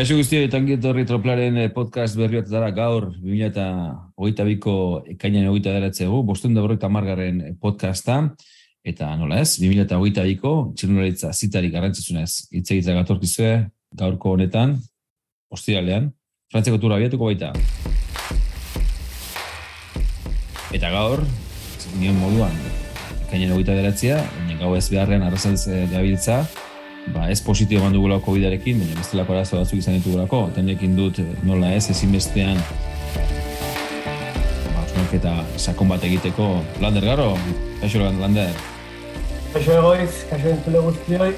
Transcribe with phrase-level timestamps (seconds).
[0.00, 0.56] Kaixo guztio, eta
[0.88, 4.76] horri troplaren eh, podcast berri bat dara gaur 2008ko
[5.12, 8.14] ekainan egoita daratzegu, bostuen da berroita margarren podcasta,
[8.80, 13.50] eta nola ez, 2008ko txilunalitza zitari garrantzitsunez hitz gatorkizue
[14.00, 14.72] gaurko honetan,
[15.52, 16.08] ostiralean,
[16.48, 17.52] frantzeko tura abiatuko baita.
[20.72, 21.26] Eta gaur,
[22.00, 22.56] nion moduan,
[23.26, 24.24] ekainan egoita daratzea,
[24.64, 26.46] gau ez beharrean arrazaltz gabiltza,
[27.08, 31.18] ba, ez positio eman dugula COVID-arekin, baina bestelako arazo batzuk izan ditugulako, eta nekin dut
[31.22, 32.60] eh, nola ez, ezinbestean
[34.74, 36.52] ba, eta sakon bat egiteko.
[36.80, 37.32] Lander, garo?
[37.80, 38.52] Kaixo, Lander?
[39.54, 41.32] Kaixo egoiz, kaixo entzule guztioi.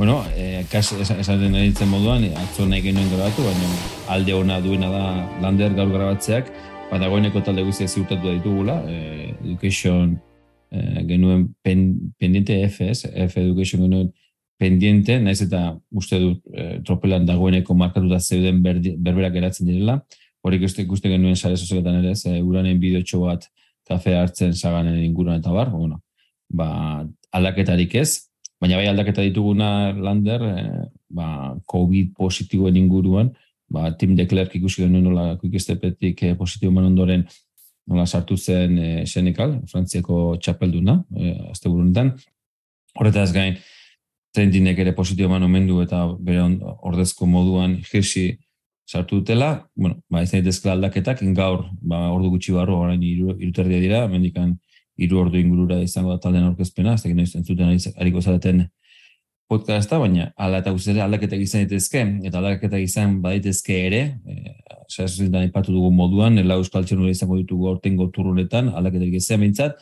[0.00, 3.70] Bueno, eh, kas, esan den eritzen moduan, atzo nahi genuen grabatu, baina
[4.14, 5.04] alde ona duena da
[5.42, 6.48] Lander gaur grabatzeak,
[6.90, 10.14] ba, dagoeneko talde guztia ziurtatu da ditugula, eh, education
[10.72, 14.08] eh, genuen pen, pendiente F, F education genuen
[14.60, 15.62] pendiente, naiz eta
[15.96, 20.00] uste dut e, tropelan dagoeneko markatuta zeuden berberak geratzen direla,
[20.44, 23.46] horik uste ikuste genuen sare sozialetan ere, ze uranen bideotxo bat
[23.88, 26.00] kafe hartzen zaganen inguruan eta bar, bueno,
[26.48, 28.26] ba, aldaketarik ez,
[28.60, 30.64] baina bai aldaketa dituguna lander, e,
[31.16, 31.28] ba,
[31.72, 33.32] COVID positiboen inguruan,
[33.70, 37.24] ba, Tim Declerc ikusi genuen nola kuikestepetik e, positibo man ondoren
[37.90, 42.12] nola sartu zen e, Senekal, frantziako txapelduna, e, azte burunetan,
[42.98, 43.56] horretaz gain,
[44.34, 46.44] trendinek ere positio eman omen du eta bere
[46.86, 48.38] ordezko moduan jirsi
[48.90, 53.78] sartu dutela, bueno, ba, ez daitezke aldaketak, gaur, ba, ordu gutxi barro, orain iru, iruterdia
[53.78, 54.56] dira, mendikan
[54.98, 58.64] iru ordu ingurura izango da taldean aurkezpena, ez da gino zuten hariko zaten
[59.50, 64.56] podcasta, baina ala eta guztiak aldaketak izan daitezke, eta aldaketak izan badaitezke ere, e,
[64.88, 69.78] sasozitan ipatu dugu moduan, ela euskal txernura izango ditugu ortengo turrunetan, aldaketak izan bintzat,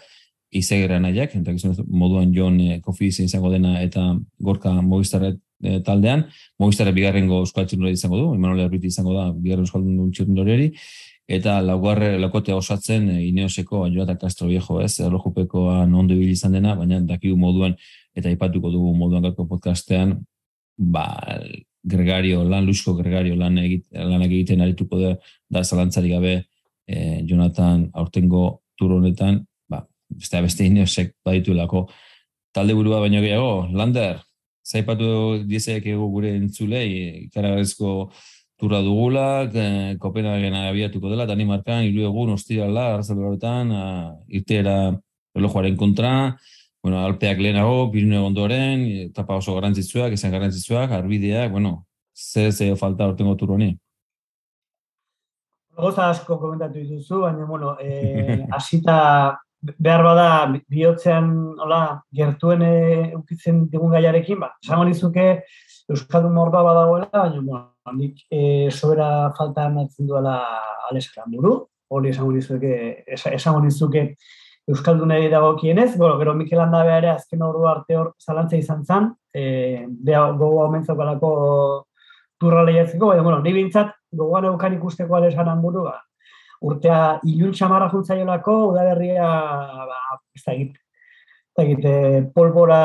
[0.50, 6.24] izegera nahiak, eta moduan joan e, kofi izango dena eta gorka mogistarret e, taldean,
[6.58, 10.72] mogistarret bigarrengo euskal txirundori izango du, Emanuel Erbiti izango da bigarren euskal txirundori
[11.28, 16.56] eta laugarre lakote osatzen e, Ineoseko Anjoa eta Castro Viejo ez, erlojupekoan ondo ibili izan
[16.56, 17.76] dena, baina dakigu moduan
[18.16, 20.16] eta ipatuko dugu moduan gako podcastean,
[20.78, 21.04] ba,
[21.84, 25.12] gregario, lan lusko gregario lan, egit, lan egiten arituko da,
[25.50, 26.34] da zalantzari gabe
[26.88, 29.42] e, Jonathan aurtengo turonetan
[30.08, 31.88] beste beste inosek baditu lako
[32.52, 34.18] talde burua baino gehiago, Lander,
[34.66, 38.10] zaipatu dizek ego gure entzulei, ikaragazko
[38.58, 43.70] turra dugula, eh, Kopenhagen abiatuko dela, tani markan, iru egun, ostirala, arzal horretan,
[44.28, 44.78] irteera
[45.36, 46.12] relojoaren kontra,
[46.82, 53.06] bueno, alpeak lehenago, Pirineo ondoren, etapa oso garantzitzuak, esan garantzitzuak, arbideak, bueno, zer ze falta
[53.06, 53.76] ortengo turroni?
[55.78, 60.28] Goza asko komentatu dituzu, baina, bueno, eh, asita behar bada
[60.70, 65.28] bihotzean hola, gertuen eukitzen digun gaiarekin, ba, esango nizuke
[65.88, 70.36] Euskaldun morba badagoela, baina bueno, nik e, sobera falta ematzen duela
[70.90, 71.54] alesaran buru,
[71.88, 74.04] hori esango nizuke, esango nizuke
[74.68, 79.08] Euskaldunei dago kienez, bueno, gero Mikel Handa ere azken ordu arte hor zalantza izan zen,
[79.32, 81.30] e, beha gogoa omentzoko alako
[82.38, 85.96] turra lehiatzeko, baina, bueno, ni bintzat, gogoan eukan ikusteko alesaran buru, ba,
[86.64, 89.28] urtea ilun txamarra juntzaiolako, udaberria,
[89.88, 91.86] ba, ez da egit, ez da egit,
[92.34, 92.80] polbora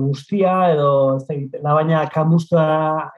[0.00, 2.66] guztia, edo ez da egit, labaina kamustua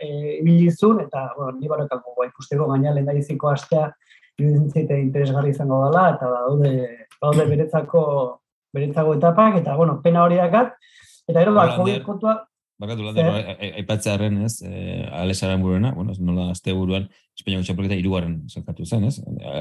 [0.03, 0.11] e,
[0.41, 3.91] ibilizun, eta, bueno, ni barokako guai ikusteko gaina lehen da astea,
[4.41, 8.05] iruditzen interesgarri izango dela, eta daude, daude beretzako,
[8.75, 10.75] beretzako etapak, eta, bueno, pena hori dakat,
[11.29, 12.39] eta gero, ba, COVID kontua,
[12.81, 13.19] Bakatu lan,
[13.77, 19.05] aipatzea harren, ez, e, alesaren buruena, bueno, nola azte buruan, Espainiako txapelketa irugarren zelkatu zen,
[19.09, 19.19] ez?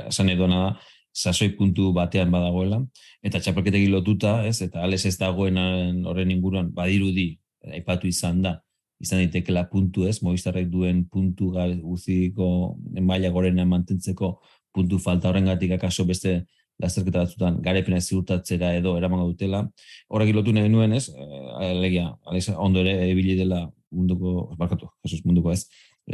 [0.08, 0.78] Esan edo nada,
[1.16, 2.80] sasoi puntu batean badagoela,
[3.26, 4.62] eta txapelketek lotuta, ez?
[4.64, 5.60] Eta ales ez dagoen
[6.08, 7.34] horren inguruan, badirudi,
[7.76, 8.56] aipatu izan da,
[9.04, 11.52] izan daitekela puntu ez, moiztarrek duen puntu
[11.82, 14.38] guziko maila gorena mantentzeko
[14.76, 16.46] puntu falta horrengatik akaso beste
[16.80, 19.66] lasterketa batzutan garepena ziurtatzera edo eramango dutela.
[20.10, 21.28] Horrek lotu nahi nuen ez, e,
[21.68, 22.14] alegia,
[22.56, 25.66] ondo ere ebili dela munduko, barkatu, Jesus munduko ez,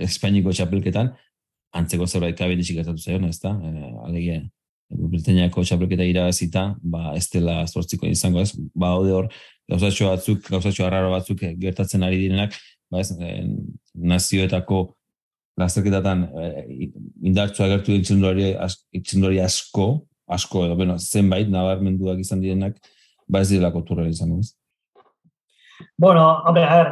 [0.06, 1.14] Espainiko txapelketan,
[1.76, 4.42] antzeko zerbait kabin ditxik gertatu zaion, ez da, e, alegia,
[4.96, 9.30] Britaniako txapelketa irabazita, ba, ez dela zortziko izango ez, ba, hode hor,
[9.72, 12.58] gauzatxo batzuk, gauzatxo arraro batzuk gertatzen ari direnak,
[12.92, 13.48] ba, ez, e,
[14.14, 14.84] nazioetako
[15.60, 16.92] lasterketatan e,
[17.24, 19.88] indartsua gertu ditxendori asko,
[20.28, 22.78] asko edo, bueno, zenbait nabarmenduak izan direnak,
[23.28, 24.54] ba ez direlako turrela izango, ez?
[25.98, 26.92] Bueno, hombre, a ver,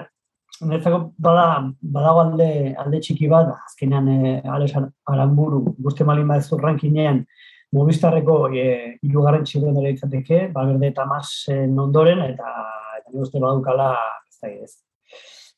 [0.62, 1.47] netzako bada,
[1.81, 4.19] badago alde, alde txiki bat, azkenean e,
[4.57, 4.77] Alex
[5.09, 7.25] Aramburu, guzti malin bat ez rankinean,
[7.74, 8.65] Movistarreko e,
[9.01, 12.51] ilugarren txiguen ere izateke, Balberde eta Mas e, nondoren, eta,
[13.00, 13.94] eta uste badukala,
[14.30, 14.75] ez da ez.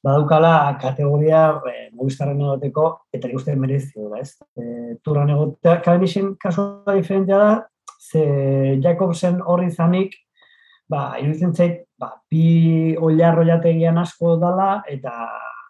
[0.06, 4.36] Badaukala kategoria e, Movistarren egoteko, eta nik uste merezio da, ez?
[4.58, 7.50] E, turran egotea, Cavendishen kasua diferentia da,
[7.98, 10.14] ze Jacobsen horri zanik,
[10.92, 15.16] ba, iruditzen zait, ba, bi oilarro jategian asko dala, eta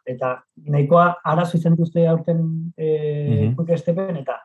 [0.05, 0.35] eta
[0.69, 2.41] nahikoa arazo izan duzte aurten
[2.77, 3.71] e, mm -hmm.
[3.73, 4.35] estepen, eta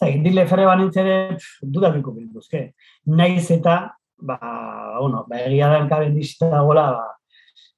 [0.00, 2.72] zai, dile ferre banintzere dudabiko bilduzke.
[3.06, 4.38] Naiz eta, ba,
[4.98, 6.18] bueno, ba, egia da enkaben
[6.66, 7.06] gola, ba,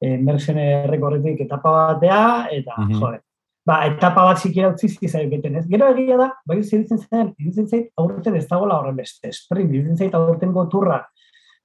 [0.01, 3.01] e, Mersen errekorretik etapa batea, eta, mm -hmm.
[3.01, 3.21] joe,
[3.67, 5.67] ba, etapa bat zikera utzi zizai beten ez.
[5.69, 9.97] Gero egia da, bai ziritzen zen, ziritzen zait, aurten ez dagoela horren beste, sprint, ziritzen
[9.97, 11.05] zait aurten goturra,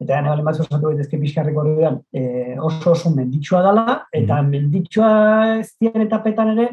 [0.02, 4.46] eta gane bale batzu esatu betezke pixkarreko horrean, e, oso oso menditsua dela, eta mm
[4.46, 4.50] -hmm.
[4.50, 5.12] menditsua
[5.60, 6.70] ez dien etapetan ere,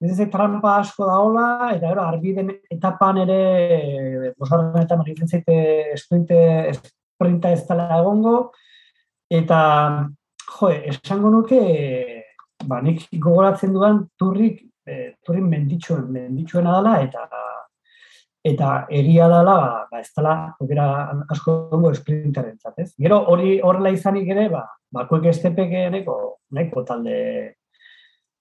[0.00, 5.56] ez ez trampa asko da hola, eta gero, arbiden etapan ere, bosarren eta maritzen zaite
[5.96, 8.52] sprinte, sprinta ez dela egongo,
[9.30, 10.08] eta
[10.58, 11.60] jo, esango nuke,
[12.66, 17.28] ba, nik gogoratzen duan turrik, e, turrin menditsuen, menditsuen adala, eta
[18.44, 19.56] eta egia dela,
[19.90, 20.86] ba, ez dela, okera
[21.28, 22.94] asko dugu esprintaren zatez.
[22.96, 26.16] Gero hori horrela izanik ere, ba, ba kuek estepek neko,
[26.56, 27.18] neko talde,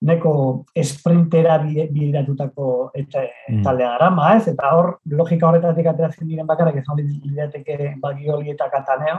[0.02, 0.34] neko
[0.76, 3.64] esprintera bideratutako eta mm.
[3.66, 8.70] taldea gara, ez, eta hor logika horretatik ateratzen diren bakarrak ez hori biderateke bagioli eta
[8.72, 9.18] kataneo,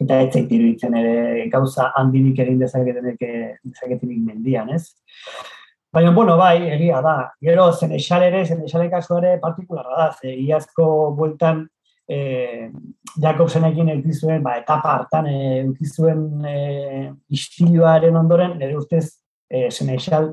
[0.00, 3.24] eta ez zait iruditzen ere gauza handirik egin dezaketenek
[3.64, 4.84] dezaketenik mendian, ez?
[5.92, 7.16] Baina, bueno, bai, egia da.
[7.42, 10.04] Gero, zen esal ere, zen esal kasu ere partikularra da.
[10.14, 10.84] Ze, iazko
[11.18, 11.64] bueltan,
[12.06, 12.70] eh,
[13.22, 19.08] Jakobsenekin eukizuen, ba, etapa hartan, eukizuen eh, istiluaren ondoren, nire ustez,
[19.50, 20.32] eh, zen esal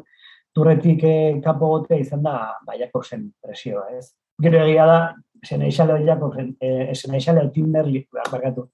[0.54, 4.14] turretik eh, kapo gotea izan da, ba, Jakobsen presioa, ez?
[4.42, 5.00] Gero egia da,
[5.46, 8.69] zen esal Jakobsen, eh, zen esal Timberli, barkatu,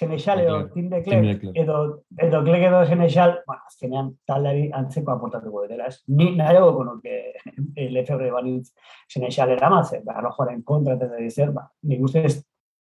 [0.00, 5.98] Genexal edo Tindekle, edo, edo Klek edo Genexal, bueno, azkenean taldeari antzeko aportatuko dela, ez?
[6.08, 8.70] Ni nahi dugu konuke eh, Lefebvre banitz
[9.12, 12.38] Genexal eramatze, ba, rojoaren kontra eta da zer, ba, nik ustez,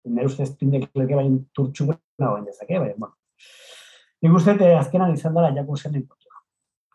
[0.09, 3.13] nire ustez Tindekleke bain turtxuk nago bain dezake, baina, bueno.
[4.25, 6.32] Nik ustez, azkenan izan dara jako zen inportua.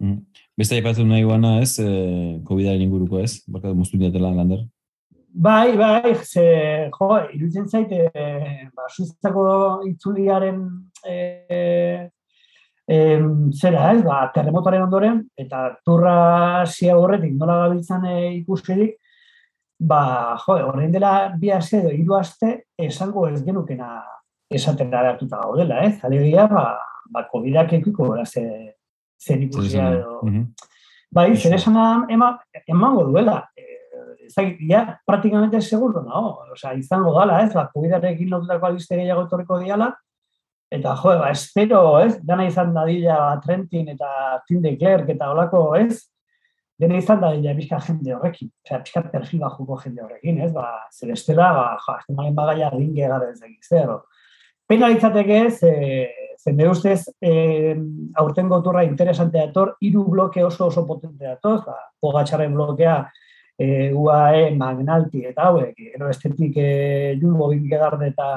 [0.00, 0.18] Mm.
[0.58, 4.64] Beste aipatu nahi guana ez, eh, COVID-aren inguruko ez, baka moztu diatela lander?
[5.38, 6.44] Bai, bai, ze,
[6.90, 8.08] jo, iruditzen zaite,
[8.74, 9.42] ba, suitzako
[9.86, 10.62] itzuliaren
[11.06, 11.16] e,
[12.88, 12.96] e,
[13.52, 18.96] zera, ez, ba, terremotoaren ondoren, eta turra zia horretik nola gabiltzan e, ikusirik,
[19.78, 20.00] ba,
[20.46, 22.54] jo, horrein dela bi aste edo hiru aste
[22.88, 24.00] esango ez genukena
[24.50, 26.00] esaten da hartuta gaudela, ez?
[26.08, 26.64] Alegia, ba,
[27.12, 28.46] ba, COVID-ak ekiko, ze,
[29.18, 30.20] zer ikusia edo...
[31.10, 31.76] Bai, zer esan
[32.10, 33.38] emango duela,
[34.28, 36.38] zait, ja, praktikamente seguro, no?
[36.52, 39.88] O sea, izango dala, ez, ba, kubidarekin lotutako albiste gehiago etorriko diala,
[40.70, 45.62] eta, jo, ba, espero, ez, dana izan dadila Trentin eta Tim de Klerk eta olako,
[45.80, 46.04] ez,
[46.78, 50.68] dena izan dadila bizka jende horrekin, o sea, bizka perfil bajuko jende horrekin, ez, ba,
[50.92, 54.02] zer estela, ba, jo, azte malen bagaia ringe gara ez egiz, zero.
[54.68, 57.76] Pena ditzateke, ze, ze me ustez, eh,
[58.16, 62.98] aurten goturra interesantea etor, hiru bloke oso oso potentea atoz, ba, pogatxarren blokea,
[63.58, 68.28] e, UAE, Magnalti eta hauek, gero estetik e, Jumbo Bingegarde eta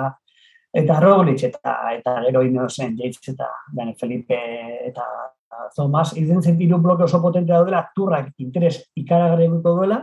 [0.73, 4.39] eta Roglic eta eta gero inozen Yates eta Dani Felipe
[4.87, 5.05] eta
[5.75, 9.99] Thomas, izen zen hiru bloke oso potente daudela, turrak interes ikaragarri duela,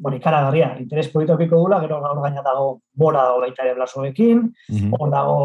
[0.00, 4.94] bueno, ikaragarria, interes politiko duela, gero gaur gaina dago bora dago baita ere blasoekin, mm
[4.96, 5.36] hor dago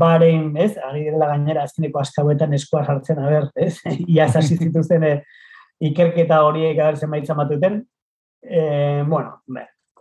[0.00, 3.76] baren, ez, ari dela gainera azkeneko askauetan eskoa sartzen, a ber, ez,
[4.16, 5.12] ia zasi zituzten e,
[5.90, 7.82] ikerketa horiek agertzen baitza matuten,
[8.40, 9.36] e, bueno,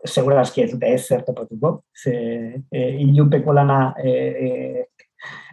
[0.05, 2.15] segura aski ez dute ez zer topatuko, ze
[2.71, 4.85] e, ilunpeko lana e, e,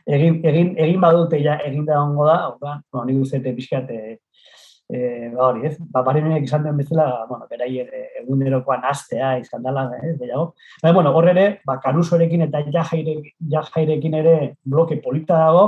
[0.06, 4.18] egin, egin, egin badute ja egin da ongo da, orduan, bueno, nik uzete pixkat, e,
[4.92, 7.88] e, ba hori ez, ba, barenenek izan den bezala, bueno, beraien
[8.22, 10.54] egunerokoan astea izan dela, ez, gehiago.
[10.82, 15.64] Baina, bueno, hor ere, ba, karusorekin eta jajairekin, jajairekin ere bloke polita dago,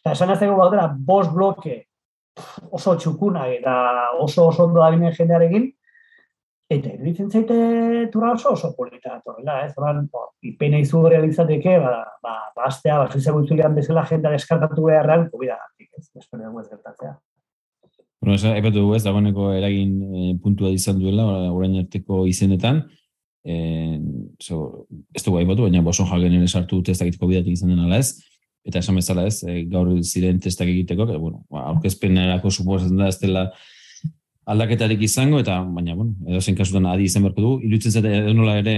[0.00, 1.84] eta esan azteko bautera, bost bloke
[2.70, 3.74] oso txukuna eta
[4.22, 5.72] oso oso ondo da jendearekin,
[6.68, 7.54] Eta iruditzen zaite
[8.12, 9.70] turra oso oso polita datorrela, ez?
[9.80, 15.56] Oran, bo, ipena izu realizateke, ba, ba, ba, astea, ba, bezala jenda deskartatu beharrean, kubida
[15.98, 16.10] ez?
[16.14, 17.12] Espero dugu ez gertatzea.
[18.20, 22.82] Bueno, ez, epatu dugu ez, dagoeneko eragin e, puntua izan duela, orain arteko izenetan,
[23.46, 23.98] e,
[24.42, 28.16] so, ez dugu haibatu, baina boso jagen ere sartu testakitiko bidatik izan den ala ez,
[28.66, 33.10] eta esan bezala ez, e, gaur ziren testak egiteko, que, bueno, ba, aurkezpenerako suposatzen da
[33.12, 33.44] ez dela,
[34.50, 38.34] aldaketarik izango, eta baina, bueno, edo zen kasutan adi izan berko du, ilutzen zate edo
[38.34, 38.74] nola ere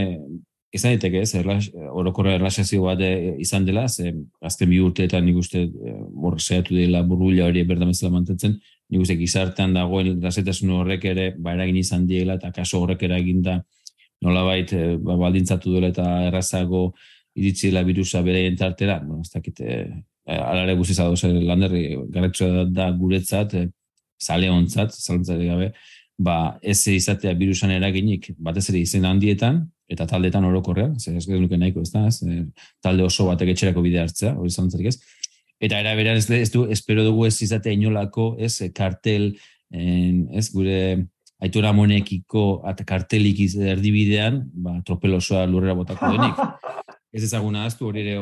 [0.76, 3.00] izan diteke ez, erlax, orokorra erlaxazio bat
[3.40, 4.12] izan dela, ze
[4.44, 8.58] azken bi urteetan nik uste hor zehatu dela burbuila hori berdamezela mantentzen,
[8.90, 13.42] nik uste gizartean dagoen errazetasun horrek ere, ba eragin izan diela, eta kaso horrek eragin
[13.46, 13.60] da,
[14.24, 16.90] nola bait, ba, baldintzatu dela eta errazago
[17.38, 19.62] iritsi dela virusa bere entartera, bueno, ez dakit,
[20.26, 21.76] alare guziz adoz, lander,
[22.12, 23.56] garretxoa da guretzat,
[24.20, 25.70] zale ontzat, zalantzari gabe,
[26.20, 31.58] ba, ez izatea virusan eraginik, batez ere izen handietan, eta taldetan orokorrean, ze ez nuke
[31.58, 32.20] nahiko, ez da, ez,
[32.82, 34.98] talde oso batek etxerako bide hartzea, hori zalantzarik ez.
[35.60, 39.34] Eta era beran ez, ez du, espero dugu ez izatea inolako, ez, kartel,
[39.70, 40.78] en, ez, gure
[41.40, 46.40] aitura monekiko eta kartelik erdibidean, ba, tropel osoa lurrera botako denik.
[47.12, 48.20] ez ezaguna aztu hori ere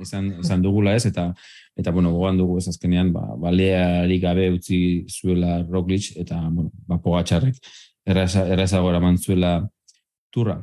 [0.00, 1.28] izan, izan, dugula ez, eta
[1.76, 6.98] eta bueno, gogan dugu ez azkenean, ba, baleari gabe utzi zuela Roglic, eta bueno, ba,
[7.04, 7.60] pogatxarrek
[8.06, 9.68] erraza, mantzuela
[10.32, 10.60] turra.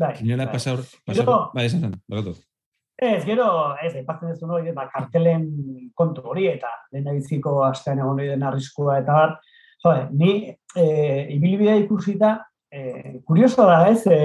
[0.00, 0.52] Bai, Ginela bai.
[0.52, 2.00] pasar, pasar, bai, esan zen.
[3.00, 3.46] Ez, gero,
[3.80, 5.46] ez, ipatzen ez hori, ba, kartelen
[5.96, 10.32] kontu hori, eta lehen biziko astean egon hori den arriskua, eta bat, jo, ni
[10.76, 10.84] e,
[11.32, 12.34] ibilbidea ikusita,
[12.68, 14.18] e, kurioso da, ez, e,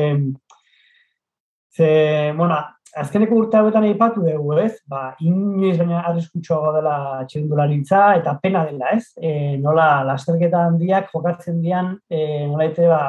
[1.72, 1.88] ze,
[2.36, 2.58] bueno,
[3.00, 6.98] azkeneko urte hauetan aipatu dugu, ez, ba, inoiz baina arriskutxoa dela
[7.32, 13.02] txirindularitza, eta pena dela, ez, e, nola, lasterketa handiak jokatzen dian, e, nola ba,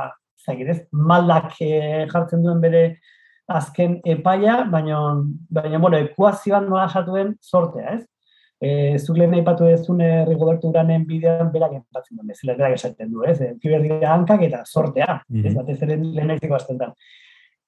[0.46, 2.86] zagirez, maldak e, jartzen duen bere
[3.46, 4.98] azken epaia, baina,
[5.50, 8.04] baina bueno, ekuazioan nola esatuen sortea, ez?
[8.56, 13.22] E, zuk lehen aipatu dezune Rigoberto Uranen bidean berak enpatzen duen, bezala berak esaten du,
[13.28, 13.36] ez?
[13.60, 15.46] Kiberdia hankak eta sortea, mm -hmm.
[15.46, 15.54] ez?
[15.54, 16.92] Batez ere lehen da.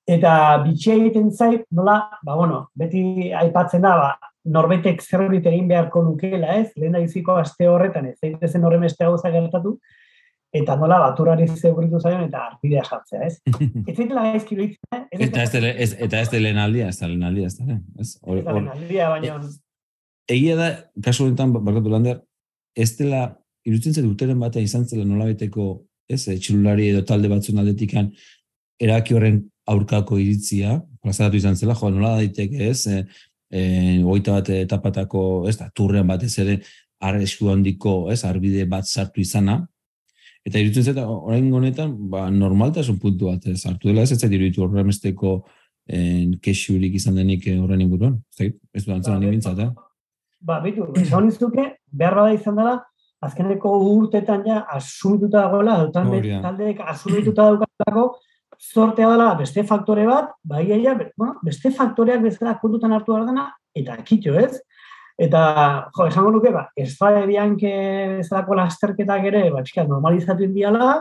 [0.09, 6.03] Eta bitxia egiten zait, nola, ba, bueno, beti aipatzen da, ba, norbetek zerbait egin beharko
[6.03, 6.73] nukela, ez?
[6.77, 8.19] Lehen iziko aste horretan, ez?
[8.19, 9.79] Zaitezen horren beste gauza gertatu,
[10.55, 13.40] eta nola baturari zeugritu zaion eta arpidea jartzea, ez?
[13.88, 15.21] Ez zaitela gaizki behitzen, ez?
[15.28, 17.83] Eta ez, dele, ez, eta ez delen aldia, ez delen aldia, ez delen.
[18.00, 19.37] Ez delen aldia, baina...
[19.45, 20.71] E, egia da,
[21.05, 22.23] kasu honetan, barkatu lander,
[22.76, 23.26] ez dela,
[23.69, 25.71] irutzen zen duteren batea izan zela nola beteko,
[26.09, 28.11] ez, e, txilulari edo talde batzun aldetikan,
[28.81, 33.02] eraki horren aurkako iritzia, plazaratu izan zela, jo, nola daiteke, ez, e,
[33.52, 33.62] e,
[34.05, 36.62] oita bat etapatako, ez da, turrean batez ere,
[37.05, 39.61] arresku handiko, ez, arbide bat sartu izana,
[40.49, 44.64] Eta irutzen zeta, orain honetan, ba, normaltasun puntu bat ez hartu dela, ez ez iruditu
[44.64, 45.35] horremesteko
[45.88, 48.17] en, kexurik izan denik eh, horren inguruan.
[48.33, 49.69] Ez, ez du antzen handi bintzat, eh?
[50.40, 52.78] Ba, bitu, esan izuke, behar bada izan dela,
[53.28, 58.07] azkeneko urtetan ja asumituta dagoela, talde, taldeek asumituta daukatzako,
[58.59, 63.49] sortea dela beste faktore bat, bai ja, bueno, beste faktoreak bezala kontutan hartu behar dena,
[63.75, 64.62] eta kitxo ez,
[65.19, 65.41] Eta,
[65.97, 67.71] jo, esango nuke, ba, ez fare bianke
[68.21, 70.93] bezalako lasterketak ere, ba, txika, normalizatu indiala,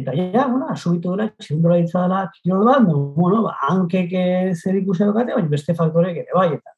[0.00, 4.14] eta ja, bueno, asubitu dela, txilundura ditza dela, txilundura bat, no, bueno, ba, hankek
[4.54, 6.74] zer ikusi dukate, baina beste faktorek ere, bai, eta,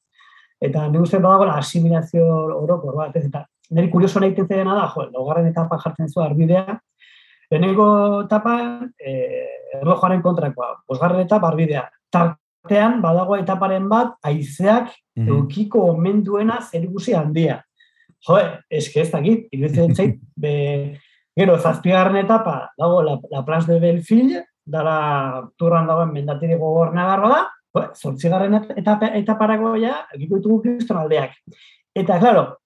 [0.66, 2.26] eta nire uste badago la asimilazio
[2.58, 6.26] orokor bat, ez, eta nire kurioso nahi tentzen dena da, jo, laugarren etapa jartzen zu
[6.26, 6.74] arbidea,
[7.52, 7.88] lehenengo
[8.24, 8.56] etapa,
[8.98, 15.28] eh, erlojoaren kontrakoa, bosgarren etapa arbidea, tar, artean badago etaparen bat haizeak mm -hmm.
[15.28, 16.86] eukiko omen duena zer
[17.16, 17.62] handia.
[18.28, 18.36] Jo,
[18.70, 20.98] eske ez dakit, iruditzen zait, be,
[21.36, 27.28] gero, zazpigarren etapa dago la, la Plans de Belfil, dara turran dagoen mendatiri gogor nagarro
[27.28, 31.32] da, jo, zortzigarren etapa, etaparako ja, egiko ditugu kriston aldeak.
[31.94, 32.58] Eta, klaro,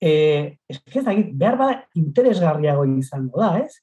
[0.00, 3.76] eh, eske ez dakit, behar bada interesgarriago izango da, ez?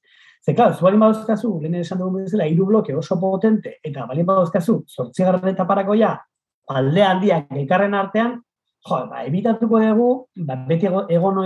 [0.50, 4.26] Ze, klar, zu balin badauzkazu, lehen esan dugu bezala, hiru bloke oso potente, eta balin
[4.26, 6.16] badauzkazu, sortzi garran eta parakoia,
[6.74, 8.32] alde handiak elkarren artean,
[8.88, 10.08] jo, ba, ebitatuko dugu,
[10.48, 11.38] ba, beti egon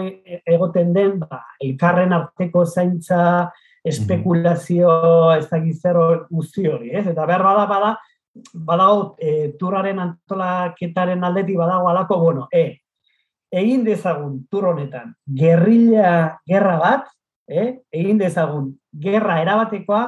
[0.54, 3.50] egoten den, ba, elkarren arteko zaintza,
[3.84, 4.94] espekulazio,
[5.36, 7.04] ez da gizero guzti hori, ez?
[7.12, 7.90] Eta behar bada, bada,
[8.70, 12.80] badago, e, turraren antolaketaren aldetik badago alako, bueno, e,
[13.52, 17.12] egin dezagun tur honetan, gerrilla, gerra bat,
[17.52, 17.68] eh?
[17.92, 20.04] egin dezagun gerra erabatekoa,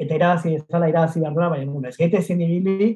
[0.00, 2.94] eta irabazi ezala irabazi behar duela, baina ez gaite zen ibili,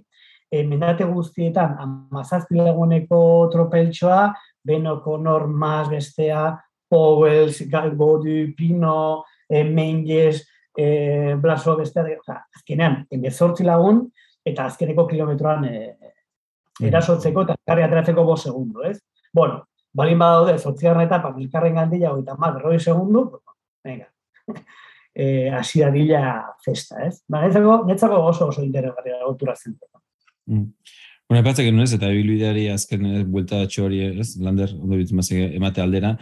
[0.50, 3.20] e, mendate guztietan, amazazpi laguneko
[3.52, 4.32] tropeltsoa,
[4.64, 6.54] benoko normaz bestea,
[6.88, 10.44] Powells, Galgodu, Pino, e, Menges,
[10.76, 14.04] e, Blaso bestea, oza, azkenean, emezortzi lagun,
[14.44, 15.74] eta azkeneko kilometroan e,
[16.84, 18.98] erasotzeko eta karri ateratzeko bo segundu, ez?
[19.34, 23.28] Bueno, balin badaude, zortzigarren etapa, milkarren gandila, oita mar, segundu,
[23.84, 24.08] venga,
[25.14, 26.22] eh, hasi da dila
[26.64, 27.22] festa, ez?
[27.28, 29.76] Ba, netzako, oso oso interesgarri da gotura zen.
[30.50, 30.72] Mm.
[31.28, 35.82] Bueno, epatza genuen ez, eta ebiluideari azken ez, buelta hori, ez, lander, ondo bitu emate
[35.82, 36.16] aldera,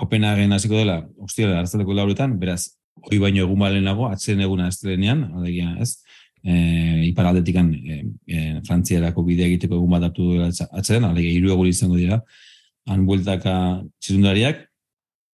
[0.00, 2.76] Kopenhagen hasiko dela, ostia, hartzaleko lauretan, beraz,
[3.08, 6.02] hoi baino egun balenago, atzen eguna ez alegia, ez?
[6.42, 11.68] e, iparaldetikan e, e, frantziarako bidea egiteko egun bat hartu duela atzeren, alege hiru egun
[11.68, 12.20] izango dira,
[12.88, 13.54] han bueltaka
[14.00, 14.64] txirundariak,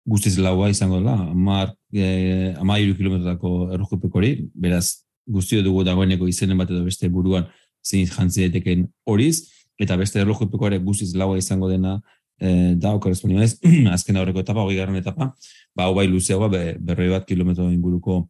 [0.06, 6.28] guztiz laua izango dela, amar, e, amar iru kilometrako errojupeko hori, beraz, guztio dugu dagoeneko
[6.30, 7.48] izenen bat edo beste buruan
[7.86, 9.50] zein jantzi daiteken horiz,
[9.82, 11.98] eta beste errojupeko ere guztiz laua izango dena
[12.40, 13.56] e, da, okorrezponi ez,
[13.96, 15.32] azken aurreko etapa, hori garren etapa,
[15.76, 18.26] ba, hau bai luzeagoa, be, berroi bat kilometro inguruko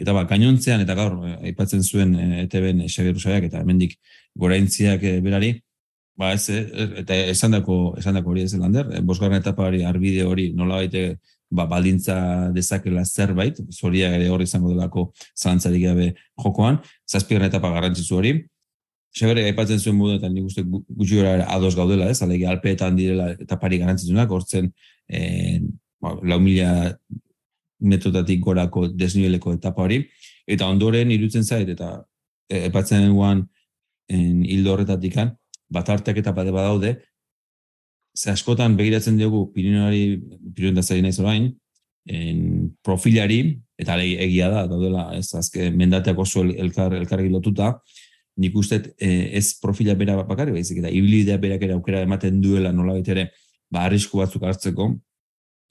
[0.00, 3.98] eta ba, gainontzean, eta gaur, eh, aipatzen zuen e, ETB-en Xabier eta hemendik
[4.38, 5.54] goraintziak e, berari,
[6.20, 6.50] ba, ez,
[7.00, 10.82] eta esan dako, esan dako hori ez lander, e, bosgarren etapa hori, arbide hori, nola
[10.82, 11.04] baite,
[11.48, 12.16] ba, baldintza
[12.54, 16.10] dezakela zerbait, zoria ere hori izango delako zalantzarik gabe
[16.44, 18.34] jokoan, zazpigarren etapa garrantzitzu hori,
[19.10, 23.32] Xabier aipatzen zuen modu, eta nik uste gutxi gara ados gaudela, ez, alegi alpeetan direla
[23.32, 24.68] etapari garrantzitzunak, hortzen,
[25.10, 25.58] e,
[26.04, 26.92] ba, lau mila
[27.80, 30.04] metodatik gorako desniveleko etapa hori,
[30.46, 31.96] eta ondoren irutzen zait, eta
[32.60, 33.48] epatzen guan
[34.10, 35.16] hildo horretatik
[35.70, 36.96] bat arteak eta bade badaude,
[38.16, 40.20] ze askotan begiratzen dugu Pirineari,
[40.54, 41.50] Pirinean da zari nahi zorain,
[42.10, 47.74] en profilari, eta egia da, daudela, ez azke mendateak oso elkar, elkar lotuta,
[48.40, 52.72] nik uste e, ez profila bera bakarri, baizik eta ibilidea berak ere aukera ematen duela
[52.72, 53.30] nola ere,
[53.70, 54.90] ba, arrisku batzuk hartzeko,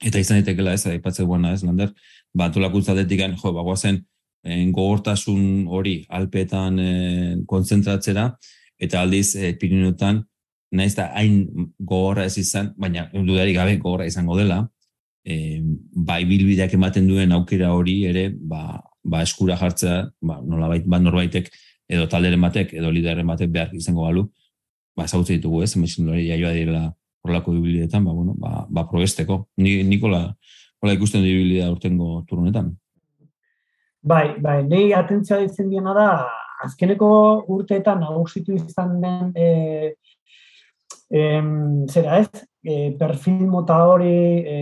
[0.04, 1.92] eta izan daitekela ez, aipatzen guana ez, lander,
[2.34, 4.00] ba, antolakuntza detikan, jo, ba, guazen,
[4.46, 8.30] en, gogortasun hori alpetan en, kontzentratzera,
[8.80, 10.24] eta aldiz e, Pirineotan,
[10.72, 11.42] naiz da hain
[11.78, 14.62] gogorra ez izan, baina dudari gabe gogorra izango dela,
[15.24, 15.60] e,
[15.94, 21.50] ba, ibilbideak ematen duen aukera hori ere, ba, ba eskura jartzea, ba, nolabait, ba, norbaitek,
[21.90, 24.28] edo talderen batek, edo liderren batek behar izango galu,
[24.96, 26.84] ba, zautzen ditugu ez, emezin dori jaioa direla
[27.24, 29.42] horrelako ibilbideetan, ba, bueno, ba, ba probesteko.
[29.60, 30.22] Ni, Nikola,
[30.80, 32.70] hola ikusten du urtengo turunetan.
[34.00, 36.10] Bai, bai, nehi atentzia ditzen diena da,
[36.64, 37.10] azkeneko
[37.54, 39.94] urteetan nagusitu izan den e,
[41.10, 41.22] e,
[41.90, 44.12] zera ez, e, perfil mota hori
[44.44, 44.58] e,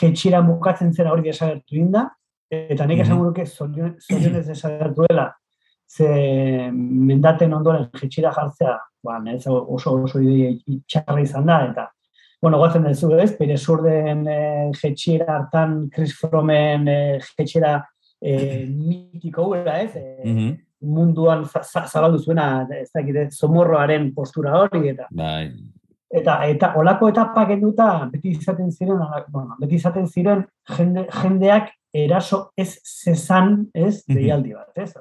[0.00, 2.06] jetxira bukatzen zera hori desagertu inda,
[2.48, 5.28] eta nik esan guruke zorionez desagertu dela,
[5.88, 9.20] ze mendaten ondoren jetxira jartzea, ba,
[9.66, 11.92] oso oso idei itxarra izan da, eta
[12.40, 17.72] Bueno, goazen dezu ez, bere zurden e, jetxira hartan, Chris Frommen e, jetxira
[18.22, 20.36] e, mitiko gura ez, e,
[20.80, 25.50] munduan zabaldu zuena, ez da, somorroaren postura hori, eta bai.
[26.20, 32.50] eta eta olako etapak eduta beti izaten ziren, bueno, beti izaten ziren jende, jendeak eraso
[32.56, 34.92] ez zezan, ez, deialdi bat, ez?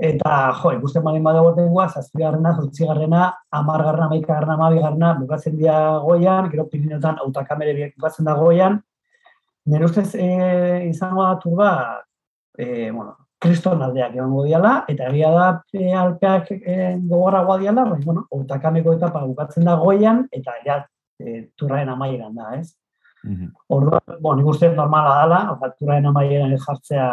[0.00, 6.48] Eta, jo, ikusten bali bada goten guaz, azpigarrena, zortzigarrena, amargarrena, maikagarrena, mabigarrena, bukatzen dira goian,
[6.50, 8.80] gero pirinotan autakamere bukatzen da goian,
[9.66, 11.70] nire ustez e, izango da turba,
[12.56, 16.78] e, bueno, kriston aldeak egon diala, eta egia da e, alpeak e,
[17.10, 20.80] gogorra diala, baina, bueno, otakameko etapa bukatzen da goian, eta ja,
[21.20, 22.74] e, turraen amaieran da, ez?
[23.24, 23.52] Mm -hmm.
[23.68, 27.08] Orduan, bon, nik uste normala dala, oza, turraen amaieran jartzea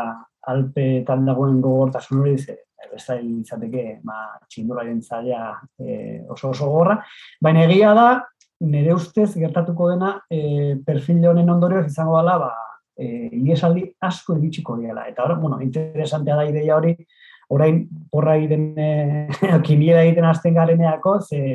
[0.48, 2.58] alpeetan dagoen gogortasun hori, ze,
[2.92, 7.04] besta izateke, ma, txindura zaila e, oso oso gorra,
[7.42, 8.24] baina egia da,
[8.62, 12.52] nire ustez gertatuko dena e, perfil honen ondorioz izango dela, ba,
[12.98, 16.96] eh iesaldi asko iritsiko diela eta ora bueno interesantea da ideia hori
[17.50, 19.28] orain porra egiten eh
[19.64, 21.54] kiniera egiten hasten gareneako ze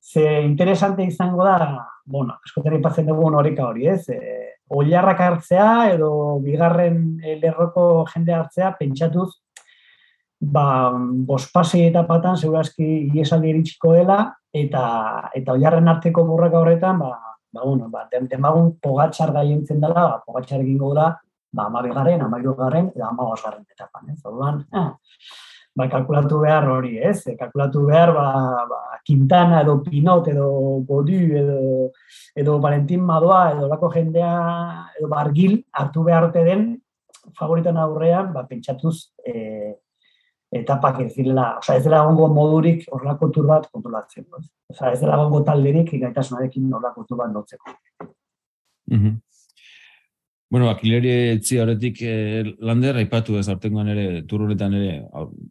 [0.00, 4.08] ze interesante izango da bueno askotan ipatzen dugu horika hori ez?
[4.08, 9.30] Eh oilarrak hartzea edo bigarren lerroko jende hartzea pentsatuz
[10.40, 10.90] ba
[11.30, 14.20] bospasi eta patan segurazki iesaldi iritsiko dela
[14.52, 14.84] eta
[15.34, 17.10] eta oilarren arteko borraka horretan ba
[17.52, 21.12] ba, bueno, ba, demagun pogatxar gaientzen dela, ba, pogatxar egingo da,
[21.52, 24.20] ba, amabigarren, amairugarren, eta amabasgarren etapan, ez?
[24.24, 24.88] Orduan, eh,
[25.76, 27.26] ba, kalkulatu behar hori, ez?
[27.26, 28.28] E, kalkulatu behar, ba,
[28.70, 30.46] ba, Quintana edo Pinot edo
[30.86, 31.60] Godu edo,
[32.36, 34.32] edo Valentin Madoa edo lako jendea
[34.98, 36.82] edo Bargil hartu behar den
[37.38, 39.76] favoritan aurrean, ba, pentsatuz, eh,
[40.50, 44.26] etapak ez direla, oza, ez dela gongo modurik horrelako tur bat kontrolatzen.
[44.70, 47.76] Oza, ez dela gongo talderik gaitasunarekin horrelako tur bat notzeko.
[48.90, 49.18] Mm -hmm.
[50.50, 55.04] Bueno, akileri etzi horretik eh, lander, aipatu ez artengoan ere, tur ere,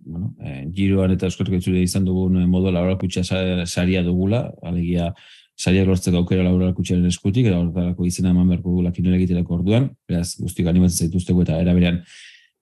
[0.05, 3.23] bueno, eh, giroan eta eskotuk etzure izan dugun eh, modu laura kutsa
[3.65, 5.13] saria dugula, alegia
[5.55, 9.89] saria lortzeko aukera laura kutsaren eskutik, eta horretarako izena eman beharko dugula kinore egiterako orduan,
[10.07, 12.01] beraz, guztik animatzen zaituzteko eta eraberean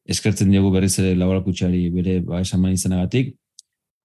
[0.08, 3.36] eskertzen diegu berriz ere laborakutsari bere ba esan man izanagatik.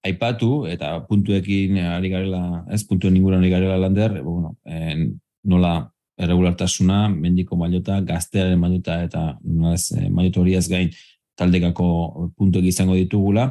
[0.03, 5.13] Aipatu eta puntuekin ari garela, ez puntuen inguruan ari garela lander, bueno, en,
[5.45, 5.77] nola
[6.19, 10.91] erregulartasuna, mendiko mailota, gaztearen mailota eta nola ez, eh, mailota hori ez gain
[11.39, 11.87] taldekako
[12.37, 13.47] puntuek izango ditugula,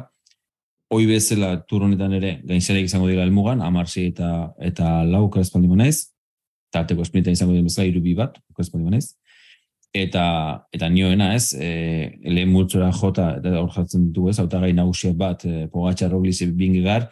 [0.92, 6.12] hoi bezala turronetan ere gainzerek izango dira elmugan, amarsi eta eta lau krespaldi naiz,
[6.72, 9.14] tarteko esprinta izango dira bezala irubi bat, krespaldi naiz,
[9.92, 10.24] eta
[10.72, 15.44] eta nioena ez, e, lehen multzora jota, eta hor jartzen dutu ez, autagai nagusia bat,
[15.44, 17.10] e, pogatxa roglize bingegar,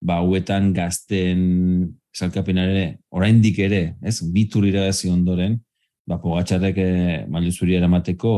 [0.00, 5.58] ba, huetan gazten salkapenare, oraindik ere, ez, bitur irabazi ondoren,
[6.06, 6.90] ba, pogatxarrek e,
[7.30, 8.34] malduzuri eramateko,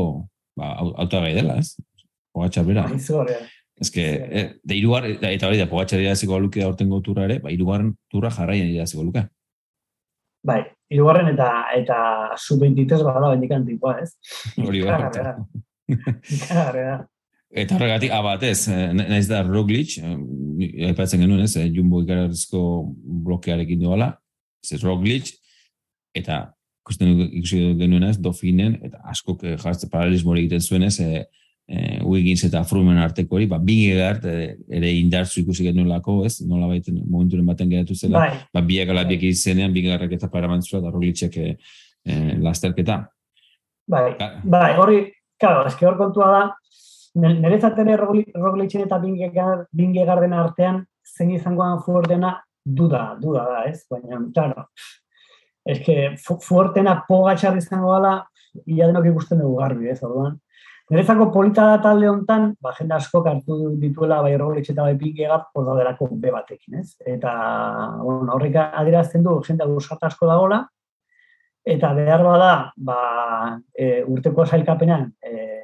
[0.57, 0.73] ba,
[1.05, 1.75] autagai dela, ez?
[2.33, 2.87] Pogatxar bera.
[3.81, 7.53] Ez que, e, de irugar, eta hori da, pogatxar iraziko luke aurten goturra ere, ba,
[7.53, 9.27] irugarren turra jarraian iraziko luke.
[10.43, 10.59] Bai,
[10.91, 11.97] irugarren eta eta
[12.35, 14.11] sub-23 bada bendikan tipua, ez?
[14.59, 15.09] Hori gara.
[17.53, 20.17] Eta horregatik, abatez, ah, eh, naiz da Roglic, eh,
[20.89, 22.61] aipatzen genuen ez, eh, Jumbo ikarazko
[23.27, 24.09] blokearekin doala,
[24.71, 25.29] ez Roglic,
[26.17, 26.47] eta
[26.81, 31.25] ikusten ikusi genuen ez, Dofinen, eta asko jartzen paralelismo egiten zuen ez, e,
[31.67, 36.67] e, Wiggins eta Frumen arteko hori, ba, bingegart ere indartzu ikusi genuen lako, ez, nola
[36.71, 38.41] baiten momenturen baten geratu zela, bai.
[38.53, 41.53] ba, biak ala biak izenean, bigarrak eta paramantzua, da Roglicek e,
[42.05, 43.03] e, lasterketa.
[43.87, 44.05] Bai,
[44.43, 45.05] bai, hori,
[45.39, 46.43] claro, eski hor kontua da,
[47.13, 53.83] Nerezat ere Roglicen eta Binge Garden artean zein izangoan fuertena duda, duda da, ez?
[53.91, 54.65] Baina, claro,
[55.85, 58.15] que fuertena pogatxar izango gala,
[58.65, 60.39] ia denok ikusten dugu garbi, ez, orduan.
[60.91, 65.29] Nerezako polita da talde hontan, ba, jende asko hartu dituela bai Roglic eta bai Binge
[65.29, 66.97] Gar, delako be batekin, ez?
[66.99, 67.31] Eta,
[68.01, 70.59] bueno, horrek adierazten du, jende gusat asko dagola,
[71.63, 72.97] eta behar bada, ba,
[73.71, 75.63] e, urteko zailkapenean, e,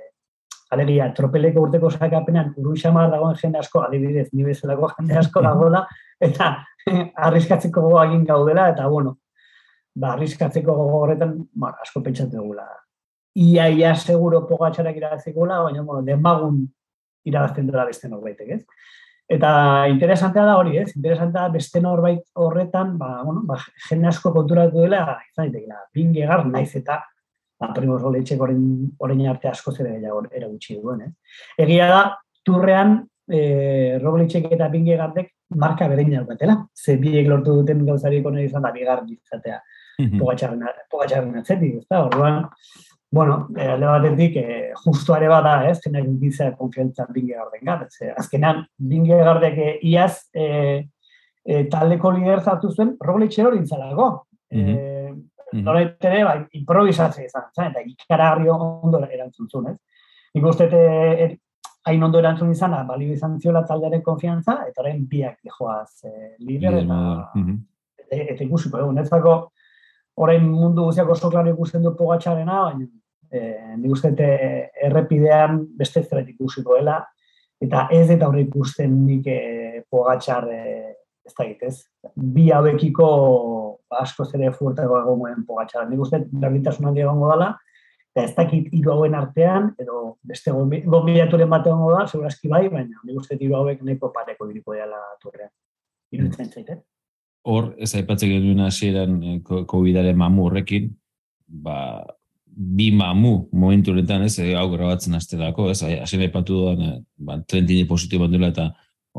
[0.71, 5.84] alegia, tropeleko urteko sakapenean, uru xamar dagoen jende asko, adibidez, ni bezalako jende asko dagoela,
[6.21, 6.53] eta
[7.27, 9.17] arriskatzeko gogoa egin gaudela, eta bueno,
[9.95, 12.69] ba, arriskatzeko gogo horretan, ba, asko pentsatu dugula.
[13.36, 16.63] Ia, ia, seguro pogatxarak irabaziko gula, baina, bueno, denbagun
[17.30, 18.63] irabazten dela beste norbaitek, ez?
[19.30, 19.52] Eta
[19.92, 20.89] interesantea da hori, ez?
[20.96, 26.48] Interesantea beste norbait horretan, ba, bueno, ba, jende asko konturatu dela, izan daitekela, pinge gar,
[26.50, 26.98] naiz eta
[27.60, 31.04] ba, primos roletxek orain arte asko zere gehiago eragutsi duen.
[31.06, 31.12] Eh?
[31.65, 32.02] Egia da,
[32.46, 32.98] turrean,
[33.30, 36.56] e, roletxek eta pinge gardek marka berein daukatela.
[36.74, 39.60] Ze biek lortu duten gauzarik onera izan da, bigar izatea
[40.00, 42.46] pogatxarren atzetik, ez da, orduan,
[43.12, 48.13] bueno, e, alde batetik, e, justuare bada, ez, zenak bizar konfiantza binge garden gar, ez,
[48.17, 50.86] azkenan, binge gardek e, iaz, e,
[51.43, 54.26] e, taldeko lider zartu zuen, roletxe hori intzalago.
[54.52, 54.88] Mm -hmm.
[55.52, 55.95] Mm -hmm.
[56.00, 59.78] ere, bai, improvisatzea izan, zain, eta ikaragarri ondo erantzun zuen, ez?
[60.36, 60.69] Nik uste,
[61.26, 61.38] er,
[61.86, 66.74] hain ondo erantzun izan, balio izan ziola taldearen konfiantza, eta orain biak joaz e, lider,
[66.74, 66.93] eta,
[67.34, 67.58] mm -hmm.
[67.98, 69.10] eta, eta ikusiko, egun, ez
[70.19, 72.88] orain mundu guziak oso klaro ikusten du pogatxarena, baina
[73.32, 74.12] e, nik uste,
[74.89, 76.99] errepidean beste zerbait ikusiko dela,
[77.62, 79.39] eta ez eta horre ikusten nik e,
[79.91, 80.60] pogatxar e,
[81.25, 81.75] ez da egitez.
[82.15, 83.08] Bi hauekiko
[83.99, 85.88] asko zere fuerteko egoen pogatxara.
[85.89, 87.53] Nik uste, berdintasun handi egongo dela,
[88.10, 93.01] eta ez dakit hiru hauen artean, edo beste gombiaturen bat egongo da, segurazki bai, baina
[93.05, 95.53] nik uste hiru hauek neko pareko iriko dela turrean.
[96.12, 96.82] Irutzen zaite.
[97.47, 100.89] Hor, ez aipatzen genuen hasieran eh, COVID-aren mamu horrekin,
[101.47, 102.04] ba,
[102.45, 107.88] bi mamu momentu horretan, ez, hau grabatzen astelako, ez, hasien aipatu duan, eh, ba, trentini
[107.88, 108.69] positibo dela eta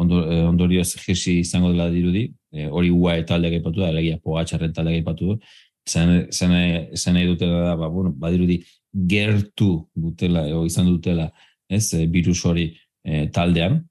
[0.00, 4.72] Eh, ondorioz jesi izango dela dirudi, e, hori ua eta aldeak ipatu da, elegia pogatxarren
[4.72, 5.36] taldeak ipatu du,
[5.84, 8.60] zen nahi dutela da, ba, bueno, badirudi
[8.94, 11.28] gertu dutela, o izan dutela,
[11.68, 12.70] ez, virus hori
[13.04, 13.82] e, taldean,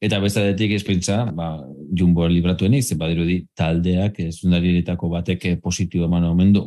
[0.00, 1.56] eta bestadetik espentsa, ba,
[1.98, 6.64] jumbo libratuen iz, badirudi taldeak, ez zundarietako batek positibo eman omen du,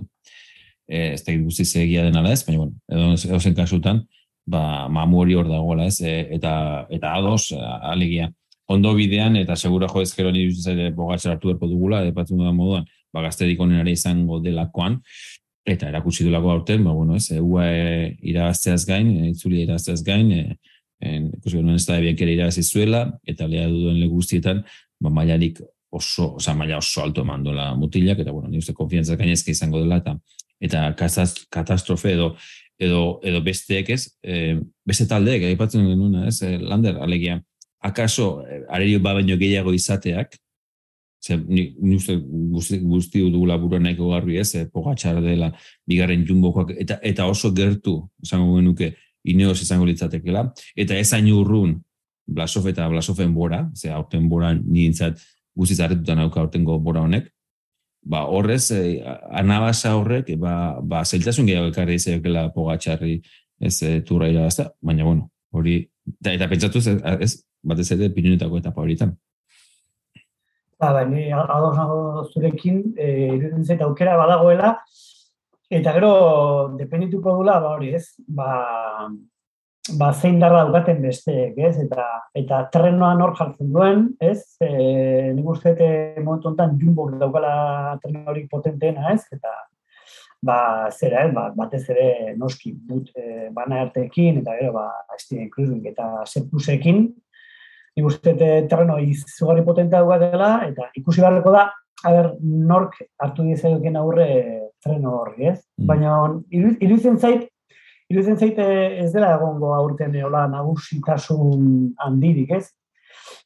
[0.88, 4.04] e, ez da guzti zegia dena ez, baina, bueno, edo, zen kasutan,
[4.46, 6.54] ba, mamu hori hor dagoela, ez, eta,
[6.92, 8.30] eta ados, alegia,
[8.72, 10.92] ondo bidean, eta segura jo ezkero nire dut zaire
[11.32, 15.00] hartu erko dugula, epatzen dudan moduan, ba, gazterik onenare izango delakoan,
[15.68, 20.32] eta erakutsi dulako aurten, ba, bueno, ez, ua e, irabazteaz gain, e, itzuli irabazteaz gain,
[20.32, 20.58] e,
[21.02, 24.64] en, ikusi genuen ez da ebiankera irabazi zuela, eta lea duen leguztietan,
[25.02, 25.62] ba, mailarik
[25.92, 29.82] oso, oza, maila oso alto eman dola mutilak, eta, bueno, nire uste konfiantzak gainezke izango
[29.84, 30.18] dela, eta
[30.62, 30.92] eta
[31.50, 32.36] katastrofe edo
[32.82, 37.40] edo edo besteek ez, e, beste taldeek aipatzen genuen, ez, e, lander alegia,
[37.82, 40.38] akaso eh, arerio ba baino gehiago izateak,
[41.22, 45.52] ze ni uste guzti, guzti dugula buru nahiko garbi ez, eh, pogatxar dela
[45.88, 51.80] bigarren jumbokoak, eta, eta oso gertu, esango genuke, ineos izango litzatekela, eta ez hain urrun,
[52.32, 55.20] Blasov eta Blasofen bora, ze aurten bora nintzat
[55.58, 57.28] guztiz arretutan auka aurtengo bora honek,
[58.02, 63.20] ba horrez, eh, anabasa horrek, ba, ba zeltasun gehiago ekarri izakela pogatxarri
[63.62, 65.82] ez eh, turra irabazta, baina bueno, hori,
[66.18, 66.96] eta, eta pentsatu ez,
[67.28, 69.14] ez batez ere Pirinetako etapa horietan.
[70.82, 72.00] Ba, bai, ni ados nago
[72.32, 74.80] zurekin, eh, iruditzen zait aukera badagoela,
[75.72, 76.14] eta gero,
[76.76, 79.08] dependituko dula, ba hori ez, ba,
[79.98, 85.48] ba zein darra daukaten besteek, ez, eta, eta trenoan hor jartzen duen, ez, e, nik
[85.48, 85.74] uste
[86.20, 87.54] momentu honetan jumbo daukala
[88.04, 89.54] tren hori potenteena, ez, eta
[90.44, 90.58] ba,
[90.92, 94.90] zera, ez, ba, batez ere noski dut e, bana artekin, eta gero, ba,
[95.24, 97.06] Steven Cruzing eta Sepusekin,
[97.96, 101.70] nik uste terreno izugarri potentea dela, eta ikusi beharreko da,
[102.04, 104.30] haber, nork hartu dizegoken aurre
[104.84, 105.60] treno horri, ez?
[105.80, 105.88] Mm.
[105.90, 106.16] Baina,
[106.52, 107.48] iruditzen zait,
[108.12, 112.68] iruditzen zait ez dela egongo aurten eola nagusitasun handirik, ez?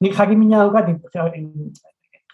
[0.02, 0.90] Nik jakin mina daukat,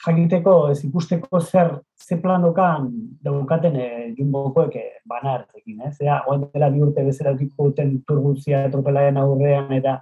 [0.02, 2.90] jakiteko, ez ikusteko zer, ze plan dokan
[3.22, 3.88] daukaten e,
[4.18, 5.96] jumbokoek e, banartekin, ez?
[6.02, 10.00] Ea, oen dela bi urte bezala duten turbuzia tropelaen aurrean, eta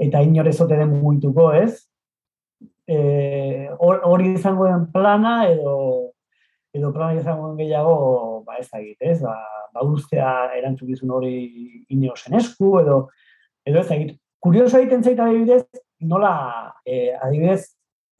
[0.00, 1.86] eta inorezote den mugituko, ez?
[2.84, 6.13] E, hori izango den plana edo
[6.74, 9.20] edo plana izango gehiago, ba ez da ez?
[9.22, 9.36] Ba,
[9.74, 11.34] ba ustea erantzukizun hori
[11.94, 12.98] inozen esku edo
[13.64, 13.98] edo ez da
[14.44, 15.62] Kurioso egiten zaita adibidez,
[16.04, 16.34] nola
[16.84, 17.62] e, adibidez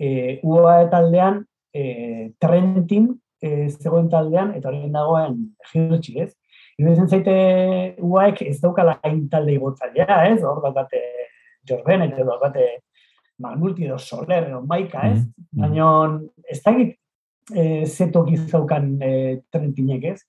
[0.01, 3.11] e, UA taldean e, Trentin
[3.45, 5.37] e, zegoen taldean eta horien dagoen
[5.69, 6.31] Hirtzi, ez?
[6.81, 7.35] Iruditzen zaite
[8.01, 10.41] UAek ez daukala hain talde igotzailea, ez?
[10.41, 11.03] Hor daukate
[11.69, 12.71] Jorben, edo bate
[13.45, 15.21] Magnulti edo Soler edo Maika, ez?
[15.21, 15.61] Mm -hmm.
[15.61, 16.73] Baina ez da
[17.53, 19.11] e, zetok izaukan e,
[19.53, 20.21] trentinek, ez?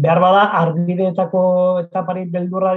[0.00, 1.42] Behar bada, arbideetako
[1.82, 2.74] etapari beldurra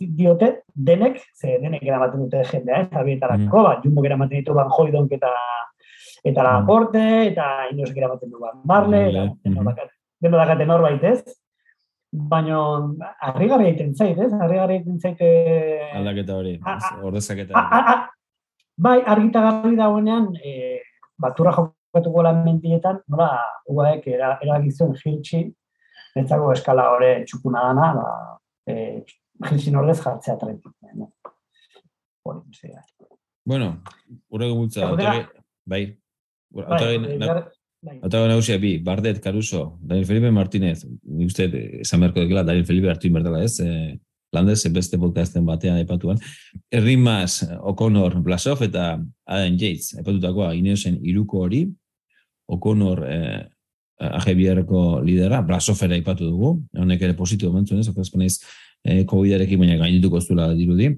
[0.00, 2.88] diote, denek, ze denek eramaten dute jendea, ez?
[2.92, 3.68] Arbietarako, mm.
[3.68, 5.32] bat, jumbo eramaten ditu ban joidonk eta
[6.24, 9.88] eta la porte, eta inosek eramaten du ban barle, mm -hmm.
[10.20, 11.22] deno dakaten horbait, ez?
[12.14, 12.58] baina
[13.20, 14.32] harrigarria egiten zait, ez?
[14.32, 15.20] Harrigarria egiten zait...
[15.20, 16.58] Eh, Aldaketa hori,
[17.02, 17.64] ordezaketa.
[18.74, 20.80] Bai, argita garri dagoenean, e,
[21.18, 21.52] batura
[21.94, 23.30] jokatuko lan mentietan, nola,
[23.70, 25.44] uaek eragizun jiltsi,
[26.18, 28.08] netzako eskala hori txukuna dana, ba,
[28.66, 29.04] e,
[29.46, 30.74] jiltsi nordez jartzea trentik.
[30.98, 31.12] No?
[33.44, 33.70] Bueno,
[34.32, 35.26] urrego gutza, bai,
[35.66, 35.84] bai,
[37.84, 37.98] Bai.
[38.00, 41.50] Eta nagusia bi, Bardet, Caruso, Daniel Felipe Martínez, ni uste,
[41.82, 43.98] esan beharko dekela, Daniel Felipe hartu inbertela ez, eh,
[44.32, 46.16] landez, beste podcasten batean epatuan.
[46.72, 48.94] Errimaz, O'Connor, Blasov eta
[49.26, 51.66] Adam Yates, epatutakoa, Ineosen iruko hori,
[52.46, 53.42] O'Connor, eh,
[53.98, 58.38] AGBR-ko lidera, Blasov ere ipatu dugu, honek ere positibo mentzuen ez, okazpenez,
[58.84, 60.90] eh, COVID-arekin baina gainituko zuela dirudi.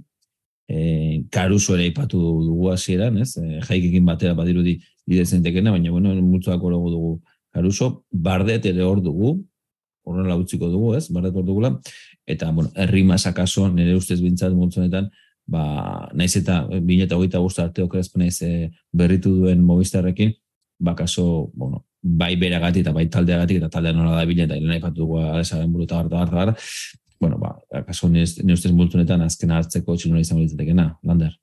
[0.68, 6.14] Eh, Caruso ere ipatu dugu hasieran, ez, eh, jaikekin batera badirudi bide zentekena, baina bueno,
[6.22, 7.20] multzoak orogu dugu
[7.52, 9.38] Caruso, Bardet ere hor dugu,
[10.04, 11.09] horrela utziko dugu, ez?
[11.11, 11.70] Bardet hor dugula,
[12.26, 15.09] eta, bueno, errima sakaso, nire ustez bintzat multzonetan,
[15.46, 20.35] ba, naiz eta bine eta hogeita guztu arte okerazpen naiz eh, berritu duen mobistarrekin,
[20.79, 24.77] ba, kaso, bueno, bai beragatik eta bai taldeagatik eta taldea nola da bine eta irena
[24.79, 26.55] ipatu dugu alesaren buru eta barra, barra,
[27.21, 31.35] bueno, ba, kaso nire ustez multzonetan azken hartzeko txiluna izan bilitzatekena, Lander.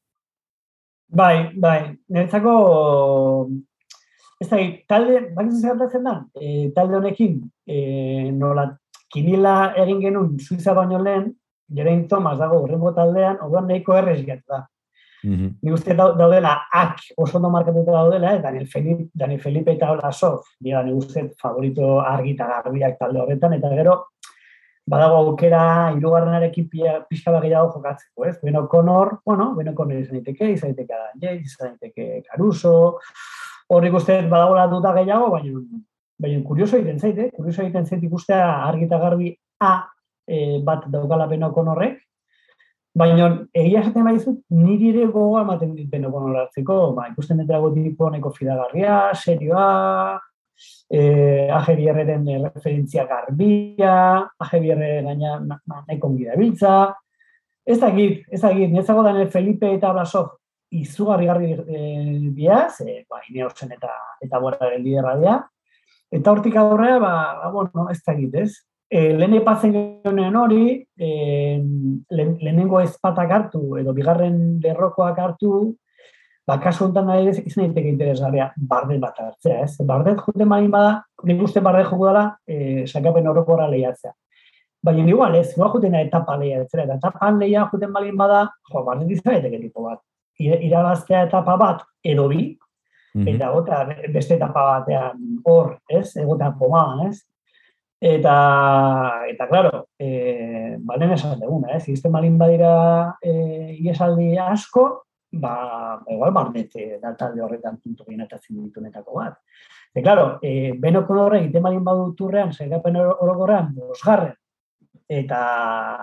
[1.14, 2.54] Bai, bai, niretzako,
[4.42, 8.72] ez da, talde, bai zer da, e, talde honekin, e, nola,
[9.14, 11.34] kinila egin genuen Suiza baino lehen,
[11.74, 14.66] Gerain Thomas dago horrengo taldean, orduan nahiko errez da.
[15.24, 15.50] Mm.
[15.62, 18.42] Ni uste daudela, ak oso ondo markatuta daudela, eh?
[18.42, 23.54] Daniel, Felipe, Daniel Felipe eta Ola Sof, dira ni uste favorito argita garbiak talde horretan,
[23.56, 23.96] eta gero,
[24.86, 26.68] badago aukera hirugarrenarekin
[27.08, 28.36] pixka bat gehiago jokatzeko, ez?
[28.44, 33.00] Beno Conor, bueno, Beno Conor izan daiteke, izan daiteke James, izan daiteke Caruso,
[33.72, 35.64] hori guztiet badago la duda gehiago, baina
[36.24, 37.32] baina kurioso egiten zait, eh?
[37.36, 39.34] Kurioso egiten zait ikustea argi eta garbi
[39.64, 39.74] A
[40.28, 42.02] e, bat daukala Beno Conorrek,
[42.94, 43.28] Baina,
[43.58, 47.72] egia esaten bai zut, niri ere gogoa ematen dit Beno hartzeko, ba, ikusten dut dago
[47.74, 50.20] tipo neko fidagarria, serioa,
[50.92, 53.96] eh AGBRren referentzia garbia,
[54.40, 56.94] AGBR gaina nahiko ongi biltza.
[57.66, 60.38] Ez dakit, ez dakit, nezago da Felipe eta Blasov
[60.70, 63.90] izugarri garbi eh dia, ze ba Ineosen eta
[64.22, 65.42] eta Borraren liderra dia.
[66.12, 68.52] Eta hortik aurrea, ba, ba bueno, ez dakit, ez?
[68.92, 70.66] Eh lehen epatzen genuen hori,
[71.00, 71.62] eh
[72.10, 75.76] lehenengo ezpatak hartu edo bigarren lerrokoak hartu,
[76.48, 79.78] ba, kasu honetan da ere izan daiteke interesgarria bardet bat hartzea, ez?
[79.88, 84.12] Bardet juten malin bada, nik uste bardet joko dela, e, sakapen horokora lehiatzea.
[84.84, 89.16] Baina igual ez, gua juten etapa lehiatzea, eta etapa lehia juten malin bada, jo, bardet
[89.16, 90.04] izan daiteke tipo bat.
[90.44, 92.50] Irabaztea etapa bat, edo bi,
[93.14, 93.36] mm -hmm.
[93.36, 96.18] eta gota beste etapa batean hor, ez?
[96.18, 97.22] Egota pomada, ez?
[98.04, 101.86] Eta, eta, claro, e, balen esan duguna, ez?
[101.88, 104.84] Izten malin badira e, iesaldi asko,
[105.40, 105.54] ba,
[106.12, 109.38] igual barnete da talde horretan puntu genetatzen ditunetako bat.
[109.96, 114.36] E, claro, e, benoko horre egiten balin badu turrean, zergapen orokorrean, bosgarren,
[115.08, 115.40] eta,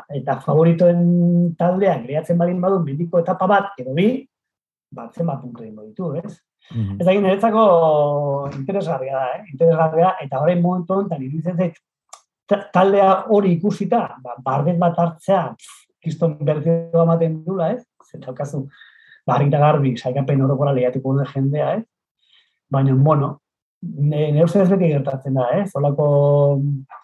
[0.09, 1.05] eta favoritoen
[1.61, 4.09] taldeak lehatzen balin badu, bidiko etapa bat, edo bi,
[4.89, 6.41] bat zen bat puntu dingo ditu, ez?
[6.73, 6.97] Mm -hmm.
[7.03, 7.69] Eta niretzako
[8.57, 9.45] interesgarria da, eh?
[9.53, 11.77] interesgarria, eta horrein momentu honetan, iruditzen zait,
[12.73, 15.45] taldea hori ikusita, ba, bardet bat hartzea,
[16.03, 17.85] kiston bertio amaten dula, ez?
[18.11, 18.65] Zentzaukazu,
[19.27, 21.85] barri da garbi, saikapen orokora lehiatuko duen jendea, ez?
[22.71, 23.41] Baina, bueno,
[23.83, 25.65] nire uste ez beti gertatzen da, eh?
[25.71, 26.09] Zolako,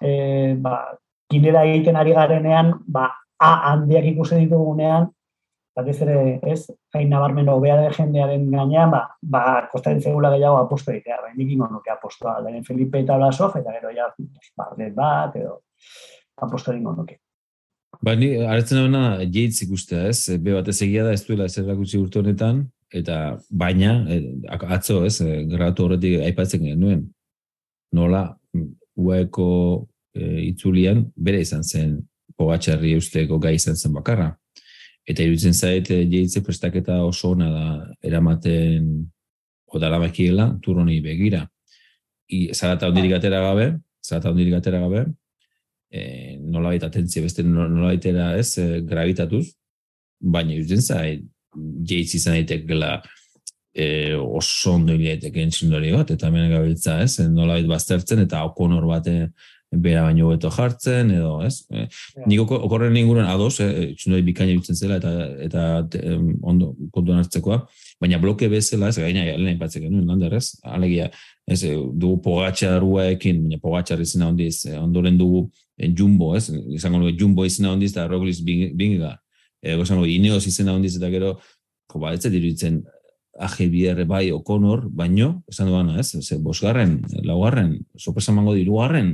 [0.00, 0.78] eh, ba,
[1.30, 5.10] kinera egiten ari garenean, ba, a handiak ikusten ditugunean,
[5.76, 6.16] batez ere,
[6.48, 6.62] ez,
[6.96, 11.52] hain nabarmen hobea da jendearen gainean, ba, ba, kostaren zegula gehiago aposto egitea, ba, nik
[11.52, 14.08] ingo nuke apostoa, lehen Felipe eta Blasov, eta gero ja,
[14.56, 15.58] bardet bat, edo,
[16.46, 17.18] aposto ingo nuke.
[18.04, 22.00] Ba, ni, aretzen hona, jeitz ikustea, ez, be batez egia da, ez duela zer rakutsi
[22.00, 22.64] urte honetan,
[22.96, 24.22] eta baina, e,
[24.78, 27.04] atzo, ez, e, gratu horretik aipatzen genuen,
[27.96, 28.24] nola,
[28.96, 29.50] uaeko
[30.16, 31.98] e, itzulian, bere izan zen,
[32.36, 34.32] pogatxarri usteko gai izan zen bakarra.
[35.06, 37.66] Eta iruditzen zait, e, jeitze prestaketa oso ona da
[38.02, 38.88] eramaten
[39.76, 41.44] odara bakiela, turroni begira.
[42.28, 43.20] I, zarata ondirik bai.
[43.20, 43.68] atera gabe,
[44.02, 45.04] zarata ondirik atera gabe,
[45.90, 46.00] e,
[46.42, 49.46] nola baita atentzia, beste nola baitera ez, e, gravitatuz,
[50.20, 51.22] baina iruditzen zait,
[51.86, 52.96] jeitz izan daitek gela
[53.76, 58.88] e, oso ondo iliaitek entzindori bat, eta hemen gabiltza ez, nola baita baztertzen, eta okonor
[58.90, 59.16] bate
[59.72, 61.64] bera baino beto jartzen, edo, ez?
[61.70, 61.86] E,
[62.30, 65.64] nik okorren inguruan ados, e, txundoi bikaina bitzen zela, eta, eta
[66.46, 67.60] ondo kontuan hartzekoa,
[68.02, 70.54] baina bloke bezala, ez gaina, lehen aipatzek genuen, lander, ez?
[70.62, 71.10] Alegia,
[71.48, 75.46] ez, e, dugu pogatxarua ekin, baina pogatxar izena ondiz, ondoren dugu
[75.98, 76.48] jumbo, ez?
[76.78, 79.16] Izango nuke jumbo izena ondiz, eta rogliz bingiga.
[79.62, 81.36] E, Gozango, ineoz izena ondiz, eta gero,
[81.90, 82.84] ko ba, ez diruditzen,
[83.38, 86.12] AGBR bai O'Connor, baino, esan duana, ez?
[86.22, 89.12] Ze, bosgarren, laugarren, sorpresa mango dirugarren,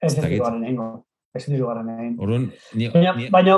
[0.00, 0.86] Ez ez diru garen egingo.
[1.34, 2.22] Ez diru garen egingo.
[2.26, 2.46] Orduan,
[2.78, 2.88] ni...
[2.92, 3.56] Baina, baina,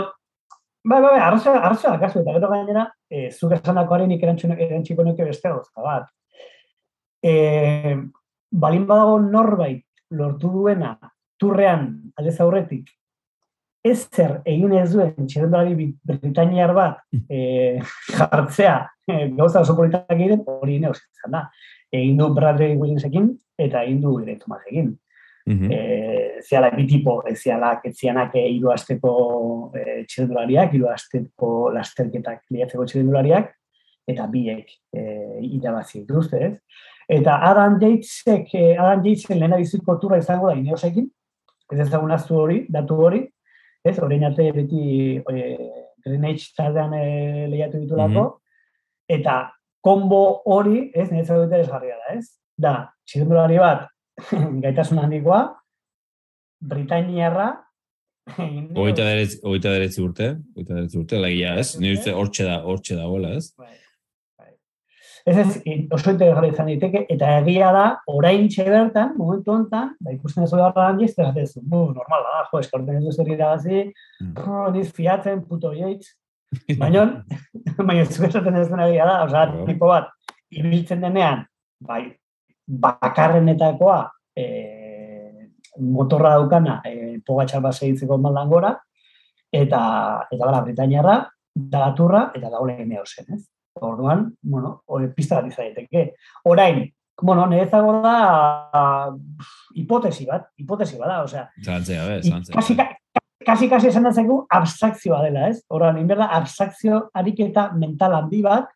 [0.84, 5.52] bai, bai, bai, arraza, kasu, eta gero gainera, e, zuk esanakoaren nik erantziko nuke beste
[5.52, 6.08] gozta bat.
[7.20, 7.34] E,
[8.50, 9.84] balin badago norbait
[10.16, 10.94] lortu duena
[11.40, 11.86] turrean
[12.18, 12.88] aldez aurretik
[13.84, 17.80] ez zer egin ez duen txerendolari Britainiar bat e,
[18.12, 21.46] jartzea e, gauza oso politak egiten hori neoz izan da.
[21.92, 24.92] Egin du Bradley Williamsekin eta egin du ere Tomasekin.
[25.50, 25.72] -hmm.
[25.72, 29.12] e, zehala bitipo, ez zehala etzianak e, iru azteko
[29.74, 33.52] e, txirendulariak, iru azteko lasterketak liatzeko txirendulariak,
[34.10, 35.02] eta biek e,
[35.56, 36.54] irabazi dituzte, ez?
[37.10, 41.10] Eta Adam Yatesek, e, Adam Yatesen lehena biziko turra izango da ineosekin,
[41.70, 43.24] ez ezagun hori, datu hori,
[43.84, 43.96] ez?
[43.98, 44.82] Horein arte beti
[45.18, 45.46] e,
[46.04, 48.26] Greenwich taldean e, lehiatu ditulako,
[49.10, 49.40] eta
[49.84, 52.26] kombo hori, ez, niretzako dute esgarria da, ez?
[52.60, 52.74] Da,
[53.08, 53.88] txirendulari bat,
[54.64, 55.42] gaitasun handikoa,
[56.70, 57.50] Britainiarra,
[58.78, 59.02] Oita
[59.72, 63.48] deretzi urte, oita deretzi urte, lagia ez, nire uste hortxe da, hortxe da, hola ez?
[63.58, 63.89] Bai, bai.
[65.30, 65.50] Ez ez,
[65.94, 70.86] oso interesgarri izan diteke, eta egia da, orain bertan, momentu honetan, da ikusten ez gara
[70.88, 73.84] handi, ez da, ez bu, normal da, jo, eskorten ez duzer irabazi,
[74.24, 74.72] mm.
[74.74, 76.16] niz fiatzen, puto jeitz,
[76.80, 77.04] baina,
[77.86, 80.10] baina ez esaten ez dena egia da, oza, tipo bat,
[80.50, 81.46] ibiltzen denean,
[81.86, 82.02] bai,
[82.66, 84.00] bakarrenetakoa
[84.34, 84.48] e,
[85.78, 88.74] motorra daukana e, pogatxar bat segitzeko maldan gora,
[89.52, 89.80] eta,
[90.26, 91.20] eta bala, Britainiarra,
[91.54, 92.74] dalaturra, eta da hori
[93.06, 93.44] zen, ez?
[93.80, 94.82] Orduan, bueno,
[95.16, 96.10] pista bat izaiteke.
[96.50, 96.84] Orain,
[97.22, 99.12] bueno, nirezago da
[99.74, 101.46] hipotesi bat, hipotesi bat da, osea.
[101.64, 102.54] Zantzea, be, zantzea.
[102.56, 102.76] Kasi,
[103.46, 105.60] kasi, kasi esan datzeko abstrakzioa dela, ez?
[105.68, 108.70] Orduan, inberda, abstrakzio ariketa mental handi bat,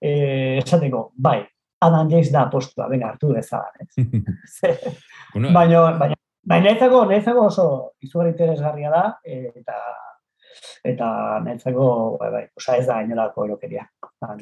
[0.00, 1.40] eh, esateko, bai,
[1.86, 4.94] Adam Jace da postua, venga, hartu dezagan, ez?
[5.54, 6.14] baina, baina,
[6.48, 7.68] baina netzako oso
[8.02, 9.78] izugarri interesgarria da, eta
[10.86, 11.08] eta
[11.44, 11.86] netzako,
[12.20, 13.86] bai, bai, osa ez da inolako erokeria.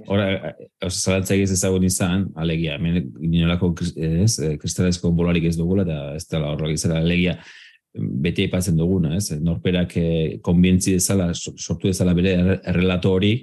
[0.07, 6.27] Hora, osa zalatza egiz ezagun izan, alegia, inolako ez, kristalezko bolarik ez dugula, eta ez
[6.31, 7.37] dela horrela izan, alegia,
[7.97, 9.31] beti aipatzen duguna, ez?
[9.43, 13.37] Norperak eh, konbientzi dezala, sortu dezala bere errelato hori,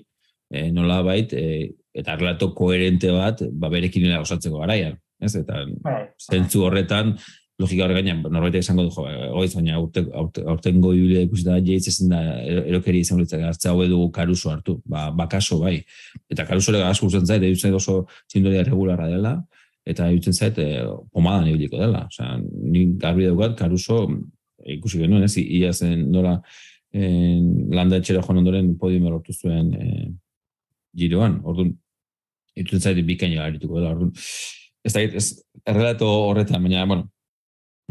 [0.54, 4.98] eh, nola bait, eh, eta relato koherente bat, ba, berekin osatzeko garaian.
[5.24, 5.36] Ez?
[5.40, 6.02] Eta bai.
[6.22, 7.14] zentzu horretan,
[7.62, 9.04] logika hori gainean, norbait esango du, jo,
[9.38, 12.22] hori baina aurten goi bile ikusi da, jeitz ezin da,
[12.64, 15.76] erokeri izan hori hartza hau edu karuso hartu, ba, bakaso bai.
[16.34, 18.00] Eta karuso lega asko uzen zait, edutzen oso
[18.32, 19.36] zindoria regularra dela,
[19.86, 20.82] eta edutzen zait, e,
[21.14, 22.08] pomadan ibiliko dela.
[22.10, 24.02] Osea, ni garbi daukat, karuso,
[24.78, 26.40] ikusi genuen, ez, ia zen nola,
[26.94, 30.12] en, landa etxera joan ondoren podium erortu zuen e,
[30.98, 31.74] giroan, orduan,
[32.58, 34.14] ituen zaite bikaina garituko dela, orduan,
[34.84, 35.28] ez da, ez,
[35.70, 37.12] errelato horretan, baina, bueno,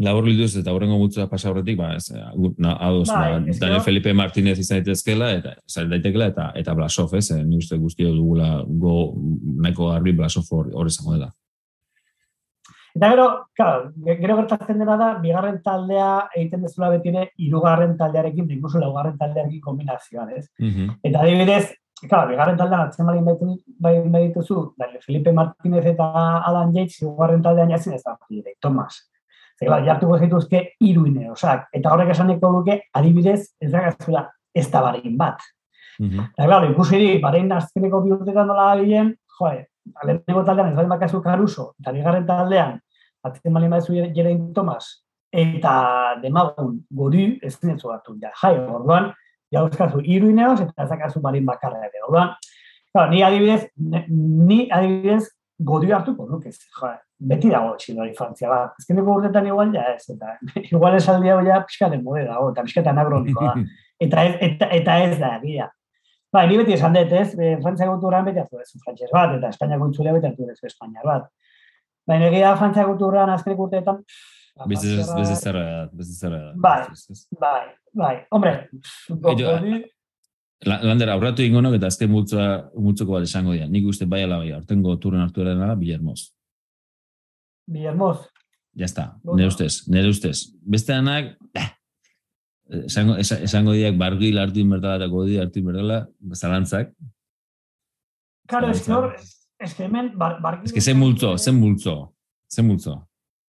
[0.00, 2.08] labor liduz eta horrengo multzua pasa horretik, ba, ez,
[2.58, 7.28] na, ados, ba, Daniel Felipe Martinez izan daitezkela, eta zain daitekela, eta, eta Blasov, ez,
[7.44, 9.12] ni uste guztio dugula go,
[9.62, 11.30] nahiko garbi Blasov hor izango dela.
[12.94, 13.26] Eta gero,
[13.56, 19.62] claro, gero gertatzen dena da, bigarren taldea egiten dezula betire, irugarren taldearekin, incluso laugarren taldearekin
[19.64, 20.48] kombinazioan, ez?
[20.60, 21.64] Mm Eta adibidez,
[22.02, 24.74] claro, bigarren taldean atzen balin baitu, bai badituzu,
[25.06, 26.10] Felipe Martinez eta
[26.44, 28.16] Alan Yates, irugarren taldean jazin ez da,
[28.60, 29.00] Tomas.
[29.62, 34.24] Zer, bai, jartuko zituzke iruine, osak, eta horrek esan eko duke, adibidez, ez da gaztula,
[34.54, 35.38] ez da barein bat.
[36.00, 36.24] Mm -hmm.
[36.32, 39.66] Eta, claro, ikusi barein azkeneko bihurtetan dola bilen, joe,
[40.04, 42.80] lehenengo taldean ez bali makazu karuso, eta bigarren taldean,
[43.22, 49.12] atzen bali maizu jerein Tomas, eta demagun godi ez zinetzu hartu, ja, jai, orduan,
[49.52, 52.34] ja euskazu iruineoz, eta ezakazu barin bakarra ere, orduan,
[52.92, 55.30] claro, ni adibidez, ni adibidez,
[55.64, 56.90] godi hartuko nuke, jo,
[57.32, 58.74] beti dago txilori frantzia bat.
[58.80, 63.54] Ezkeneko urtetan igual, ja ez, eta igual esaldia ja pixkaren mode dago, eta pixkatan agronikoa.
[64.06, 65.70] eta, ez, eta, eta ez da, gira.
[66.32, 69.50] Ba, ni beti esan dut, ez, e, Frantzia kulturan beti hartu dezu frantxez bat, eta
[69.52, 71.26] Espainia kultura beti hartu dezu Espainia bat.
[72.08, 74.00] Ba, egia Frantzia kulturan azkenek urteetan...
[76.04, 76.40] Zerra.
[76.60, 76.80] Bai,
[77.40, 78.14] bai, bai.
[78.36, 78.52] Hombre,
[80.62, 82.46] Lander, aurratu ingo nok, eta azken multzoa,
[82.78, 83.66] multzoko bat esango dira.
[83.70, 86.28] Nik uste bai alabai, aurtengo turren hartu dena, Bilermoz.
[87.66, 88.18] Bilermoz.
[88.74, 90.52] Ya está, nire ustez, nire ustez.
[90.62, 91.66] Beste anak, eh,
[92.86, 96.94] esango, esango diak bargil hartu inbertala eta godi hartu inbertala, zalantzak.
[98.48, 99.16] Claro, es que hor,
[99.58, 100.66] es que hemen bar, bargil...
[100.66, 102.14] Es que zen multzo, zen multzo,
[102.48, 102.96] zen multzo.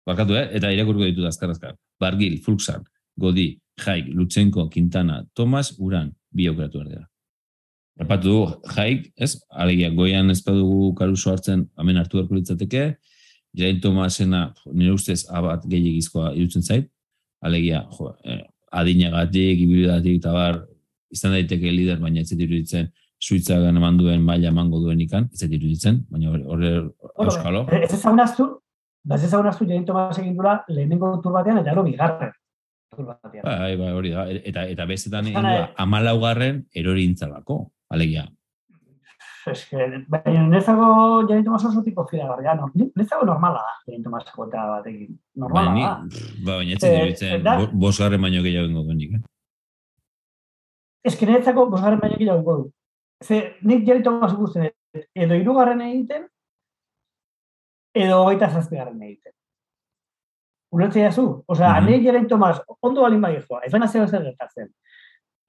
[0.06, 0.48] Barkatu, eh?
[0.56, 1.76] Eta irakurko ditu azkar azkar.
[2.00, 2.86] Bargil, Fluxan,
[3.16, 7.06] Godi, Jaik, Lutsenko, Quintana, Tomas, Uran, bi aukeratu erdera.
[8.00, 8.38] Erpatu du,
[8.74, 9.34] Jaik, ez?
[9.50, 12.84] Alegia, goian ez dugu karuso hartzen, hemen hartu beharko litzateke,
[13.56, 16.88] Jain Tomasena, nire ustez, abat gehiagizkoa irutzen zait,
[17.42, 20.62] alegia, jo, eh, adinagatik, ibilidatik, eta bar,
[21.10, 22.88] izan daiteke lider, baina ez iruditzen,
[23.20, 26.72] suitzagan eman duen maila emango duen ikan, ez iruditzen, baina horre
[27.26, 27.66] euskalo.
[27.82, 28.46] Ez ezagunaztu,
[29.04, 32.32] da ez ezagunaztu, Jain Tomas egin dula, lehenengo tur batean, eta ero bigarren.
[32.97, 34.26] Bai, bai, hori da.
[34.30, 37.07] Eta, eta bezetan egin dula, amalaugarren erori
[37.91, 38.26] alegia,
[39.47, 42.70] es que, baina nezago tomas oso tipo fila garria, no?
[42.95, 45.18] nezago normala da, jain tomas kota batekin.
[45.34, 45.95] Normala da.
[46.45, 49.22] Ba, baina ez zitzen, eh, bosgarren baino gehiago ingo duenik, eh?
[51.05, 52.72] Ez que netzako bosgarren baino gehiago ingo du.
[53.24, 54.70] Ze, nik jain tomas ikusten,
[55.14, 56.26] edo irugarren egiten,
[57.95, 59.32] edo gaita zazpigarren egiten.
[60.70, 61.44] Ulertzea zu?
[61.46, 61.90] Osea, mm -hmm.
[61.90, 64.68] nik jain tomas, ondo balin bai joa, ez baina zeo zer gertatzen.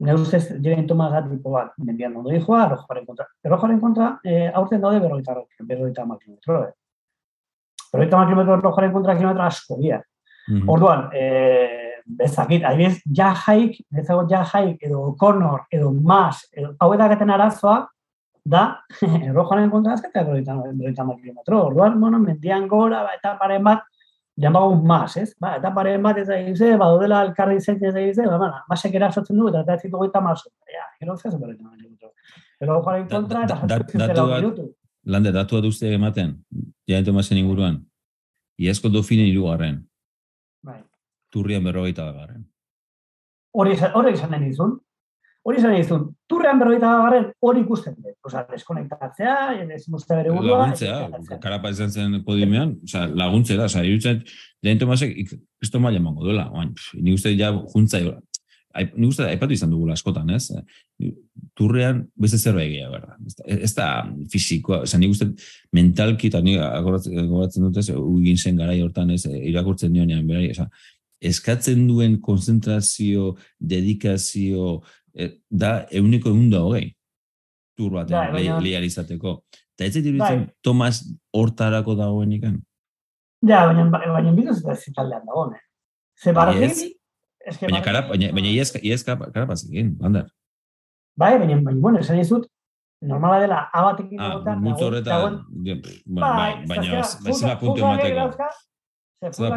[0.01, 3.27] Ne ustez Jeren Tomas tipo bat mendian ondo dijoa, Rojaren kontra.
[3.45, 6.63] Rojaren kontra, eh, aurten daude berroita roke, berroita kilometro.
[6.63, 6.71] Eh.
[7.93, 10.01] Berroita kilometro Rojaren kontra kilometro asko dira.
[10.47, 10.69] Mm -hmm.
[10.73, 16.93] Orduan, eh, bezakit, adibidez, ja jaik, bezago ja jaik, edo Connor, edo Mas, edo, hau
[16.93, 17.87] edagaten arazoa,
[18.43, 18.81] da,
[19.35, 21.65] Rojaren kontra azketa berroita kilometro.
[21.67, 23.83] Orduan, bueno, mendian gora, eta paren bat,
[24.37, 25.35] llamago más, ez?
[25.39, 28.37] Ba, eta pare bat ez egin ze, ba, dela elkarri zein ez egin ze, ba,
[28.37, 30.49] mana, masek erasotzen du, eta eta ez zitu goita maso.
[30.67, 31.57] Ja, gero zez, bere,
[32.61, 34.67] Pero jaren kontra, eta jatzen zela minutu.
[35.05, 36.35] Lande, datu bat uste ematen,
[36.87, 37.79] jain Tomasen inguruan,
[38.61, 39.79] iazko dofinen irugarren.
[40.61, 40.77] Bai.
[41.33, 42.45] Turrian berrogeita da garren.
[43.51, 44.77] Hori izan den izun,
[45.41, 48.13] Hori izan egin turrean berroita garren hori ikusten dut.
[48.29, 49.35] Osa, deskonektatzea,
[49.73, 50.67] ez musta bere burua.
[50.67, 54.21] Laguntzea, karapa izan zen podiumean, osa, laguntzea da, osa, irutzen,
[54.61, 55.15] lehen Tomasek,
[55.57, 58.03] kristo maila mango duela, oain, ni uste ja juntza,
[58.93, 60.45] ni uste aipatu izan dugula askotan, ez?
[61.57, 63.17] Turrean, beste zerbait egia, berda.
[63.57, 63.89] Ez da
[64.31, 65.31] fizikoa, osa, ni uste
[65.73, 70.69] mentalki, eta ni agoratzen dut ez, ugin zen gara hortan ez, irakurtzen nionean, berari, osa,
[71.21, 74.81] eskatzen duen konzentrazio, dedikazio,
[75.49, 76.91] da euniko egun da hogei.
[77.77, 79.41] Tur bat, bai, lehiar izateko.
[79.75, 80.35] Eta ez ditu bai.
[80.61, 81.01] Tomas
[81.33, 82.59] hortarako dagoen ikan?
[83.47, 85.55] Ja, baina, baina biduz eta zitaldean dagoen.
[86.21, 86.59] Ze barri...
[86.61, 90.27] Baina, baina, baina, baina iaz, iaz karapaz egin, bandar.
[91.17, 92.45] Bai, baina, baina, bueno, esan izut,
[93.01, 94.59] normala dela, abatekin ah, egotan...
[94.59, 95.39] Ah, mutu horretan,
[96.19, 98.51] bai, baina, baina, puntu emateko.
[99.21, 99.53] Zer.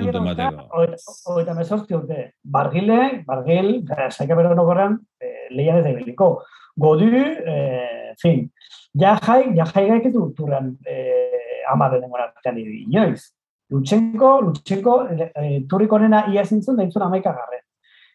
[1.33, 2.35] Oita mesortzi urte.
[2.45, 3.71] Bargile, bargil,
[4.11, 6.43] saika bero nokorran, eh, lehian ez da ibiliko.
[6.77, 8.51] Godi, eh, fin,
[8.93, 13.33] ja jai, ja jai gaiketu turran eh, amar den gora artean inoiz.
[13.71, 17.63] Lutsenko, Lutsenko, eh, turriko nena ia zintzun, da intzun garren.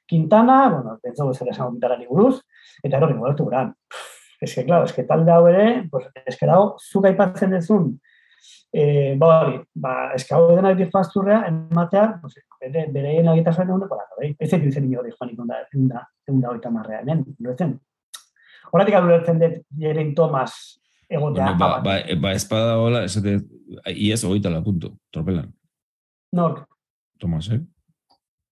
[0.07, 2.41] Quintana, bueno, pentsa guzti esan okitarari buruz,
[2.83, 3.73] eta erori gubertu guran.
[4.41, 7.99] Ez que, claro, ez que talde hau ere, pues, ez que dago, zuk aipatzen dezun,
[8.73, 13.85] eh, ba, hori, ba, ez hau denak difazturrea, ematea, pues, bere, bere egin agitasuen egun
[13.85, 14.33] dekola, bai?
[14.37, 17.77] ez ez duzen hori joan ikon da, egun da, egun da oita marrea, hemen, duetzen.
[18.71, 20.53] Horatik adulertzen dut, Jeren Tomas
[21.09, 21.53] egotea.
[21.53, 23.39] Bueno, ba, ba, ba, espada hola, esate,
[23.95, 25.49] iaz oita la punto, tropelan.
[26.37, 26.67] Nork,
[27.19, 27.63] Tomas, eh?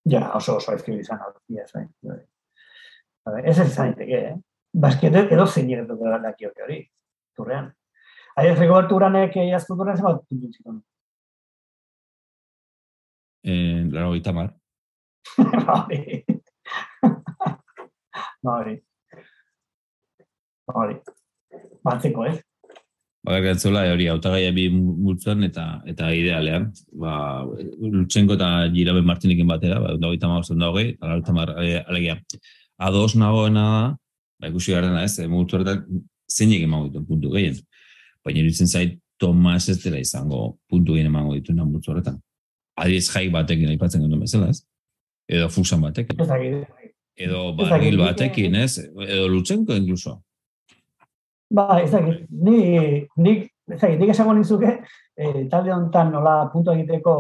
[0.10, 1.86] ja, oso oso ezkio izan, hau, iaz, bai.
[2.02, 3.42] bai.
[3.44, 4.36] Ez ez izan daiteke, eh?
[4.78, 6.82] Baskete edo zein ere dut dakioke hori,
[7.36, 7.72] turrean.
[8.38, 10.82] Ahi ez Rigoberto Uranek iazko turrean zenbat puntu zituen.
[13.48, 14.52] Eh, laro gita mar.
[15.38, 16.02] Hori.
[18.46, 18.76] Hori.
[20.74, 20.98] Hori.
[21.88, 22.36] Batzeko, ez?
[23.26, 26.68] Ba, gantzela, hori, autagaia bi multzan eta eta idealean.
[27.02, 27.16] Ba,
[27.82, 31.82] Lutsenko eta Girabe Martinekin batera, ba, da hogeita magozen da hogei, ala hogeita mar, eh,
[31.82, 32.20] alegia.
[32.78, 33.82] Ados nagoena da,
[34.44, 37.58] ba, ikusi garena ez, eh, multzu horretan zeinek emango dituen puntu gehien.
[38.28, 42.20] Baina iruditzen zait, Tomas ez dela izango puntu gehien emango dituen multzu horretan.
[42.78, 44.62] Adiz jaik batekin aipatzen genuen bezala, ez?
[45.28, 46.20] Edo fusan batekin.
[47.18, 48.78] Edo barril batekin, ez?
[49.08, 50.20] Edo Lutsenko incluso.
[51.50, 52.28] Ba, ez dakit.
[52.30, 52.60] Ni,
[53.18, 54.76] nik, ez dakit, nik esango nizuke,
[55.18, 57.16] eh, talde honetan nola puntu egiteko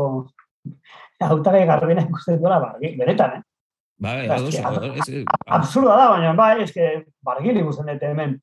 [1.24, 3.46] hautagai garbena ikusten duela, ba, benetan, eh?
[3.98, 6.92] Bai, Ba, ados, ez, Absurda da, baina, bai, eske,
[7.26, 8.38] bargili ikusten dute hemen.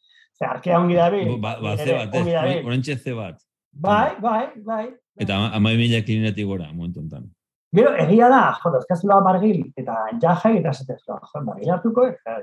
[0.44, 1.22] Ze, arkea ongi dabi.
[1.40, 3.40] ba, ba, ze bat, ez, orentxe ze bat.
[3.72, 4.84] Bai, bai, bai.
[5.18, 7.30] Eta ama- ama mila klinetik gora, momentu enten.
[7.74, 12.42] Gero, egia da, jo, dauzkazula bargil, eta jahai, eta zatezua, jo, bargil hartuko, eta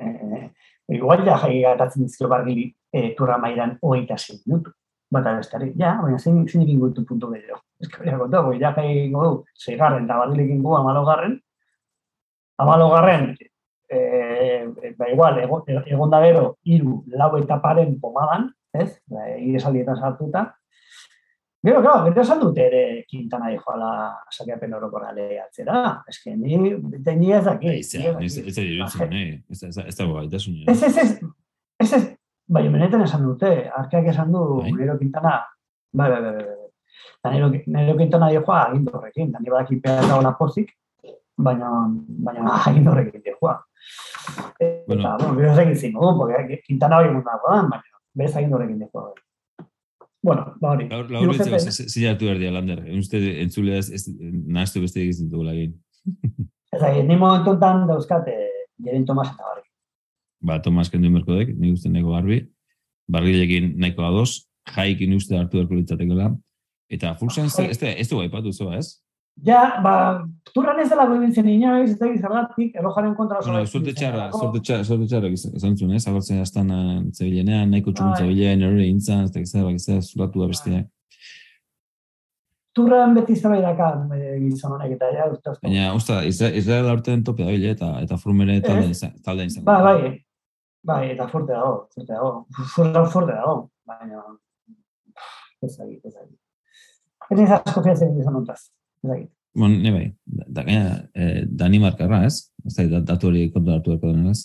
[0.00, 0.50] eh,
[0.88, 4.72] igual jahai gatatzen dizkio bargili eh, turra mairan hogeita zein minutu.
[5.10, 7.60] Bata bestari, ja, baina zein, zein ekin gutu puntu gehiago.
[7.80, 11.38] Ez horiak kontu, goi jahai egingo du, zeigarren, eta bargil ekin gu amalogarren,
[12.58, 13.36] amalogarren,
[13.88, 14.66] eh,
[14.98, 17.60] ba igual, ego- egon da gero, iru, lau eta
[18.00, 20.54] pomadan, ez, ba, iresalietan sartuta,
[21.64, 26.02] Gero, claro, gero esan dute ere Quintana dijo ala sakiapen orokorra lehatzera.
[26.06, 27.68] Ez que ni, de ni ez daki.
[27.78, 29.30] Ez da, ez ez da iruditzen, eh?
[29.48, 30.64] Ez da, ez da, ez da gaitasun, eh?
[30.68, 31.14] Ez, ez, ez,
[31.80, 32.02] ez, ez,
[32.46, 34.74] bai, benetan esan dute, arkeak esan du, Bai.
[34.76, 35.38] nero Quintana,
[35.90, 36.68] bai, bai, bai, bai, bai.
[37.16, 40.68] Eta nero, nero Quintana dijoa agindorrekin, eta ni badaki pea eta ona pozik,
[41.48, 41.70] baina,
[42.28, 43.56] baina agindorrekin dijoa.
[44.58, 45.16] Eta, Bueno.
[45.18, 47.82] bueno, gero ez egin zin, porque Quintana hori mundago da, baina,
[48.14, 49.12] bez agindorrekin dijoa.
[50.22, 50.88] Bueno, ba hori.
[50.88, 52.80] Laur, laur dut- zilatu erdia, Lander.
[52.96, 55.74] Uste entzulea ez, ez nahaztu beste egiten dugula egin.
[56.72, 58.32] Ez da, ni momentu enten dauzkate
[58.84, 59.68] Jeren Tomas eta barri.
[60.40, 62.40] Ba, Tomas kendu inberko dek, nik uste nahiko garbi.
[63.08, 66.30] Bargilekin nahiko ados, jaikin uste hartu erko litzatekela.
[66.90, 69.03] Eta Fulsan ez, ez, ez du gaipatu zoa, ez?
[69.42, 70.22] Ja, ba,
[70.54, 73.50] turran ez dela goibiltzen inoiz, ez da gizarratik, erojaren kontra oso.
[73.50, 76.04] Bueno, suerte txarra, suerte txarra, suerte txarra izan zuen, ez?
[76.06, 76.70] Agertzen jastan
[77.12, 78.20] zebilenean, nahiko txugun Bai.
[78.22, 80.84] zebilenean, erore intzan, ez da gizara, gizara, zuratu da bestia.
[82.74, 85.52] Turran beti zerbait daka eh, gizon honek eta ja, uste.
[85.62, 89.66] Baina, usta, Israel, aurten tope da bile, eta, eta frumere talde, izan- talde izan.
[89.66, 90.14] Ba, bai,
[90.82, 92.32] bai, eta fuerte dago, fuerte dago.
[92.74, 94.24] Fuerte, fuerte dago, baina,
[95.62, 96.38] ez dakit, ez dakit.
[97.30, 98.73] Ez niz asko fiatzen gizon hontaz, ez
[99.08, 99.30] dakit.
[99.54, 102.50] Bon, ne bai, da, da, gaina, eh, Danimarkarra, ez?
[102.66, 104.40] Ez da, da- datu hori kontu hartu erko denez.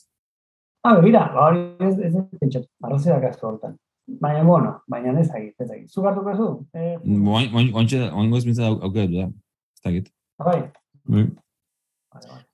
[0.84, 3.74] Ah, begira, ba, hori ez, ez, ez, pentsatu, arrozeak asko hortan.
[4.22, 5.90] Baina, bueno, baina ez dakit, ez dakit.
[5.92, 6.48] Zuk hartuko zu?
[6.74, 6.98] Eh,
[7.74, 9.28] Ointxe, oingo ez bintzat aukeratu da.
[9.76, 10.12] Ez da, git.
[10.40, 10.62] bai,
[11.10, 11.26] Bai.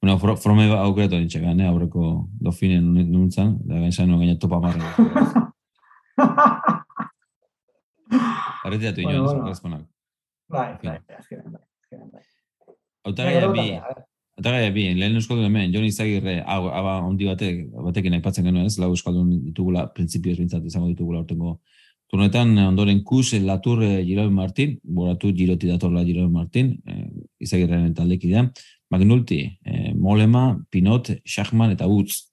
[0.01, 4.59] Bueno, fro, frome ba aukeratu nintxe gane, aurreko dofinen nuntzan, da gain zaino gaina topa
[4.59, 4.89] marra.
[8.65, 9.59] Arreteatu Bueno, inoan, bueno.
[9.61, 9.87] bueno.
[10.49, 11.61] bai, bai, azkenean, bai,
[11.95, 14.03] azkenean, bai.
[14.35, 18.75] Autagaia bi, lehen euskaldun hemen, Jon Izagirre, hau, hau, ondi batek, batekin aipatzen genuen ez,
[18.81, 21.59] lau euskaldun ditugula, printzipioz bintzat izango ditugula ortengo
[22.11, 27.07] turnetan, ondoren Kus, Latur, eh, Girobe Martin, boratu Giroti datorla Girobe Martin, eh,
[27.39, 28.43] Izagirren taldekidea,
[28.91, 32.25] Magnulti, eh, Molema, Pinot, Schachman eta Utz.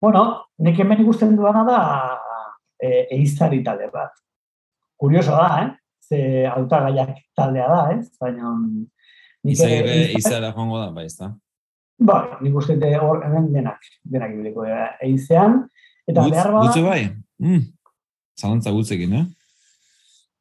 [0.00, 1.78] Bueno, nik hemen ikusten duana da
[2.82, 4.10] e, eizari talde bat.
[4.98, 5.81] Kurioso da, eh?
[6.02, 8.10] Ze hautagaiak taldea da, ez?
[8.20, 8.56] Baina...
[9.44, 11.32] ere Izagirre, Izara joango da, bai, ez da.
[12.02, 15.62] Bai, nik uste dut hor hemen denak, denak ibiliko dira eizean.
[16.06, 17.00] Eta Utz, behar bada, Utze bai?
[17.42, 17.62] Mm.
[18.38, 19.24] Zalantza gutzekin, eh?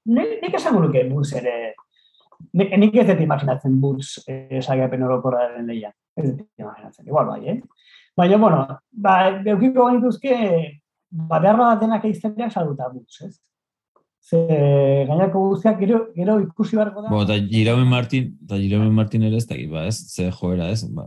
[0.05, 1.55] nik, nik esango nuke buz ere,
[2.57, 5.93] nik, nik ez dut imaginatzen buz esagapen orokorraren lehian.
[6.17, 7.59] Ez dut imaginatzen, igual bai, eh?
[8.17, 10.35] Baina, bueno, ba, beukiko genituzke,
[11.09, 13.35] ba, behar bada denak eizteak salduta buz, ez?
[14.21, 14.37] Ze
[15.09, 17.09] gainako guztiak gero, gero ikusi beharko da.
[17.09, 19.97] Bo, eta Jiraume Martin, eta Jiraume Martin ere ez da, ba, ez?
[20.13, 20.83] Ze joera, ez?
[20.93, 21.05] Ba,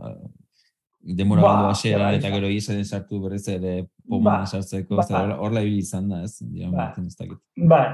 [1.01, 2.39] demora Ba, galdu hasieran bai, eta bai.
[2.39, 3.75] gero izan sartu berriz ere
[4.09, 5.05] poma Ba, sartzeko, ba.
[5.09, 6.37] da, horla- horla ibili izan da, ez?
[6.41, 6.77] Dio Ba.
[6.77, 7.37] Martin ez dakit.
[7.55, 7.85] Bai,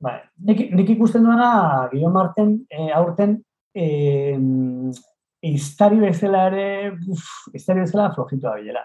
[0.00, 0.14] bai.
[0.46, 3.38] Nik, nik ikusten duena, Guillaume Marten, e, aurten,
[3.74, 4.38] e,
[5.42, 6.66] iztari bezala ere,
[7.10, 8.84] uf, iztari bezala flojitu da bilela.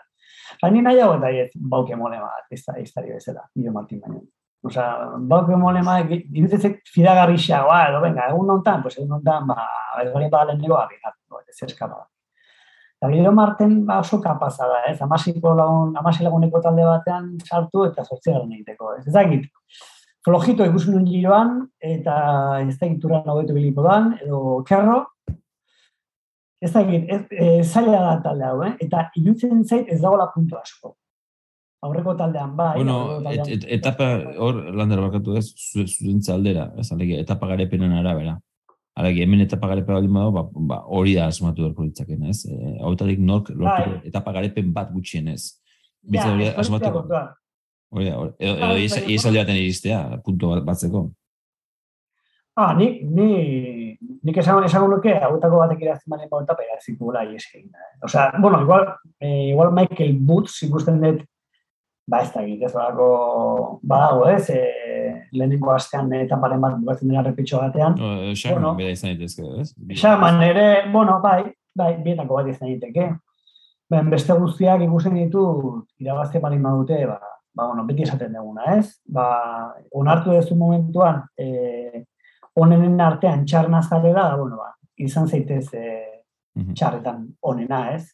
[0.64, 4.24] Haini nahiago eta ez bauke molema bat, ez da iztari bezala, Guillaume Martin baino.
[4.68, 9.66] Osea, bauke molema, irutetzek fidagarrixagoa, edo, venga, egun nontan, pues egun nontan, ba,
[10.04, 12.06] ez bali ba leheneko abigatu, ez eskapa.
[12.98, 14.98] Eta Guillaume Marten ba, oso kapaza da, ez?
[15.06, 19.04] Amasiko lagun, amasi laguneko talde batean sartu eta zortzigarren egiteko, ez?
[19.06, 19.46] Ez dakit,
[20.26, 22.16] flojito ikusten duen giroan, eta
[22.64, 25.04] ez da iturran hobetu biliko dan, edo kerro,
[26.60, 28.74] ez da ez, e, zaila da talde hau, eh?
[28.82, 30.96] eta irutzen zait ez dagoela puntu asko.
[31.86, 32.76] Aurreko taldean bai.
[32.80, 34.08] Bueno, et, et, etapa,
[34.42, 38.40] hor, lander bakatu ez, zu- zuzentza aldera, ez, alegi, etapa garepenen arabera.
[38.98, 42.40] Alegi, hemen etapa garepe baldin badago, ba, ba, hori da asmatu beharko litzakeen, ez?
[42.50, 44.02] E, Hautatik nork lortu Bai.
[44.10, 45.44] etapa garepen bat gutxienez.
[46.02, 47.04] Bitza hori ez hori asmatuko.
[47.04, 47.22] kontua.
[47.94, 51.04] Hori da, hori- edo, baten iristea, punto bat batzeko.
[52.58, 57.46] Ah, ni, ni, nik esango, esango nuke, hauetako batek irazten balen bauta, pera zikula ies
[57.54, 57.70] egin.
[57.70, 57.90] Eh?
[58.10, 58.88] Osea, bueno, igual,
[59.22, 61.22] eh, igual Michael Boots ikusten dut,
[62.08, 67.22] ba ez da egit, ez dago, badago ez, eh, lehenengo astean etaparen bat bukatzen dira
[67.26, 67.98] repitxo batean.
[68.00, 68.76] E, Bueno.
[68.76, 69.74] bera izan daitezke, ez?
[70.00, 73.10] Xaman ere, bueno, bai, bai, bietako bat izan daiteke.
[73.90, 77.20] Ben, beste guztiak ikusten ditu irabazte balin badute, ba,
[77.56, 79.00] ba, bueno, beti esaten duguna, ez?
[79.06, 82.04] Ba, onartu duzu momentuan, eh,
[82.56, 85.70] onenen artean txarna zarela, bueno, ba, izan zaitez
[86.56, 86.74] Mhm.
[86.74, 88.14] txarretan onena, ez?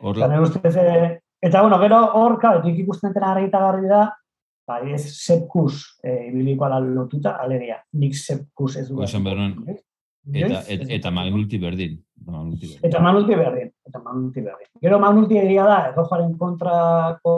[0.00, 3.90] Hor, Eta nire ustez, eh, eta bueno, gero hor, claro, nik ikusten dutena argita garbi
[3.90, 4.04] da,
[4.66, 9.02] ba, ez sepkus eh, ibiliko ala lotuta, alegia, nik sepkus ez du.
[9.04, 11.98] Esan eta, eta, eta Magnulti berdin.
[12.24, 13.68] Eta Magnulti berdin.
[13.84, 14.78] Eta Manulti berdin, eta.
[14.80, 17.34] Gero Manulti egia da, errojaren kontrako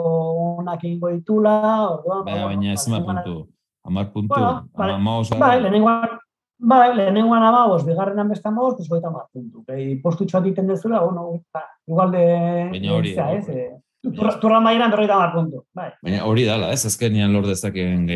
[0.61, 1.57] onak egingo ditula,
[1.97, 2.23] orduan...
[2.25, 3.35] Baina, ba, baina ez bueno, ama puntu.
[3.83, 4.93] Amar puntu, Bueno, vale.
[4.93, 5.35] ama oso.
[5.39, 6.15] Bai, lehenengoan,
[6.59, 9.65] bai, lehenengoan amabos, bigarrenan beste amabos, pues goita mar puntu.
[9.67, 12.25] Behi, postutxo bat iten dezula, bueno, ba, igual de...
[12.71, 13.59] Baina hori, ez, hori.
[13.59, 15.91] eh, turra- Turra mairan berroita mar puntu, bai.
[16.03, 18.07] Baina hori dala, ez azkenean lor dezakeen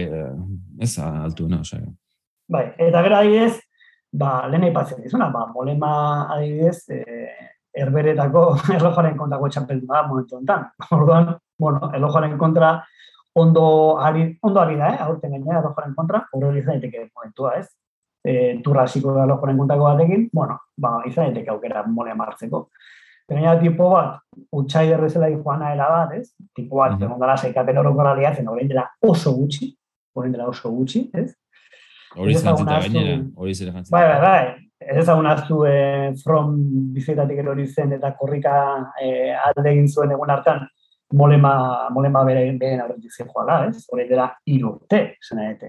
[0.80, 1.82] ez altuena, osea.
[2.52, 3.60] Bai, eta gero adibidez,
[4.12, 10.66] ba, lehen aipatzen dizuna, ba, molema adibidez, eh, erberetako erlojaren kontrako txapelduna da momentu honetan.
[10.92, 11.30] Orduan,
[11.60, 12.74] bueno, erlojaren kontra
[13.34, 17.68] ondo ari, ondo ari da, eh, aurten gainera erlojaren kontra, horre izan daiteke momentua, ez?
[18.22, 22.68] E, turra hasiko da erlojaren kontrako batekin, bueno, ba, izan daiteke aukera molema hartzeko.
[23.32, 24.18] Gainera tipo bat,
[24.52, 26.34] utxai derrezela joana era bat, ez?
[26.56, 27.38] Tipo bat, mm -hmm.
[27.38, 29.78] seikapen orokorra liatzen, orain dela oso gutxi,
[30.16, 31.32] orain dela oso gutxi, ez?
[32.16, 33.98] Hori zantzita ezagun gainera, hori zera jantzita.
[33.98, 34.68] Bai, bai, bai.
[34.82, 36.56] Ez ezagun hartu eh, from
[36.94, 38.54] bizitatik erori zen eta korrika
[39.02, 40.68] eh, alde egin zuen egun hartan
[41.14, 43.86] molema, molema bere beren aurretik zen joala, ez?
[43.92, 45.68] Horrein dela hiru urte, zena, eta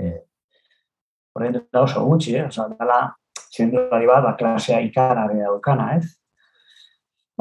[1.35, 2.47] horrein dela oso gutxi, eh?
[2.47, 3.15] Osa, dela
[3.53, 6.22] txendulari bat, ba, klasea ikara bere daukana, ez?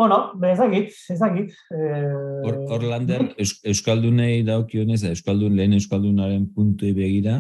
[0.02, 1.52] Bueno, be, ezagit, ezagit.
[1.70, 7.36] Eh, Hor, hor lander, eus, Euskaldunei daukionez, Euskaldun, lehen Euskaldunaren puntuei begira,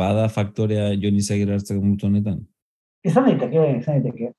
[0.00, 2.40] bada faktorea Jon Izagirre hartzeko mutu honetan?
[3.06, 4.32] Izan daiteke, izan daiteke.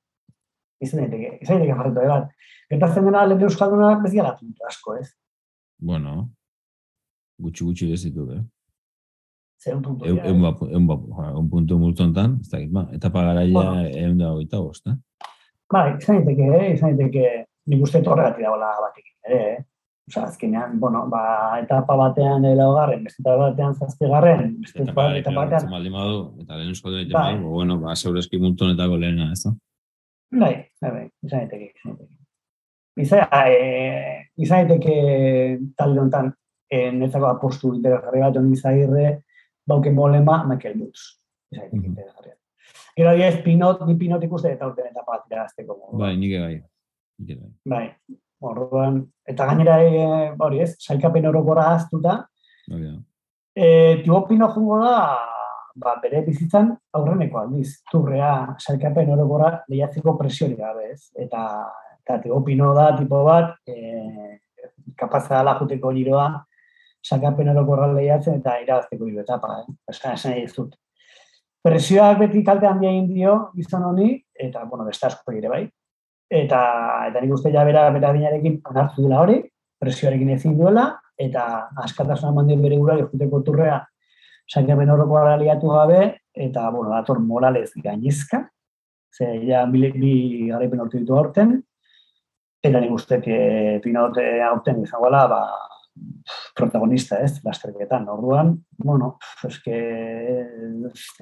[0.84, 2.28] Izan daiteke, izan daiteke faktore bat.
[2.74, 5.08] Gertatzen dena lehen euskalduna ez gara puntu asko, ez?
[5.80, 6.28] Bueno,
[7.40, 8.44] gutxi gutxi bezitu, eh?
[9.64, 10.04] Zer un puntu.
[10.04, 13.56] Eun, dira, eun, ba, eun, ba, ja, un puntu honetan, ez dakit, ba, etapa garaia
[13.56, 13.90] Bueno.
[14.04, 14.98] eun da hogeita bost, eh?
[15.72, 16.68] Bai, izan daiteke, eh?
[16.74, 19.64] izan daiteke, nik uste horregatik dagoela batekin ere, eh?
[20.08, 25.42] Osa, azkenean, bueno, ba, etapa batean laugarren, beste etapa batean zazpigarren, beste Etapa etapa, etapa
[25.42, 27.34] batean, baldin badu, eta lehen Euskaldun egiten Bai.
[27.42, 29.52] bueno, ba, segureski multu honetako lehena, ez da?
[30.32, 32.14] bai, bai, bai, izan daiteke, izan daiteke.
[33.04, 34.96] Izan, e, izan daiteke
[35.76, 36.32] talde honetan,
[36.72, 39.06] e, netzako apostu interesgarri bat honi izagirre,
[39.68, 41.04] bauken bolema, Michael Boots.
[41.52, 41.90] Izan daiteke Mhm.
[41.92, 42.34] interesgarria.
[42.98, 45.76] Gero adiez, pinot, ni pinot ikuste eta urten etapa bat iragazteko.
[45.76, 46.00] moduan.
[46.02, 46.56] Bai, nik bai.
[47.18, 47.50] Bai.
[47.72, 47.84] Bai,
[48.50, 52.24] orduan, eta gainera, e, hori ez, sailkapen orokora aztuta,
[52.70, 52.96] Hori da.
[53.54, 53.68] e,
[54.02, 54.96] Tibo Pino jungo da,
[55.78, 61.44] ba, bere bizitzan aurreneko aldiz, turrea sailkapen orokora lehiatzeko presiori gabe ez, eta,
[62.02, 64.38] eta Tibo Pino da tipo bat, e,
[64.98, 66.28] kapazza dela juteko giroa,
[67.04, 69.74] sailkapen orokorra lehiatzen eta irabazteko giro etapa, eh?
[69.94, 70.74] esan esan nahi dizut.
[71.64, 75.62] Presioak beti kalte handia egin dio gizon honi, eta, bueno, beste asko ere bai,
[76.30, 76.60] eta,
[77.10, 79.40] eta nik uste ja bera, adinarekin onartu dela hori,
[79.78, 80.88] presioarekin ezin duela,
[81.18, 83.80] eta askatasuna eman dio bere gurari juteko turrea
[84.48, 86.02] saikapen horreko liatu gabe,
[86.34, 88.46] eta, bueno, dator moralez gainezka,
[89.12, 90.14] ze ja bi, bi
[90.48, 91.58] garaipen hortu ditu aurten,
[92.58, 95.42] Eta nik uste, e, pinot e, aurten izangoela, ba,
[96.56, 98.08] protagonista, ez, lasterketan.
[98.12, 99.76] Orduan, bueno, eske,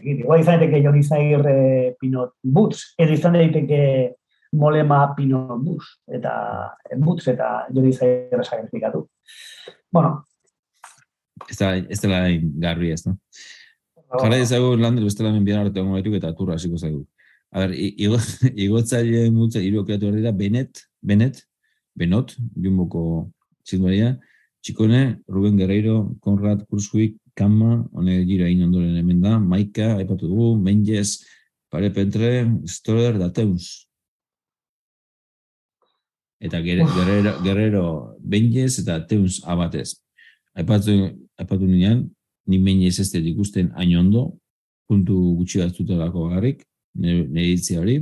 [0.02, 1.58] igual izan daiteke Joni Zair e,
[2.00, 3.82] Pinot Boots, edo izan daiteke
[4.56, 6.32] Molema Pinot Bus, eta
[6.96, 9.06] Boots eta Joni Zair esagrifikatu.
[9.92, 10.22] Bueno.
[11.50, 12.24] Ez da, ez da
[12.62, 13.18] garri ez, no?
[14.16, 17.04] Jara ezagu lander bestela menbian arte ongo eta turra hasiko zaigu.
[17.52, 17.74] A ber,
[18.66, 21.42] igotzaile multza hiru kreatu dira Benet, Benet,
[21.96, 23.32] Benot, Jumbo
[23.64, 24.16] txindoria,
[24.66, 30.56] Txikone, Ruben Guerreiro, Konrad Kurshuik, Kama, hone gira egin ondoren hemen da, Maika, aipatu dugu,
[30.58, 31.20] Menjes,
[31.70, 31.92] Pare
[32.66, 33.86] Stoller, da Teuns.
[36.40, 40.02] Eta Guerrero, Guerrero Benjes eta Teuns abatez.
[40.56, 42.10] Aipatu, aipatu nian,
[42.46, 44.40] ni Menjes ez dut ikusten hain ondo,
[44.88, 48.00] puntu gutxi bat zutelako garrik, nire hori.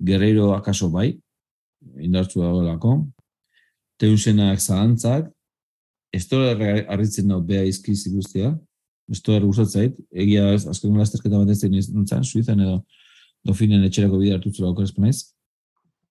[0.00, 1.12] Guerrero akaso bai,
[2.00, 2.96] indartzu dago lako.
[3.98, 5.28] Teunsenak zalantzak,
[6.12, 6.52] ez da
[6.92, 8.52] arritzen dut beha izkiz ikustea,
[9.10, 12.82] ez gustatzait, egia azken lasterketa bat ez nintzen, suizan edo
[13.44, 15.32] dofinen etxerako bide hartu zura okorezpo naiz.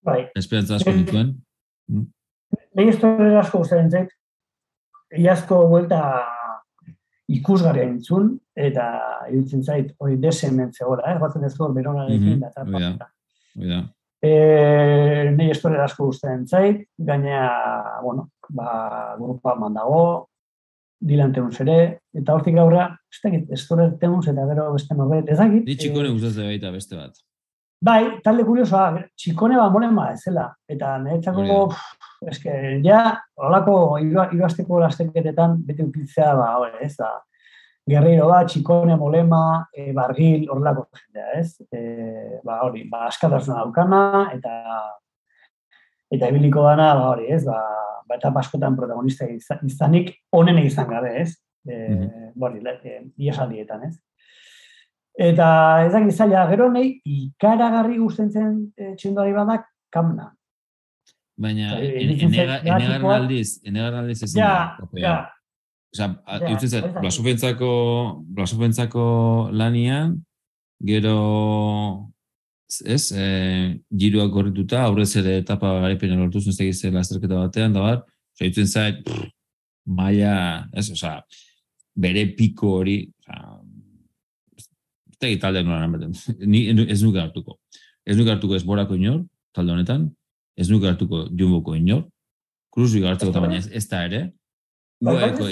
[0.03, 0.25] Bai.
[0.35, 1.35] Esperantza asko nituen.
[2.75, 2.97] Behi ez
[3.39, 4.11] asko guztaren zait,
[5.17, 6.01] iazko vuelta
[7.31, 8.85] ikusgarria entzun, eta
[9.31, 11.17] irutzen zait, hori desen mentzegola, eh?
[11.21, 12.39] batzen ez hor berona mm -hmm.
[12.41, 13.81] da, eta.
[14.21, 17.47] E, Nei estore asko guztaren zait, gaina,
[18.03, 20.03] bueno, ba, grupa man dago,
[21.01, 21.77] Dylan Teuns ere,
[22.13, 25.65] eta hortik gaurra, ez dakit, estore Teuns eta gero beste norbet, ez dakit.
[25.65, 27.17] Ni txikone e, baita beste bat.
[27.81, 30.51] Bai, talde kuriosoa, txikone ba moren ba, ezela.
[30.69, 31.63] Eta niretzako,
[32.29, 32.53] eske,
[32.85, 33.01] ja,
[33.41, 37.15] horako, iruazteko lasteketetan, beti ukitzea, ba, hori, ez da,
[37.87, 41.55] Guerrero bat, Txikone, Molema, e, Bargil, horrelako jendea, ez?
[41.73, 44.03] E, ba, hori, ba, askatasuna daukana,
[44.35, 44.53] eta
[46.11, 47.41] eta ebiliko dana, ba, hori, ez?
[47.47, 47.57] Ba,
[48.07, 49.25] ba eta paskotan protagonista
[49.65, 51.33] izanik, onen izan gabe, ez?
[51.67, 52.31] E, mm -hmm.
[52.35, 53.95] Bori, e, ez?
[55.19, 55.47] Eta
[55.85, 60.31] ez dakit zaila, gero nahi, ikaragarri guzten zen e, txindoari badak, kamna.
[61.41, 65.15] Baina, enegar aldiz, enegar aldiz ez ja, ja,
[65.91, 66.07] Osa,
[66.47, 66.85] jutzen zait,
[68.31, 69.01] blasofentzako,
[69.51, 70.13] lanian,
[70.87, 71.15] gero,
[72.85, 73.25] ez, e,
[73.99, 78.71] giroak gorrituta, aurrez ere etapa garipena lortu zuen zegiz lasterketa batean, da bar, osa, jutzen
[78.71, 79.11] zait,
[79.83, 80.33] maia,
[80.71, 81.17] ez, osa,
[81.99, 83.51] bere piko hori, osa,
[85.27, 86.15] ez da nola nambeten,
[86.51, 87.59] ni ez nuke hartuko.
[88.07, 90.07] Ez nuke hartuko ez borako inor, talde honetan,
[90.55, 92.07] ez nuke hartuko jumboko inor,
[92.71, 94.29] kruzu hartuko eta baina ez da ere,
[95.01, 95.47] Ueko,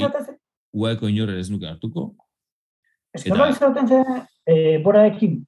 [0.74, 2.12] ueko inorre ez nuke hartuko.
[3.14, 5.40] Ez zaten zen, e, bora ekin,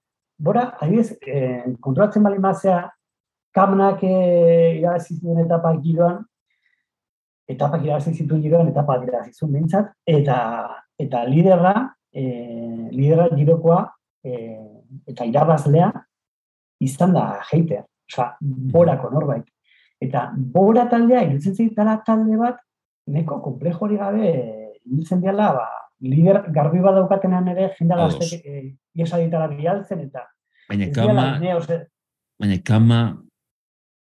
[0.42, 2.90] bora, adibidez, e, kontrolatzen bali mazea,
[3.54, 4.14] kamnak e,
[4.80, 6.24] irabazi zituen etapa giroan,
[7.52, 10.38] etapak irabazi zituen giroan, etapa irabazi zuen bintzat, eta,
[10.98, 11.76] eta liderra,
[12.14, 12.24] e,
[12.90, 13.84] liderra girokoa,
[14.26, 14.58] e,
[15.14, 15.92] eta irabazlea,
[16.82, 19.46] izan da heiter, oza, borako norbait.
[20.02, 22.58] Eta bora taldea, irutzen zitala talde bat,
[23.08, 24.28] neko komplejo hori gabe
[24.86, 25.68] ibiltzen diala, ba,
[26.02, 28.62] lider garbi badaukatenan ere jendala azte e,
[28.98, 29.20] iesa
[29.56, 30.26] bialtzen eta
[30.70, 31.26] baina kama
[32.40, 33.00] baina kama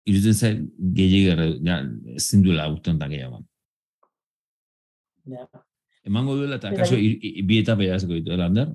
[0.05, 1.81] irutzen zain gehiagerre ja,
[2.15, 3.43] ezin duela urtean da gehiago.
[5.31, 5.45] Ja.
[6.03, 8.71] emango duela eta kaso bi eta berazko ditu elander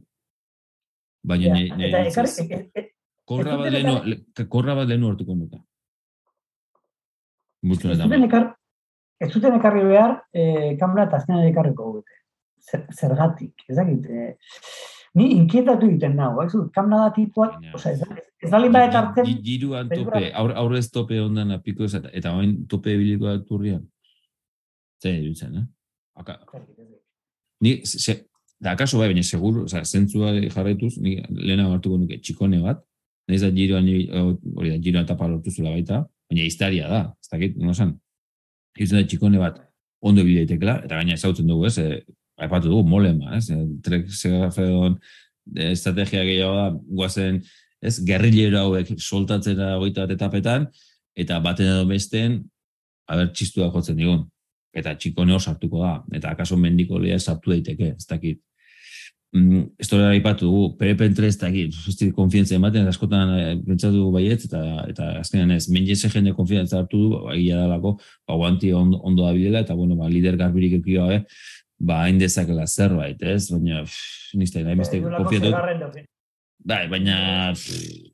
[1.25, 2.91] baina ja, ne, ne, e, e,
[3.25, 3.97] korra bat lehenu
[4.49, 5.59] korra bat lehenu hortuko nuka
[7.63, 7.91] mutu
[9.21, 12.23] ez zuten ekarri behar, e, kamera eta azkenan ekarriko dute.
[12.93, 14.07] Zergatik, ez dakit.
[14.11, 14.37] E,
[15.17, 19.31] ni inkietatu egiten nago, ez dut, kamera da tipuak, oza, ez, ez da limba ekartzen.
[19.45, 23.85] Giruan tope, aurrez tope ondan apiko ez, eta hain tope ebiliko da turrian.
[25.03, 25.67] Zer dutzen, eh?
[26.21, 26.39] Aka.
[27.65, 28.19] Ni, se,
[28.61, 32.83] da akaso bai, baina seguro, oza, zentzua jarraituz, ni lehena hartuko nuke txikone bat,
[33.29, 33.89] nahiz da giroan,
[34.57, 37.95] hori da, giroan etapa lortu zula baita, baina historia da, ez dakit, no san,
[38.79, 39.61] izan da txikone bat
[40.07, 42.01] ondo bideitekela, eta gaina ezautzen dugu, ez, e,
[42.43, 44.99] aipatu dugu, molema, ez, e, trek segafedon
[45.55, 46.67] e, estrategia gehiago da,
[47.01, 47.41] guazen,
[47.83, 50.69] ez, gerrilero hauek soltatzen da goita bat etapetan,
[51.17, 52.43] eta baten edo besten,
[53.09, 54.27] haber, txistu da jotzen digun,
[54.77, 58.43] eta txikone hor sartuko da, eta akaso mendiko lehia sartu daiteke, ez dakit,
[59.37, 64.47] mm, ez dira ipatu dugu, perepentre ez dakit, ez konfientzia ematen, askotan e, pentsatu baiet,
[64.49, 64.63] eta,
[64.93, 69.27] eta azkenean ez, menjese jende konfientza hartu du, ba, egia dalako, ba, guanti ondo, ondo
[69.27, 71.23] da bidela, eta bueno, ba, lider garbirik eukio gabe,
[71.79, 73.51] ba, hain dezakela zerbait, ez?
[73.53, 73.85] Baina,
[74.41, 75.53] nizte, nahi beste konfiatu.
[76.67, 77.17] Bai, baina,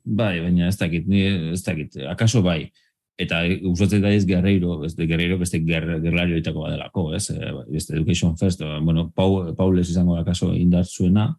[0.05, 1.07] bai, baina ez dakit,
[1.55, 2.67] ez dakit, akaso bai,
[3.17, 7.27] eta usatzen da ez Guerreiro, ez de Guerreiro beste gerlario itako badelako, ez?
[7.69, 11.29] Beste Education First, bueno, Paul, Paules izango da kaso indar zuena,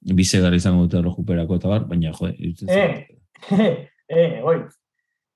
[0.00, 3.08] bisegar izango dute recuperako eta bar, baina jo, eh, eh,
[4.08, 4.62] eh, oi.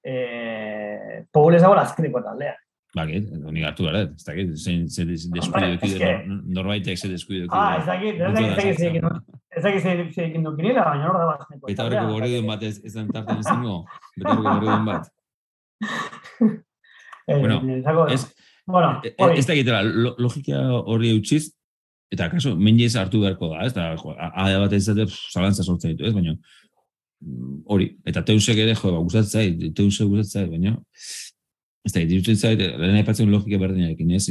[0.06, 2.54] Eh, Paules dago azkeneko taldea.
[2.96, 6.12] Bakit, ni hartu gara, ez dakit, zein ze deskuido ekide,
[6.56, 7.58] norbaitek ze deskuido ekide.
[7.58, 9.04] Ah, ez dakit, ez dakit, ez dakit,
[9.50, 11.44] ez dakit, ez dakit, baina hor da bat.
[11.68, 13.82] Eta horreko gorri duen bat ez den tartan izango,
[14.16, 15.12] eta horreko gorri duen bat.
[17.28, 17.60] Eh, bueno,
[18.08, 18.24] ez,
[18.66, 21.48] bueno, e, e, ez da egitera, logika horri eutxiz,
[22.14, 23.88] eta kaso, menjez hartu beharko da, ez da,
[24.28, 26.36] ade bat ez da, zalantza sortzen ditu, ez, baina,
[27.26, 30.76] mm, hori, eta teusek ere, jo, ba, gustatzai, teusek gustatzai, baina,
[31.82, 34.28] ez da, dirutzen zait, lehen aipatzen logika berdinarekin, ez,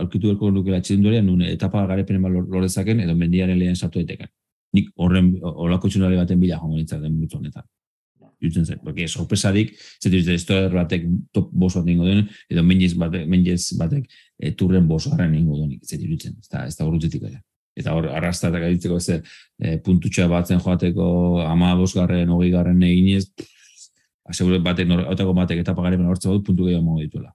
[0.00, 4.32] aurkitu berko lukela txindurea, nun etapa garepenen ba lorezaken, edo mendiaren lehen sartu daiteken.
[4.76, 7.68] Nik horren, olako txunare baten bila jongo nintzen den honetan
[8.42, 12.94] jutzen zen, porque sorpresarik, zer dira, historia batek top bos bat ingo duen, edo menjez
[12.98, 14.08] batek, menjez batek
[14.38, 17.42] e, turren bos garren ingo duen, zer dira, ez da, ez da urrutzetik ere.
[17.78, 21.08] Eta hor, arrastatak aditzeko ez e, puntutxa batzen joateko
[21.46, 23.28] ama bosgarren, hogei garren egin ez,
[24.28, 27.32] asegure batek, otako batek etapa garen hortza dut, puntu gehiago mongo dituela.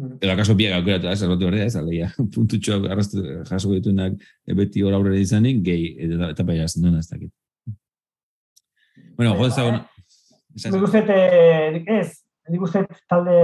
[0.00, 0.18] Mm.
[0.18, 4.18] Eta kaso biak aukera eta ez, errotu berdea ez, aleia, puntutxoa arrastu jaso dituenak
[4.50, 7.30] ebeti hor aurrera izanik, gehi, eta etapa jazten duen ez dakit.
[9.16, 9.80] Bueno, joder, zagon...
[10.54, 11.00] Nik uste,
[11.86, 12.08] ez,
[12.50, 13.36] nik uste talde,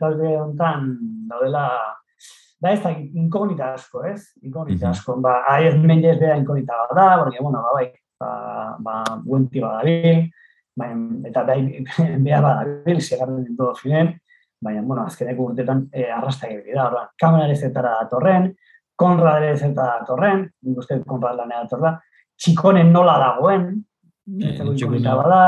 [0.00, 0.86] talde ontan
[1.28, 1.64] daudela,
[2.60, 4.22] da ez da inkognita asko, ez?
[4.44, 8.30] Inkognita asko, ba, ahi ez mendez beha inkognita da, porque, bueno, ba, bai, ba,
[8.84, 10.22] ba, buenti badabil,
[10.80, 10.88] bai,
[11.28, 11.58] eta bai,
[12.24, 14.14] beha badabil, segarren dintu finen,
[14.64, 18.48] baina, bueno, azkeneko urtetan e, arrastak ebi da, orduan, kamera ere zetara datorren,
[18.96, 21.98] konrad ere zetara datorren, nik uste, konrad lanea datorra,
[22.38, 23.70] txikonen nola dagoen,
[24.36, 25.42] ikonita bada,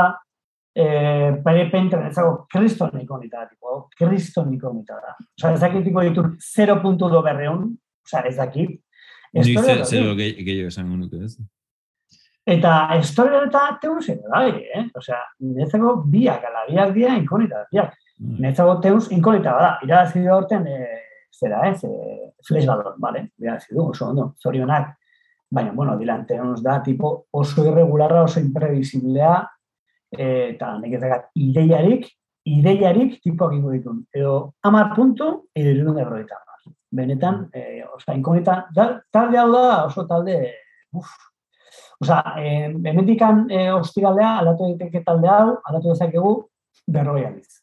[0.75, 5.15] eh, bere pentren ezago kriston ikonita tipo, kriston ikonita da.
[5.37, 7.65] Osa, ez dakit tipo ditu 0.2 berreun,
[8.05, 8.79] osa, ez dakit.
[9.31, 11.37] Zero gehiago esan nuke ez.
[12.51, 14.87] Eta historia eta teun zer da, eh?
[14.97, 17.93] Osea, nezago biak, ala biak dia inkonita, biak.
[18.19, 18.39] Mm.
[18.41, 19.75] Nezago teus inkonita bada.
[19.85, 21.83] Irazi da horten, eh, zera, ez?
[21.85, 23.29] Eh, flash balon, vale?
[23.39, 24.97] Irazi du, oso ondo, zorionak
[25.51, 29.33] baina, bueno, dilante ons da, tipo, oso irregularra, oso imprevisiblea,
[30.11, 31.03] eta nik ez
[31.35, 32.07] ideiarik,
[32.47, 34.05] ideiarik tipo ingo ditun.
[34.13, 36.39] Edo, amar puntu, edo irudun erroita.
[36.91, 40.37] Benetan, e, oza, inkognita, talde hau da, oso talde,
[40.91, 41.11] uf.
[42.01, 46.33] Oza, e, bemendikan e, ostiraldea, aldatu daiteke talde hau, aldatu dezakegu,
[46.91, 47.61] berroi aliz.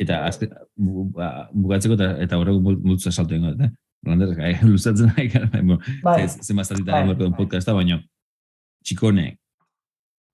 [0.00, 0.50] Eta, azte,
[1.16, 3.70] ba, bugatzeko eta, eta horrego multza salto ingo, eta?
[4.06, 5.50] Lander, gai, luzatzen nahi gara,
[6.04, 7.30] bai, zen bazatita bai, bai.
[7.36, 8.00] podcasta, baina
[8.86, 9.26] txikone,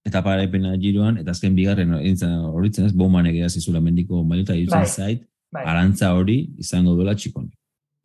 [0.07, 4.91] eta paraipena giroan, eta azken bigarren horitzen ez, boman egia zizula mendiko maiota irutzen bai,
[4.91, 5.65] zait, bai.
[5.67, 7.51] arantza hori izango duela txikone.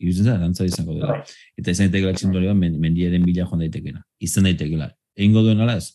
[0.01, 1.19] Irutzen zait, arantza izango duela.
[1.61, 4.01] Eta izan daitekela txindori bat, mendiaren bila joan daitekela.
[4.23, 4.89] Izan daitekela.
[5.17, 5.91] Egin duen ala ez,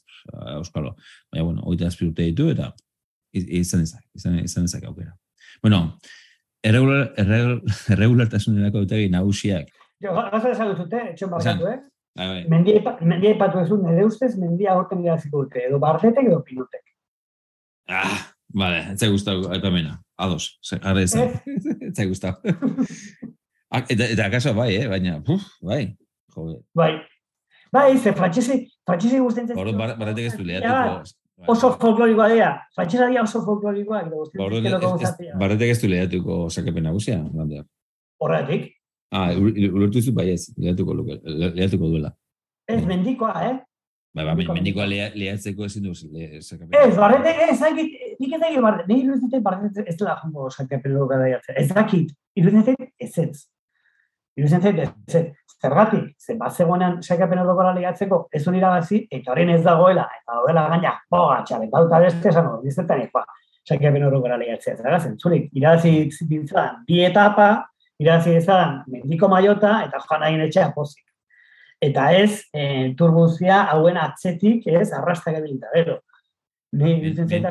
[0.54, 0.94] euskalo.
[1.32, 2.70] Baina, bueno, oita azpirute ditu, eta
[3.34, 5.16] izan ezak, izan, izan ezak aukera.
[5.62, 5.98] Bueno,
[6.66, 7.10] Erregular,
[7.94, 9.68] erregulartasunerako dute nagusiak.
[10.02, 11.78] Jo, gaza esan dute, etxon barkatu, eh?
[12.48, 16.82] Mendia ipatu ez nire ustez, mendia horten gehiazik dute, edo barretek edo pinutek.
[17.92, 18.16] Ah,
[18.62, 22.34] vale, ez zai guztau, eta mena, ados, gara ez ez zai guztau.
[22.44, 24.88] eta, eta akaso bai, eh?
[24.90, 25.84] baina, puf, bai,
[26.34, 26.58] jode.
[26.74, 26.90] Bai,
[27.72, 28.58] bai, ze frantxesi,
[28.88, 29.60] frantxesi guztentzen.
[29.60, 31.04] Horo, barretek ez du lehatuko.
[31.44, 32.50] Oso folklorikoa dira.
[32.76, 34.02] Fatxera dira oso folklorikoa.
[35.40, 37.20] Barretek ez du lehatuko sakapen nagusia,
[38.18, 38.72] Horretik.
[39.12, 42.12] Ah, ulertu zu bai ez, lehatuko, lehatuko duela.
[42.66, 43.56] Ez, mendikoa, eh?
[44.16, 46.72] Bai, bai, mendikoa lehatzeko ezin du sakapen.
[46.80, 51.52] Ez, barretek ez, nik ez dakit barretek, nik iruditzen barretek ez dela jongo sakapen nagusia.
[51.52, 53.44] Ez dakit, iruditzen ez ez.
[54.36, 59.54] Iruditzen ez ez zergatik, ze bat zegoenean sekapen odokora ligatzeko, ez un irabazi, eta horren
[59.54, 63.24] ez dagoela, eta dagoela gaina, boga, txale, bauta beste esan hori, dizetan ikoa,
[63.66, 65.94] sekapen odokora ligatzea, zera, zentzulik, irabazi
[66.28, 67.48] bintzan, bi etapa,
[68.02, 71.04] irabazi izan, mendiko maiota, eta joan nahi etxea pozik.
[71.82, 76.00] Eta ez, e, turbuzia hauen atzetik, ez, arrastak edilita, bero.
[76.76, 76.94] Ni,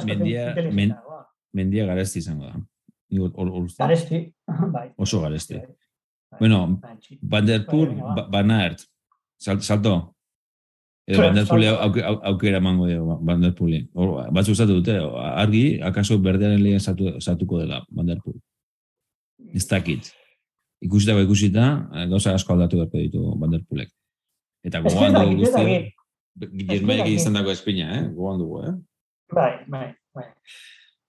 [0.06, 0.96] mendia, men,
[1.54, 2.62] mendia garesti izango da.
[3.78, 4.22] Garesti,
[4.76, 4.90] bai.
[5.02, 5.62] Oso garesti.
[5.62, 5.85] Bai.
[6.40, 6.80] Bueno,
[7.22, 8.86] Van der Poel, ba- Van Aert,
[9.38, 10.16] salto.
[11.08, 11.68] Edo, eh, Van der Poel
[12.24, 13.90] aukera mango dio, Van der Poel.
[14.32, 18.40] Batzu zatu dute, argi, akaso berdearen lehen zatuko dela, Van der Poel.
[19.54, 20.12] Ez dakit.
[20.82, 23.92] Ikusita ba ikusita, gauza asko aldatu berko ditu Van der Poelek.
[24.66, 25.94] Eta gogoan dugu guzti,
[26.68, 28.04] gizmaik izan dago espina, eh?
[28.10, 28.74] gogoan dugu, eh?
[29.34, 30.26] Bai, bai, bai.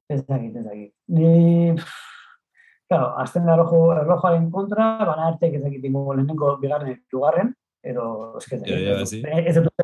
[0.08, 0.92] Ez dakit, ez dakit.
[2.88, 7.50] Claro, azten arrojo, errojoaren kontra, baina arte, ez dakit ingo lehenengo bigarren lugarren,
[7.82, 8.04] edo,
[8.38, 8.52] ez
[9.50, 9.82] ez dut,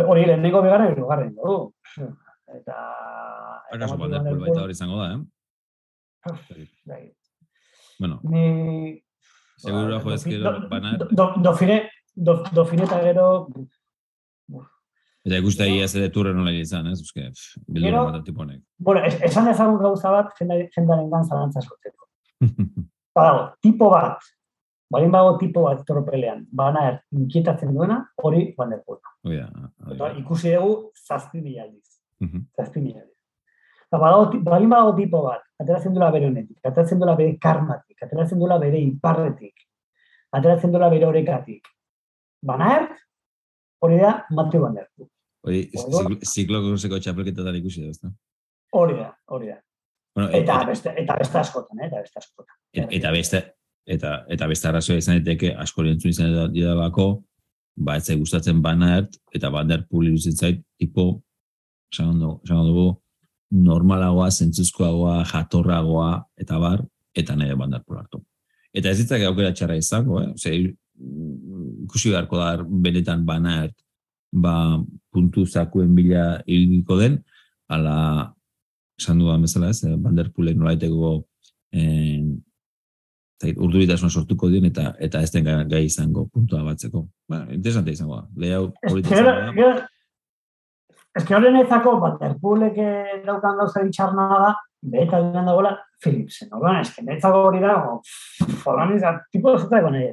[0.00, 1.42] hori lehenengo bigarren lugarren, du.
[1.44, 2.08] Oh,
[2.56, 2.78] eta...
[3.70, 6.64] Baina oso bat dut, baita hori zango da, eh?
[6.88, 7.02] Bai.
[8.00, 8.20] Bueno.
[8.24, 9.04] Ni...
[9.60, 10.96] Seguro, ba, jo, ez que lo van a...
[11.44, 11.82] Dofine,
[12.16, 13.26] dofine eta gero...
[15.26, 17.00] Eta ikuste egia ez turre nola izan, ez?
[17.02, 17.26] Euske,
[17.68, 18.62] bildu bat tiponek.
[18.78, 22.08] Bueno, es, esan ezagun gauza bat, jendaren gan zalantza sortzeko.
[23.16, 24.24] Badago, tipo bat,
[24.90, 29.00] balin bago tipo bat tropelean, bana er, inkietatzen duena, hori Van der Poel.
[29.26, 29.46] Oh, ja,
[29.92, 32.00] Eta ikusi dugu zazpi mila aldiz.
[32.56, 34.40] Zazpi mila aldiz.
[34.46, 38.80] balin bago tipo bat, ateratzen duela bere honetik, ateratzen duela bere karmatik, ateratzen duela bere
[38.80, 39.66] iparretik,
[40.32, 41.68] ateratzen duela bere horrekatik.
[42.42, 42.88] Bana er,
[43.80, 45.08] hori da Mateo Van Der Poel.
[45.46, 45.62] Hori,
[46.28, 48.10] ziklo kurseko txapelketetan ikusi da, ezta?
[48.76, 49.56] Hori da, hori da.
[50.14, 51.88] Bueno, eta, eta, beste, eta beste askotan, eh?
[51.88, 52.56] eta beste askotan.
[52.98, 53.40] Eta beste,
[53.86, 57.08] eta, eta beste arrazoa izan daiteke asko entzun izan didalako,
[57.80, 61.22] ba, ez gustatzen banart, eta bander puli zait, tipo,
[61.92, 62.90] esan dugu,
[63.50, 68.22] normalagoa, zentzuzkoagoa, jatorragoa, eta bar, eta nire bander hartu.
[68.74, 70.28] Eta ez ditzak aukera txarra izango, eh?
[70.34, 70.52] Ose,
[71.86, 73.74] ikusi beharko da benetan banart,
[74.32, 74.78] ba,
[75.12, 77.18] puntu zakuen bila hilbiko den,
[77.68, 78.30] ala,
[79.00, 81.16] esan duan bezala ez, banderpulek nolaiteko
[81.72, 82.22] eh,
[83.50, 87.06] urduritasun sortuko dien eta eta ez den gai izango puntua batzeko.
[87.28, 88.26] Ba, interesante izango da.
[88.36, 89.02] Lehau hori
[91.16, 92.76] Ez que horren ezako, banderpulek
[93.26, 94.50] daukan gauza bitxarna da,
[94.92, 95.72] beta duen dagoela,
[96.02, 96.52] Philipsen.
[96.54, 97.72] Orduan, ez que netzako hori da,
[98.70, 100.12] horan izan, tipo ez zaitako nahi.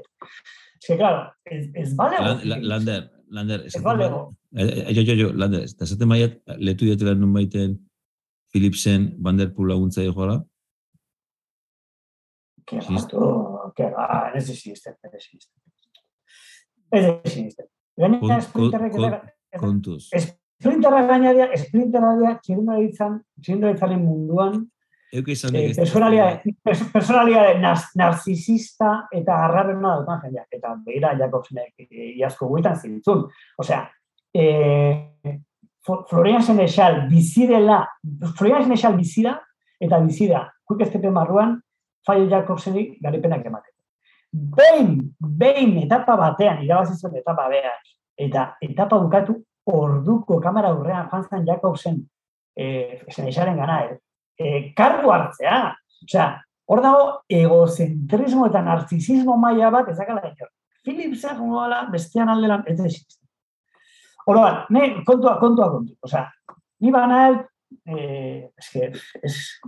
[0.78, 2.24] Es claro, ez, ez balego.
[2.24, 4.36] La, la, lander, Lander, ez balego.
[4.56, 7.76] Jo, jo, jo, Lander, eta esaten maiat, letu diatela nun baiten
[8.54, 10.38] Philipsen Vanderpool laguntza dugu gara?
[12.68, 15.54] Que gato, que gato, ez desiste, ez desiste.
[16.92, 17.68] Ez desiste.
[17.98, 19.22] Gaina esprinterrek ez da...
[19.60, 20.08] Kontuz.
[20.16, 24.66] Esprinterrek gaina dira, esprinterrek dira, txirindaritzan, txirindaritzaren munduan,
[25.14, 25.72] Euk izan dugu.
[25.72, 26.54] Eh, personalidade,
[26.92, 30.46] personalidade nar, narcisista eta arraren nada dutan jendea.
[30.52, 33.24] Eta behira Jakobsenek eh, iazko guetan zitzun.
[33.58, 33.86] Osea,
[34.36, 35.38] eh,
[36.10, 37.86] Florian Senechal bizidela,
[38.36, 39.38] Florian Senechal bizida,
[39.80, 41.62] eta bizida, kuik ez marruan,
[42.06, 43.74] Fayo Jakobseni garipenak ematen.
[44.32, 47.80] Behin, behin etapa batean, irabazizuen etapa behar,
[48.18, 52.02] eta etapa bukatu orduko kamera aurrean jantzen Jakobsen,
[52.56, 53.98] eh, Senechalen gana, eh,
[54.40, 55.62] eh, kargu hartzea.
[56.06, 56.28] Osea,
[56.68, 60.50] hor dago egozentrismo eta narcisismo maila bat ezakala ino.
[60.86, 62.88] Philipsa jongo gala bestean aldelan ez da
[64.28, 65.96] Oroan, ne, kontua, kontua, kontu.
[66.04, 66.26] Osea,
[66.84, 67.38] ni bana el,
[67.86, 68.92] eh, es que,
[69.24, 69.62] es,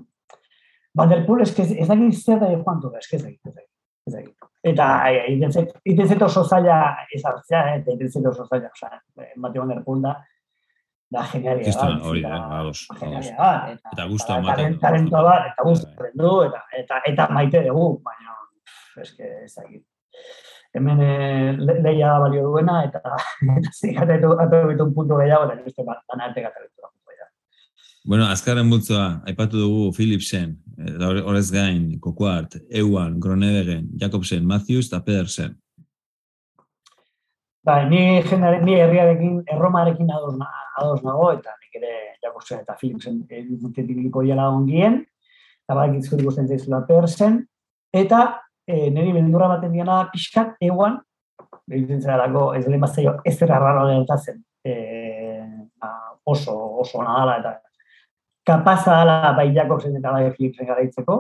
[0.93, 4.23] Vanderpool, es que ez da zer da joan du, es que ez da ez da
[4.61, 4.85] Eta,
[5.31, 8.99] iten zeto oso zaila ez hartzea, eta iten zeto oso zaila, osea,
[9.37, 10.17] Mateo Vanderpool da,
[11.11, 13.29] da genialia Kista, hori, da, ados, ados.
[13.93, 14.77] Eta gustu amaten.
[14.81, 18.35] Talentoa bat, eta gustu du, eta, eta, eta maite dugu, baina,
[19.05, 19.69] eske, ez da
[20.77, 23.01] Hemen eh, lehia da balio duena, eta
[23.79, 24.35] zikate atu
[24.85, 26.79] un punto gehiago, eta nire bat, arte gataretu
[28.09, 30.55] Bueno, azkarren bultzoa, aipatu dugu Philipsen,
[31.05, 35.57] horrez gain, Kokuart, Ewan, Gronedegen, Jakobsen, Matthews eta Pedersen.
[37.69, 40.33] Ba, ni jendearen, ni herriarekin, erromarekin ados,
[40.81, 41.91] ados nago, eta nik ere
[42.23, 43.19] jakozen eta Philipsen
[43.61, 44.95] dute dibiliko jala ongien,
[45.67, 47.35] eta badak izkuri guztien zaizula persen,
[47.93, 48.23] eta
[48.65, 50.95] e, niri bendura baten diana pixkat eguan,
[51.69, 53.85] behitzen zera dago, ez lehen bat zailo, ez zera raro
[54.17, 54.73] zen, e,
[56.25, 56.55] oso,
[56.85, 57.53] oso nadala, eta
[58.49, 61.19] kapaza dala bai jakozen eta bai Philipsen garaitzeko,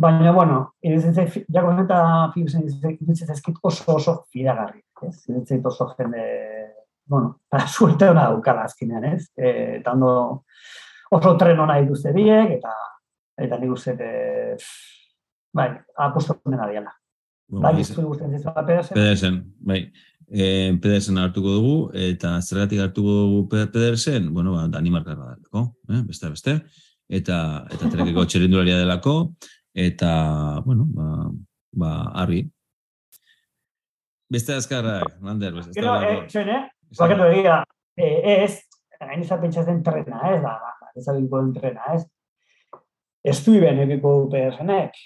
[0.00, 1.98] Baina, bueno, iruditzen zait, jako eta
[2.32, 4.80] Philipsen iruditzen oso oso fidagarri.
[5.08, 6.22] Ez, iruditzen oso jende,
[7.06, 9.30] bueno, para suerte hona daukala azkinean, ez?
[9.36, 10.14] E, eta ondo
[11.12, 12.72] oso tren hona dituzte biek, eta
[13.42, 14.56] eta nik uste, e,
[15.54, 15.70] bai,
[16.06, 16.92] aposto nena diala.
[17.48, 18.96] Bueno, bai, iztu guztien zizu Pedersen.
[18.96, 19.82] Pedersen, bai.
[20.32, 20.44] E,
[20.80, 26.02] Pedersen hartuko dugu, eta zergatik hartuko dugu Pedersen, bueno, ba, Danimarkarra da, eh?
[26.08, 26.56] beste, beste.
[27.12, 27.36] Eta,
[27.68, 29.34] eta terekeko txerindularia delako,
[29.74, 30.12] eta,
[30.64, 31.28] bueno, ba,
[31.76, 31.92] ba
[32.24, 32.46] argi.
[34.32, 35.52] Beste azkarrak, bai, Mander.
[35.58, 36.58] Beste Gero, e, txene,
[36.98, 37.58] bakatu egia,
[37.98, 38.54] e, ez,
[39.02, 40.54] hain izan pentsatzen trena, ez, da,
[40.96, 42.06] ez abinko den trena, ez.
[43.22, 44.96] Ez du iben egiko dute esanek.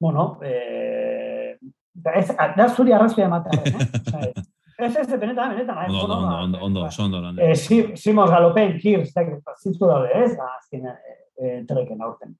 [0.00, 1.56] Bueno, e,
[1.92, 4.44] da, ez, da zuri arrazoia ematea, eh?
[4.76, 5.78] Ez, ez, benetan, benetan.
[5.82, 7.42] Eh, ondo, ondo, ondo, ondo, ondo, ondo, ondo.
[7.42, 9.08] E, eh, Simos Galopen, Kirz,
[9.56, 10.98] zintzu daude, ez, da, azkenean,
[11.40, 12.36] e, treken aurten.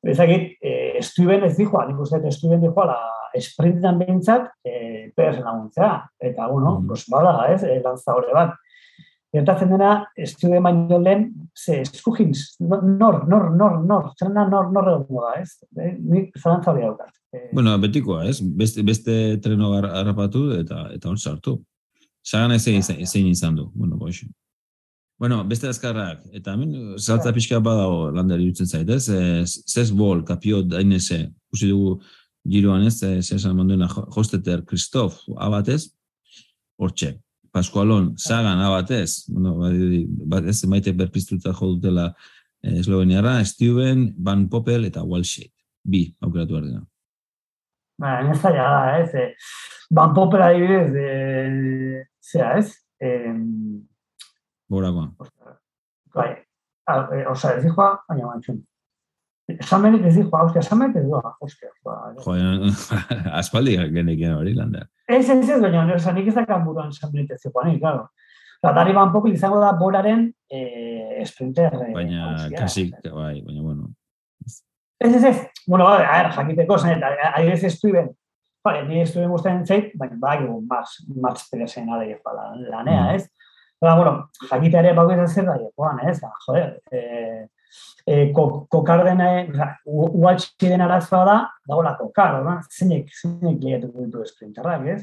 [0.00, 2.98] Ezagit, e, estuiben ez dihoa, nik uste estuiben dihoa, la
[3.36, 5.92] esprintetan behintzat, e, persen laguntzea.
[6.30, 6.88] Eta, bueno, mm.
[6.88, 8.56] pues, bada, ez, e, lanza hori bat.
[9.30, 12.32] Gertatzen dena, estudien baino lehen, ze, eskugin,
[12.66, 15.60] nor, nor, nor, nor, zerena nor, nor egon da, ez?
[15.76, 17.12] E, nik zalantza hori daukat.
[17.30, 18.40] E, bueno, betikoa, ez?
[18.42, 21.60] Beste, beste treno harrapatu eta eta hon sartu.
[22.26, 23.70] Zagan ez zein izan du.
[23.74, 24.26] Bueno, boixo.
[25.20, 29.50] Bueno, beste azkarrak, eta hemen saltza pixka badago landari dutzen zait, ez?
[29.68, 31.98] Zez bol, kapio dainese, usi dugu
[32.48, 35.90] giroan ez, zer esan monduena hosteter, Kristof, abatez,
[36.80, 37.18] hortxe,
[37.52, 39.58] Pascualon, Sagan, abatez, bueno,
[40.32, 42.06] bat ez, maite berpiztuta jo dutela
[42.62, 45.52] eh, Esloveniara, Steven, Van Poppel eta Walsheit,
[45.84, 46.82] bi, aukeratu behar dena.
[48.00, 49.34] Ba, ez da, ez, eh,
[49.92, 52.72] Van Poppel adibidez, de, zera, ez,
[53.04, 53.36] eh,
[54.70, 55.10] Borakoa.
[56.14, 58.60] Bai, e, oza, ez dihua, baina bantxun.
[59.50, 61.72] Esamenik ez dihua, hostia, esamenik ez dihua, hostia.
[61.82, 61.96] Jo,
[63.40, 64.86] aspaldi genek hori landa.
[65.08, 68.06] Ez, ez, ez, baina, oza, nik ez da kanburuan esamenik ez dihua, nik, claro.
[68.60, 71.74] Oza, dari ban poco izango da boraren eh, sprinter.
[71.88, 73.90] Eh, baina, kasi, bai, baina, bueno.
[75.00, 78.10] Ez, ez, ez, bueno, a ver, jakiteko, zain, ari ez estuiben,
[78.62, 82.04] Vale, ni estuve gustando en Zait, baina bai, Max, Max Peresen ala
[82.68, 83.16] lanea, mm.
[83.80, 87.46] Ba, bueno, jakitea ere bagoiz zer da, joan, ez, ba, joder, e,
[88.04, 89.30] e, kokar dena,
[89.86, 91.36] uatxi den arazoa da,
[91.68, 95.00] dagoela kokar, da, zeinek, zeinek lehiatu ditu esprinterrak, ez?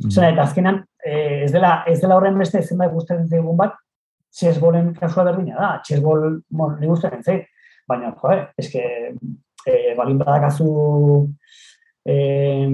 [0.00, 0.32] Mm -hmm.
[0.32, 3.78] eta azkenan, e, ez, dela, ez dela horren beste zenbait gustatzen zaigun bat,
[4.34, 7.46] txesbolen kasua berdina da, txesbol, bon, ni gustatzen zait,
[7.88, 8.82] baina, joder, eske,
[9.66, 11.28] e, balin badakazu,
[12.04, 12.68] eh,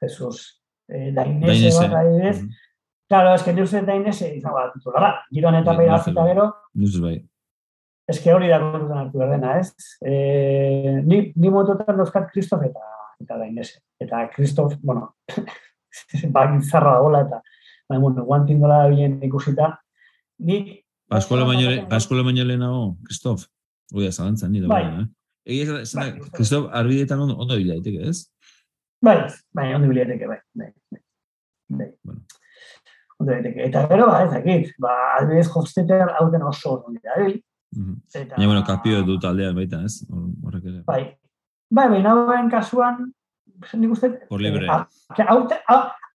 [0.00, 2.42] Jesus, eh, dainese bat, adibidez,
[3.08, 5.14] Claro, es que ni uste dain ese izan bat titulara.
[5.32, 6.48] Giroan eta bai zita gero.
[6.74, 7.16] Nuz bai.
[8.08, 9.74] Es que hori da kontutan hartu berdena, ez?
[10.00, 12.84] Eh, ni, ni mototan dozkat Kristof eta
[13.20, 13.56] eta dain.
[14.00, 15.14] Eta Kristof, bueno,
[16.34, 16.56] bak
[17.00, 17.42] gola eta
[17.88, 19.78] bai, bueno, guantin dola bien ikusita.
[20.38, 20.84] Ni...
[21.08, 23.46] Paskola baino, Paskola baino lehenago, Kristof.
[23.94, 24.84] Oia, zalantzan, ni da bai.
[24.84, 25.06] eh?
[25.48, 28.26] Egia, bai, Kristof, arbidetan ondo, ondo bilaiteke, ez?
[29.00, 29.22] Bai,
[29.56, 30.38] bai, ondo bilaiteke, bai.
[30.54, 30.72] bai.
[31.68, 31.88] bai.
[32.04, 32.20] Bueno.
[33.18, 37.16] Eta gero, ba, ez dakit, ba, adibidez Hofstetter hauten oso ondo dira,
[38.14, 38.36] Eta...
[38.38, 40.04] Ja, bueno, kapio du taldean baita, ez?
[40.08, 40.82] Horrek ere.
[40.86, 41.02] Bai,
[41.70, 43.10] bai, bai, nagoen kasuan,
[43.74, 44.12] nik uste...
[44.30, 44.68] Por libre.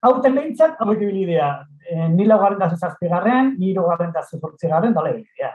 [0.04, 1.52] Hauten behintzat, hau eki bilidea.
[1.84, 5.54] Eh, ni laugarren da zazazpi garren, ni irugarren da zazazpi garren, dale bilidea.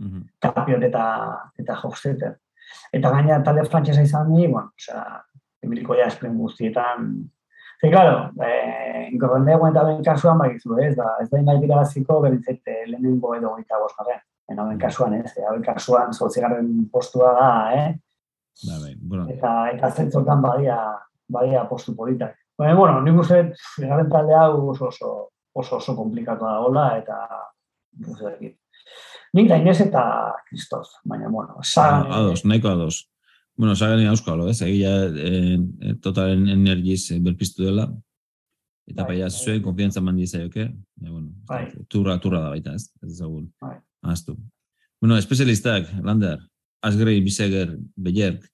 [0.00, 0.24] Uh -huh.
[0.40, 1.04] Kapio eta,
[1.58, 2.36] eta Hofstetter.
[2.92, 5.22] Eta gaina talde frantzesa izan ni, bueno, osea,
[5.62, 7.30] emiliko ja espren guztietan,
[7.80, 12.84] Ze, claro, eh, inkorrendego eta ben kasuan bakizu, ez da, ez da inbait irabaziko beritzete
[12.86, 14.22] lehenengo edo goita bosgarren.
[14.48, 17.86] En hauen kasuan, ez, hauen kasuan zortzigarren postua da, eh?
[18.62, 19.26] Ba, bai, bueno.
[19.32, 20.78] Eta, eta zentzotan badia,
[21.28, 22.36] badia postu politak.
[22.56, 23.42] Baina, bueno, nik uste,
[23.82, 25.10] garen talde hau oso oso,
[25.52, 27.18] oso, oso komplikatu da gola, eta,
[29.36, 30.06] nik da Inez eta
[30.48, 32.08] Kristof, baina, bueno, sagan...
[32.12, 33.02] Ados, nahiko ados.
[33.56, 34.60] Bueno, sagan ni auskalo, ez?
[34.62, 37.86] Egia eh, eh, totalen energiz eh, berpiztu dela.
[38.86, 39.44] Eta bai, paia bai.
[39.44, 40.66] zuen konfiantza mandi zaioke.
[40.66, 41.64] Eh, bueno, bai.
[41.88, 42.90] turra, turra da baita, ez?
[43.02, 43.48] Ez ezagun.
[43.62, 43.78] Bai.
[44.12, 44.36] Aztu.
[45.00, 46.38] Bueno, espezialistak, Lander,
[46.84, 48.44] Asgrei, Biseger, Bejerk,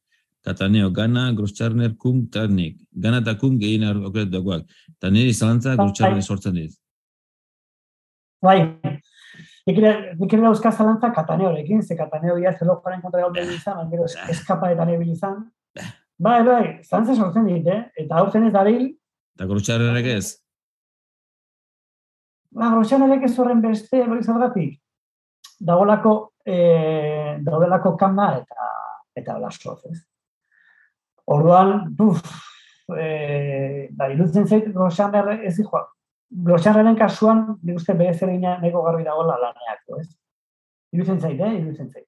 [0.43, 2.79] Kataneo, Gana, Groscharner, Kung, Tarnik.
[2.93, 4.71] Gana eta Kung gehien okret dagoak.
[4.97, 5.85] Eta niri zalantza bai.
[5.85, 6.79] Groscharner sortzen dit.
[8.43, 8.59] Bai,
[9.67, 14.73] Nik ere dauzka zalantza kataneorekin, ze kataneo ia zelo jaren kontra gauden izan, gero eskapa
[14.75, 15.45] eta nebil izan.
[16.19, 17.85] Bai, bai, zalantza sortzen dit, eh?
[18.03, 18.89] Eta aurten ez dabil.
[19.37, 20.27] Eta grutxarrerek ez?
[22.51, 24.77] Ba, grutxarrerek ez horren beste, hori zalgatik.
[25.63, 28.71] Dagolako, eh, daudelako kama eta
[29.15, 30.01] eta lasoz, ez?
[31.31, 32.23] Orduan, buf,
[32.99, 35.87] eh, da, irutzen zait, grutxarrerek ez dihoa,
[36.33, 40.09] Glotxarraren kasuan, nik uste bere zer neko garbi dago la laneak, ez?
[40.93, 41.53] Iruzen zait, eh?
[41.59, 42.07] Iruzen zait.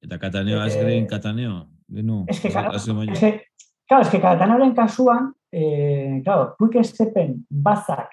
[0.00, 1.66] Eta kataneo, eh, azgrin kataneo?
[1.88, 2.84] Beno, es que, claro, es
[3.20, 3.42] que,
[3.86, 8.10] claro, es que kataneoren kasuan, eh, claro, puik estepen bazak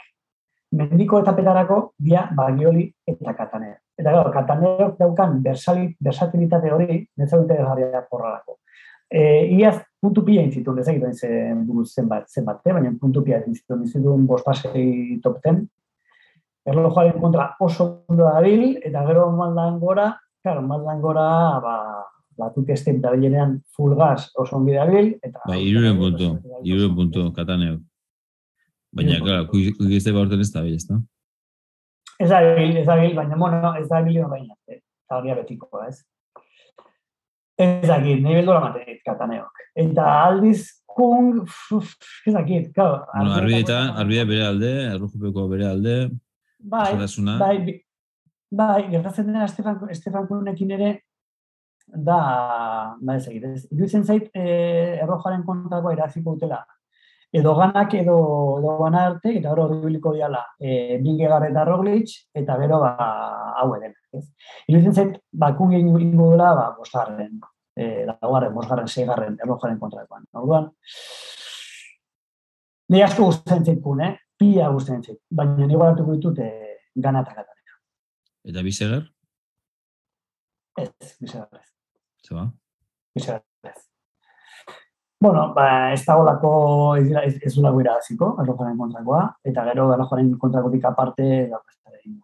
[0.71, 3.77] mendiko eta petarako, dia bagioli eta kataneo.
[3.97, 8.59] Eta, claro, kataneo daukan versatilitate hori, netzagute garria porrarako.
[9.07, 12.73] Eh, iaz puntu pia intzitun, ez egiten zen buruz zenbat, zenbat, eh?
[12.75, 15.63] baina puntu pia intzitun, intzitun bospasei top ten.
[16.67, 20.09] Erlojoaren kontra oso ondo da bil, eta gero maldan gora,
[20.43, 21.27] claro, maldan gora,
[21.63, 21.75] ba,
[22.37, 25.39] batuk ez da bilenean full gas oso ongi da eta...
[25.45, 27.79] Ba, iruren puntu, iruren puntu, kataneo.
[28.91, 30.99] Baina, claro, kukizte baurten ez da bil, ez da?
[32.19, 36.03] Ez da ez da baina, bueno, ez da baina, eta hori betiko, ez?
[37.57, 39.63] Ez dakit, nahi beldura matenit kataneok.
[39.81, 41.41] Eta aldiz, kung,
[42.27, 42.91] ez dakit, kau.
[43.15, 45.97] Bueno, arbideta, arbidea bere alde, errujupeko bere alde,
[46.59, 47.37] bai, askatasuna.
[47.41, 47.79] bai,
[48.61, 50.91] bai, gertatzen dena Estefan, Estefan Kunekin ere,
[51.87, 52.21] da,
[53.01, 53.65] ba ez egit, ez.
[53.71, 56.61] Iruditzen zait, eh, errojaren kontrakoa iraziko dutela.
[57.33, 58.15] Edo ganak edo,
[58.59, 62.93] edo gana arte, eta gero biliko diala, eh, Bingegar eta Roglic, eta gero, ba,
[63.59, 63.93] hau eden.
[64.15, 64.23] Ez?
[64.67, 67.39] Iruditzen zait, ba, kungi ingo dela, ba, bosgarren,
[67.75, 70.25] eh, laugarren, bosgarren, seigarren, errojaren kontrakoan.
[70.33, 70.71] Orduan,
[72.89, 74.13] Ni asko gustatzen zait kun, eh?
[74.39, 75.19] Pia gustatzen zait.
[75.29, 77.73] Baina ni guaratuko ditut eh, gana eta katanek.
[78.47, 79.03] Eta bisegar,
[80.77, 81.65] Ez, bisegarrez.
[82.23, 82.45] zeba?
[85.19, 88.35] Bueno, ba, ez dagoelako ez, ez, ez dula guira hasiko,
[88.77, 91.61] kontrakoa, eta gero errojaren kontrakotik aparte, da,
[91.97, 92.19] egin.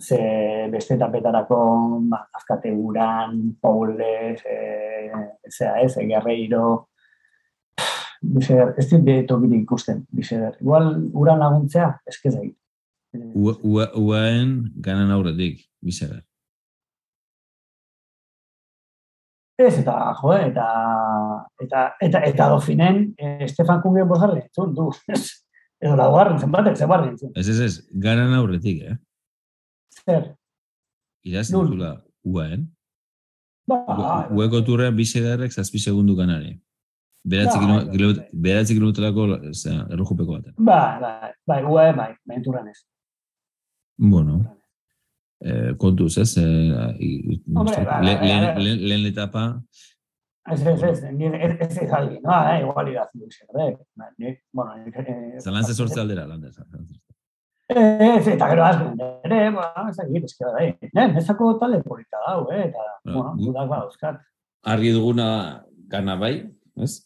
[0.00, 0.18] Ze
[0.72, 1.58] beste etapetarako,
[2.10, 5.12] ba, azkate uran, Paules, eh,
[5.50, 6.88] zera ez, Guerreiro,
[8.22, 10.56] Bisegar, ez dit tokirik ikusten, Bisegar.
[10.60, 12.56] Igual, uran laguntzea, eskez egin.
[13.34, 16.20] Ua- ua- Uaen ganan aurretik, bisegar.
[19.60, 20.66] Ez, eta, jo, eta,
[21.60, 24.86] eta, eta, eta dofinen, eh, Estefan Kungen bosgarren, entzun, du,
[25.84, 27.32] edo laugarren, zenbatek, zenbatek, entzun.
[27.36, 27.74] Ez, ez, ez,
[28.06, 28.96] ganan aurretik, eh?
[30.00, 30.30] Zer,
[31.28, 32.64] Iraz, zula, uaen.
[33.68, 36.54] ba, Ueko turrean bisegarrek zazpi segundu ganare.
[37.28, 40.54] Beratzi, Bai, kilo, beratzi kilometrako zera, errojupeko baten.
[40.56, 41.10] ba, ba,
[41.46, 42.78] bai, ue, bai, menturan ez.
[44.00, 44.38] Bueno,
[45.40, 46.36] eh, kontuz, ez?
[46.38, 48.64] Eh, i- Hombre, bai, le- bai, lehen, bai.
[48.64, 49.62] lehen, lehen etapa,
[50.50, 54.72] Ez, ez, ez, ez, ez, ez aldi, no, eh, igual irazi du zer, eh, bueno,
[54.86, 56.50] eh, zalantze sortze aldera, lander.
[57.68, 58.96] Ez, eta gero azken,
[59.28, 63.22] ere, ba, ez dakit, ez kera, eh, ne, nezako talde polita dau, eh, eta, Bueno,
[63.36, 64.18] bueno, dudak ba, euskat.
[64.64, 65.28] Argi duguna
[65.92, 66.34] gana bai,
[66.76, 66.96] ez?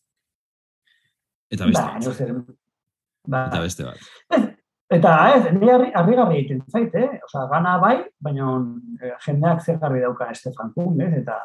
[1.51, 2.57] Eta beste Ba, bat.
[3.29, 4.54] ba, Eta beste bat.
[4.95, 7.19] Eta ez, ni harri, harrigarri egiten zait, eh?
[7.27, 8.53] Osa, gana bai, baina
[9.03, 11.13] eh, jendeak zer garbi dauka Estefan Kung, ez?
[11.23, 11.39] Eta,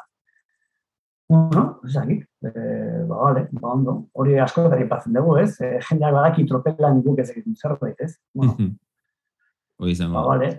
[1.30, 3.96] bueno, ez dakit, eh, ba, vale, ba, ondo.
[4.14, 5.52] Hori askotari patzen dugu, ez?
[5.62, 8.16] Eh, jendeak badaki tropelan guk ez egiten zerbait, ez?
[8.34, 8.56] Bueno,
[9.80, 10.14] Hoi izango.
[10.18, 10.28] ba, da.
[10.34, 10.50] vale.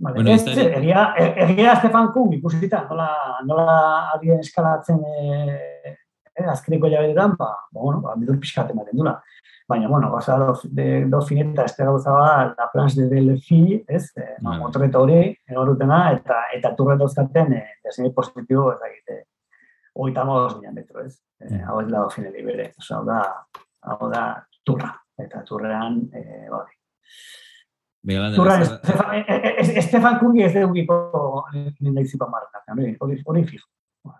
[0.00, 0.14] Vale.
[0.14, 3.08] Bueno, ez, ez da- egia, e- egia Estefan Kung ikusita, nola,
[3.44, 3.74] nola
[4.14, 5.96] adien eskalatzen eh,
[6.34, 9.16] eh, azkeneko hilabetetan, ba, ba, bueno, ba, bidur pixkat ematen dula.
[9.68, 14.10] Baina, bueno, gauza do, de, do fineta, este gauza ba, la planche de Delphi, ez,
[14.16, 14.58] eh, Bai.
[14.58, 19.24] motoreta hori, egorutena, eta, eta turre dauzkaten, eh, desene positibo, ez dakit, eh,
[19.94, 21.20] oita modos mila metro, ez.
[21.40, 23.22] Eh, hau ez da do fineli bere, oza, hau da,
[23.82, 24.24] hau da
[24.64, 26.78] turra, eta turrean, eh, hori.
[28.02, 30.96] Venga, lander, Turran, Estefan, eh, eh, eh, Estefan Kungi ez dugiko
[31.44, 33.66] hori, hori, hori fijo.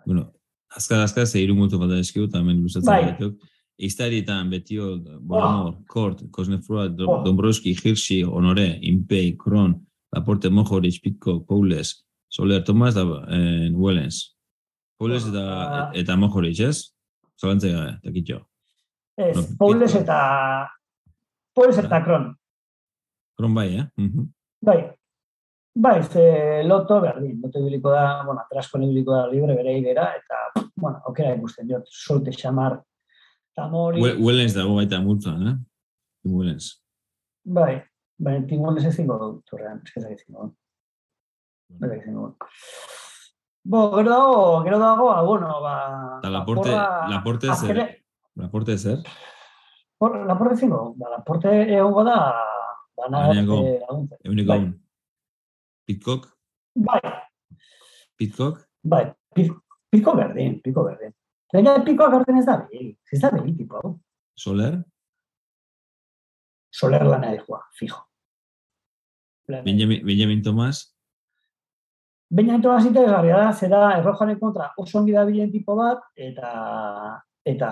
[0.06, 0.30] Bueno,
[0.76, 3.02] azkar, azkar, ze hiru mutu falta eskiu, eta hemen luzatzen Bai.
[3.04, 3.38] gaituk.
[3.78, 7.22] Iztarietan betio, Bolamor, Kort, Kosnefrua, Oh.
[7.24, 9.74] Dombroski, Hirsi, Honore, Impei, Kron,
[10.14, 14.36] Laporte, Mojoric, Pitko, Poules, Soler, Tomas, da, eh, Wellens.
[14.98, 15.90] Poules eta, Ah.
[15.94, 16.92] eta Mojoric, ez?
[17.40, 18.46] Zalantze gabe, takitxo.
[19.16, 19.98] Ez, No, Pitko.
[19.98, 20.68] eta
[21.54, 22.36] Paules eta Kron.
[23.36, 23.86] Kron bai, eh?
[23.96, 24.28] Mhm.
[24.62, 24.90] Bai,
[25.74, 30.66] bai, ze loto berdin, loto ibiliko da, bueno, atrasko ibiliko da libre bere idera, eta,
[30.76, 32.80] bueno, aukera ikusten diot, solte xamar,
[33.56, 35.56] tamori, Wellens dago baita multzuan, eh?
[36.24, 36.78] Wellens.
[37.44, 37.82] bai,
[38.18, 40.54] bai, tingones ezingo du, turrean, eskizak ezingo du,
[41.80, 42.36] bai, ezingo du.
[43.64, 45.74] Bo, gero dago, gero dago, ah, bueno, ba...
[46.18, 47.54] Eta Laporte, porra- Laporte zer?
[47.54, 48.04] azkene-
[48.34, 48.98] Laporte zer?
[49.98, 52.16] por- Laporte ezingo du, ba, Laporte egongo da,
[52.96, 53.60] bana Bainago.
[53.86, 54.18] laguntzen.
[54.24, 54.72] Euniko Bai.
[55.86, 56.28] Pitcock?
[56.74, 57.00] Bai,
[58.18, 58.62] Pitcock?
[58.84, 59.50] Bai, pi-
[59.90, 61.12] piko berdin, piko berdin.
[61.52, 63.92] Baina pikoa berdin ez da behi, ez da behi tipo hau.
[64.38, 64.78] Soler?
[66.72, 68.00] Soler lana dijoa, fijo.
[69.48, 70.86] Benjamin, Benjamin Thomas?
[72.32, 77.68] Baina ento hasita egarria da, zera errojaren kontra oso ongi dabilen tipo bat, eta eta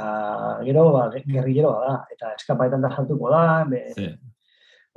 [0.67, 4.09] gero ba, gerrilleroa da, eta eskapaetan da sartuko da, be, Ze,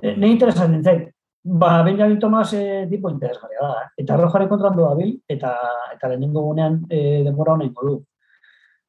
[0.01, 1.11] e, ne interesatzen zait.
[1.45, 3.87] Ba, Benjamin Thomas e, tipo interesgarria da, eh?
[3.97, 5.51] eta errojaren kontra ondo dabil, eta,
[5.91, 7.97] eta lehenengo gunean e, denbora honen du.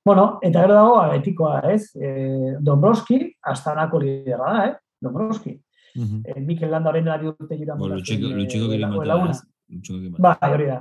[0.04, 1.90] Bueno, eta gero dago, etikoa, ez?
[1.96, 4.74] E, Dombroski, astanako lidera da, eh?
[5.02, 5.56] Dombroski.
[5.96, 6.22] Mhm.
[6.24, 10.18] E, Mikel Landa horrein dara dute jura Bo, Lutxiko, eh, Lutxiko gero matea.
[10.18, 10.78] Ba, hori da.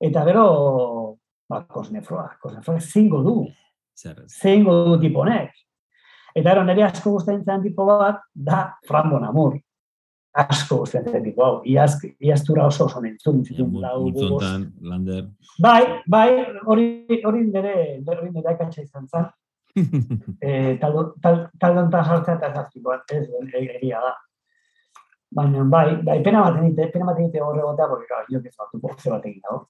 [0.00, 0.44] Eta gero,
[1.48, 3.46] ba, Kosnefroa, Kosnefroa zingo du,
[3.96, 4.32] Zer ez.
[4.42, 5.52] zingo du tipo honek.
[6.34, 9.58] Eta gero, nire asko gustatzen zen tipo bat, da Fran Bonamur.
[10.32, 15.24] Asko guztian tipo, hau, iaz, iaztura oso oso nintzun, zitun, lau, Multzontan, lander.
[15.62, 16.28] Bai, bai,
[16.66, 16.88] hori,
[17.24, 17.74] hori nire,
[18.06, 19.26] hori nire akantza izan zen.
[20.42, 23.24] e, tal, tal, tal donta sartzea eta zaztikoa, ez,
[23.62, 24.14] egia da.
[25.38, 28.54] Baina, bai, bai, pena bat egite, pena bat egite horre gotea, porque, claro, jo que
[28.54, 29.66] zartuko, ze bat egin dago.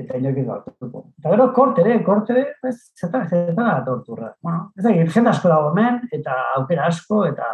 [0.00, 1.06] Eta jo que zartuko.
[1.20, 4.34] Eta gero, korte, ere, korte, ere, ez, zeta, zeta, torturra.
[4.42, 7.48] Bueno, ez da, jende asko dago hemen, eta aukera asko, eta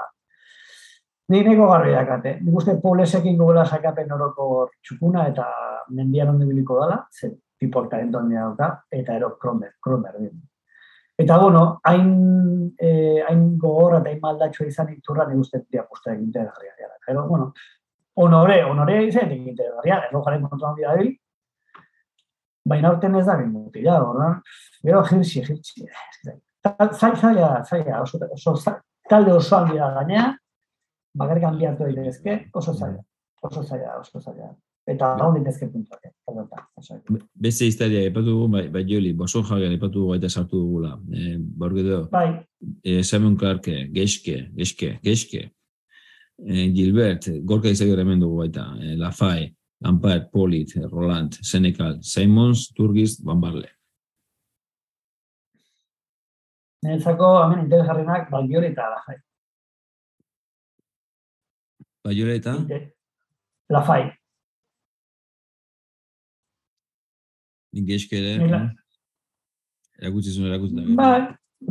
[1.29, 2.37] Ni neko garri dakate.
[2.41, 5.47] Nik uste poblesekin gobela sakapen oroko txukuna eta
[5.91, 10.37] mendian ondo biliko dala, ze tipor talenton dauka, eta ero kromer, kromer din.
[11.19, 16.13] Eta bueno, hain, eh, hain gogorra eta hain maldatxo izan iturra nik uste dia posta
[16.13, 16.95] egin garria gara.
[17.07, 17.53] Pero, bueno,
[18.15, 21.15] honore, honore izan egin garria, erro jaren kontrolan dira bil,
[22.69, 24.43] baina orten ez da bin muti, ja, ordan,
[24.83, 25.87] gero jirtsi,
[26.67, 28.77] zai, zaila, zaila, oso, oso,
[29.09, 30.35] talde osoan dira gainea,
[31.17, 33.03] bakarrik handiatu daitezke, oso zaila,
[33.43, 34.53] oso zaila, oso zaila.
[34.87, 40.01] Eta hau daitezke puntuak, eh, Beste historia, epatu dugu, bai, bai joli, boson jagen epatu
[40.05, 40.93] dugu eta sartu dugula.
[41.13, 42.45] Eh, Borge do, bai.
[42.85, 45.51] eh, Simon Clarke, Geske, Geske, Geske,
[46.47, 49.53] eh, Gilbert, Gorka izagir hemen dugu baita, eh, Lafay,
[49.85, 53.69] Ampar, Polit, Roland, Senecal, Simons, Turgis, Van Barle.
[56.85, 59.17] Niretzako, hemen interesgarrenak, Balgiori eta Lafay.
[62.07, 62.53] Baiola eta?
[63.75, 64.05] La Fai.
[67.75, 68.59] Nik eske ere.
[69.99, 70.85] Erakutsi zuen erakutsi.
[71.01, 71.17] Bai,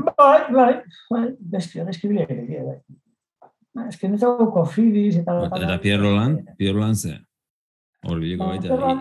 [0.09, 0.71] bai, bai,
[1.13, 1.21] bai,
[1.53, 3.85] beski, beski bile ere, bai.
[3.87, 5.35] Ez que nezago kofidiz eta...
[5.47, 7.13] Eta Pierre Roland, Pierre Roland ze.
[8.03, 8.95] Hor bileko baita,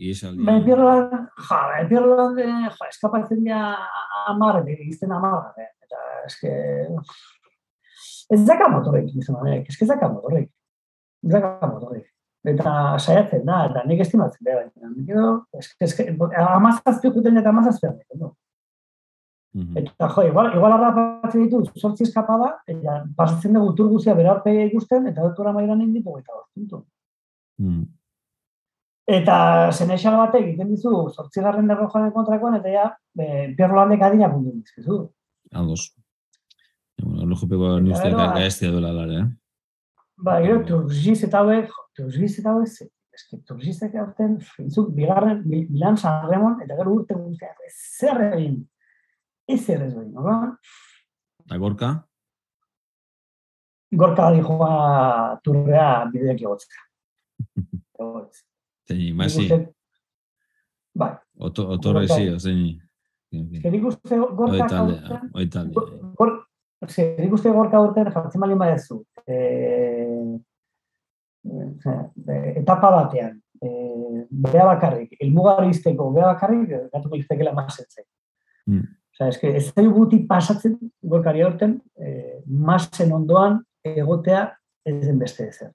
[0.00, 0.46] iesaldi.
[0.48, 3.60] Bai, Pierre Roland, ja, bai, Pierre Roland, ja, eskapatzen dira
[4.32, 6.54] amarre, izten amarre, eta eske...
[8.30, 10.48] Ez zaka motorek, izan ez zaka motorek
[11.28, 12.06] zaka motorik.
[12.50, 15.32] Eta saiatzen da, eta nik estimatzen da, baina, gero,
[15.84, 16.06] eske,
[16.40, 18.34] amazazpi juten eta amazazpi no?
[19.52, 19.78] Mm -hmm.
[19.78, 25.06] Eta, jo, igual, igual arrapatzen ditu, sortzi eskapada, eta pasatzen dugu tur guzia berarpe ikusten,
[25.08, 26.84] eta doktora mairan inditu, eta puntu.
[27.58, 27.82] Mm.
[29.06, 34.30] Eta zeneixal batek egiten dizu, sortzi garren dago joan kontrakoan, eta ja, Pierre Rolandek adina
[34.30, 35.10] puntu dizkizu.
[35.52, 35.96] Aldos.
[37.02, 39.39] Bueno, lo jopeko nuztea gaestia duela lara, eh?
[40.20, 46.60] Ba, gero, turgiz eta hauek, turgiz eta hauek, eski, turgizek aurten, izuk, bigarren, bilan sarremon,
[46.64, 48.60] eta gero urte guztiak, zer egin,
[49.48, 50.36] ez zer ez egin, no?
[51.44, 51.90] Eta gorka?
[54.00, 54.74] Gorka di joa
[55.44, 56.86] turrea bideak egotzeka.
[58.90, 59.48] Zeini, masi?
[61.00, 61.14] Bai.
[61.38, 62.76] Otorre zi, zeini.
[63.62, 64.52] Zerik uste gorka...
[64.52, 65.74] Oitalde, oitalde.
[66.88, 69.02] Zerik uste gorka urten jartzen malin badezu.
[69.26, 70.38] Eh,
[71.44, 78.04] eh, etapa batean, eh, bea bakarrik, elmugari izteko bea bakarrik, gatu iztekela masetzen.
[78.66, 78.86] Mm.
[79.12, 84.46] Osa, eske, ez da guti pasatzen, gorkari horten, eh, masen ondoan egotea
[84.84, 85.72] ez den beste ezer.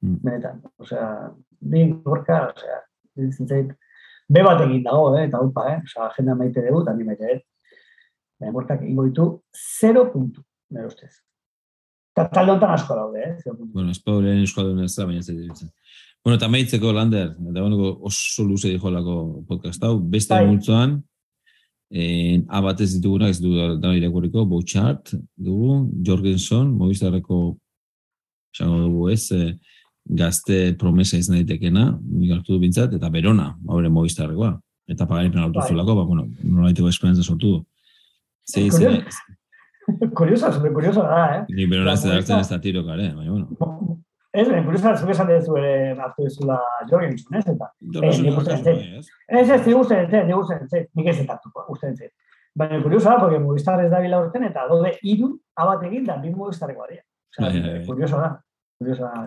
[0.00, 0.20] Mm.
[0.24, 1.08] Benetan, osea,
[1.60, 2.80] bi gorka, osea,
[3.28, 3.74] zintzait,
[4.28, 7.32] be bat egin dago, eh, eta upa, eh, osea, agenda maite dugu, eta ni maite,
[7.34, 7.40] eh.
[8.38, 9.26] Gorkak ingo ditu,
[9.80, 11.10] 0 puntu, nire ustez.
[12.14, 13.52] Eta talde honetan asko daude, eh?
[13.74, 15.68] Bueno, ez paure euskal duen ez da, baina ez da
[16.24, 20.46] Bueno, eta maitzeko lander, eta bueno, oso luze dijo lako podcast hau, beste bai.
[20.50, 20.96] multzoan,
[21.90, 27.56] eh, abatez ditugunak, ez dugu da irakurriko, Bouchard dugu, Jorgensen, Movistarreko,
[28.54, 29.54] esango dugu ez, eh,
[30.04, 34.56] gazte promesa izan daitekena, migartu du bintzat, eta Berona, haure Movistarrekoa.
[34.88, 35.68] Eta pagaripen altu bai.
[35.68, 37.64] zulako, ba, bueno, nola daiteko esperantza sortu du.
[38.48, 38.68] Zei,
[40.18, 41.44] curiosa, super curiosa da, eh?
[41.48, 44.00] Ni pero ez da hartzen ez da tiro kare, baina bueno.
[44.32, 46.58] Ez, ben, curiosa, zuke esan dezu ere hartu dezula
[46.90, 47.70] Jorgensen, ez eta?
[48.02, 51.38] Ez, ez, digu zen, ez, digu zen, ez, nik ez eta
[51.68, 52.10] uste ez.
[52.58, 56.18] Baina curiosa da, porque Movistar ez da bila urten, eta dode iru abat egin da,
[56.20, 57.02] bi Movistarreko aria.
[57.86, 58.30] Curiosa da,
[58.80, 59.26] curiosa da.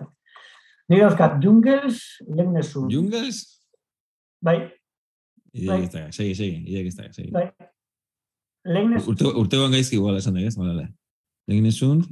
[0.92, 2.86] Nire dauzkat, Jungels, Legnesu.
[2.92, 3.42] Jungels?
[4.42, 4.58] Bai.
[5.52, 7.30] Ideak ez da, segi, segi, ideak ez da, segi.
[7.34, 7.48] Bai.
[8.64, 9.06] Legnez...
[9.10, 10.54] Urte, urtegoan gaizki igual esan da, ez?
[10.58, 10.88] Balale.
[11.50, 12.04] Legnezun...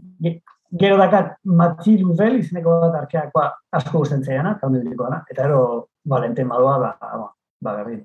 [0.70, 4.94] Gero dakat Matzi Luzel izeneko bat arkeakoa asko gusten zeiana, eta hondi
[5.32, 5.62] eta ero
[6.06, 7.26] Valente Malua, ba, ba,
[7.60, 8.04] ba, berdin.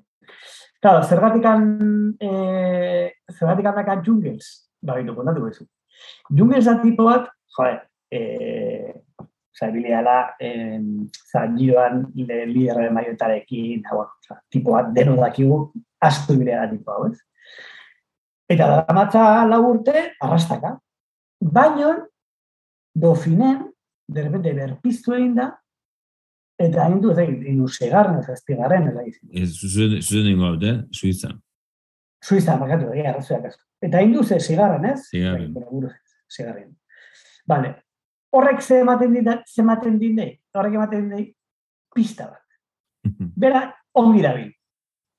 [0.82, 1.62] Claro, zergatikan,
[2.20, 5.66] eh, zergatikan dakat Jungels, ba, bitu, kontatu bezu.
[6.30, 7.78] Jungels da tipo bat, joe,
[8.10, 8.92] eh,
[9.54, 15.70] oza, bileala, eh, oza, giroan liderren maiotarekin, bueno, oza, tipo bat deno dakigu,
[16.00, 17.22] asko bileala tipo hau, ez?
[18.48, 20.76] Eta da matza lau urte, arrastaka.
[21.42, 21.96] Baina,
[22.94, 23.64] dofinen,
[24.08, 25.50] derrepente berpiztu egin da,
[26.62, 29.32] eta hain du, ez egin, inu segarren, ez ezpigarren, ez egin.
[29.42, 31.32] Ez, zuzen, ingo haute, Suiza.
[32.22, 33.62] Suiza, markatu, egia, arrazoiak asko.
[33.86, 35.00] Eta hain du, ze zigarren, ez?
[35.56, 35.92] Buruz,
[36.32, 36.70] zigarren.
[37.46, 37.74] Vale.
[38.36, 40.40] Horrek ze ematen dit, ze ematen nahi?
[40.52, 41.34] horrek ematen dit,
[41.94, 42.42] pista bat.
[43.42, 44.48] Bera, ongi dabil.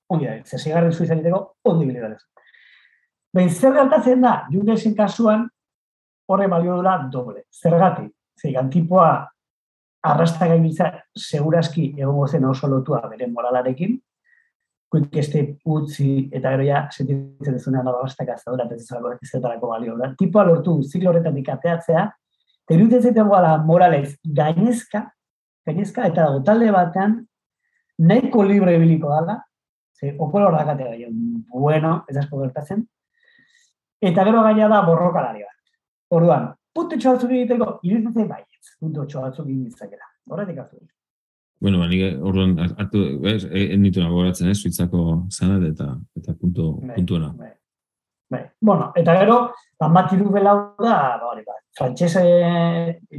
[0.08, 0.44] Ongi dabil.
[0.46, 2.18] Ze zigarren Suiza egiteko, ongi dabil.
[3.34, 5.48] Baina zer gertatzen da, Jungelsen kasuan,
[6.28, 7.44] horre balio dula doble.
[7.52, 9.12] Zergatik, zeigan tipoa
[10.08, 13.98] arrasta gaibitza seguraski egongo zen oso lotua bere moralarekin,
[14.88, 20.14] kuik este utzi eta gero ja sentitzen duzunean arrastak azadura eta ez zetarako balio da.
[20.18, 22.06] Tipoa lortu ziklo horretatik ateatzea,
[22.64, 25.04] eta iruditzen zaiten goala moralez gainezka,
[25.68, 27.20] gainezka eta dago talde batean
[27.98, 29.42] nahiko libre biliko dala,
[29.98, 31.10] ze opolo horrakatea
[31.52, 32.88] bueno, ez asko gertatzen,
[34.02, 35.56] eta gero gaina da borrokalari bat.
[36.18, 39.72] Orduan, puntu batzuk egiteko, iruditzen baietz, puntu batzuk egin
[40.28, 40.78] Horretik hartu
[41.60, 41.88] Bueno, ba,
[42.22, 45.88] orduan hartu, ez, en ditu nagoratzen, ez, suitzako zanat eta
[46.20, 47.32] eta puntu, bai, puntuena.
[47.34, 47.50] Bai.
[48.30, 48.44] bai.
[48.62, 49.38] Bueno, eta gero,
[49.80, 52.22] ba, matiru belau da, ba, hori, ba, frantxese,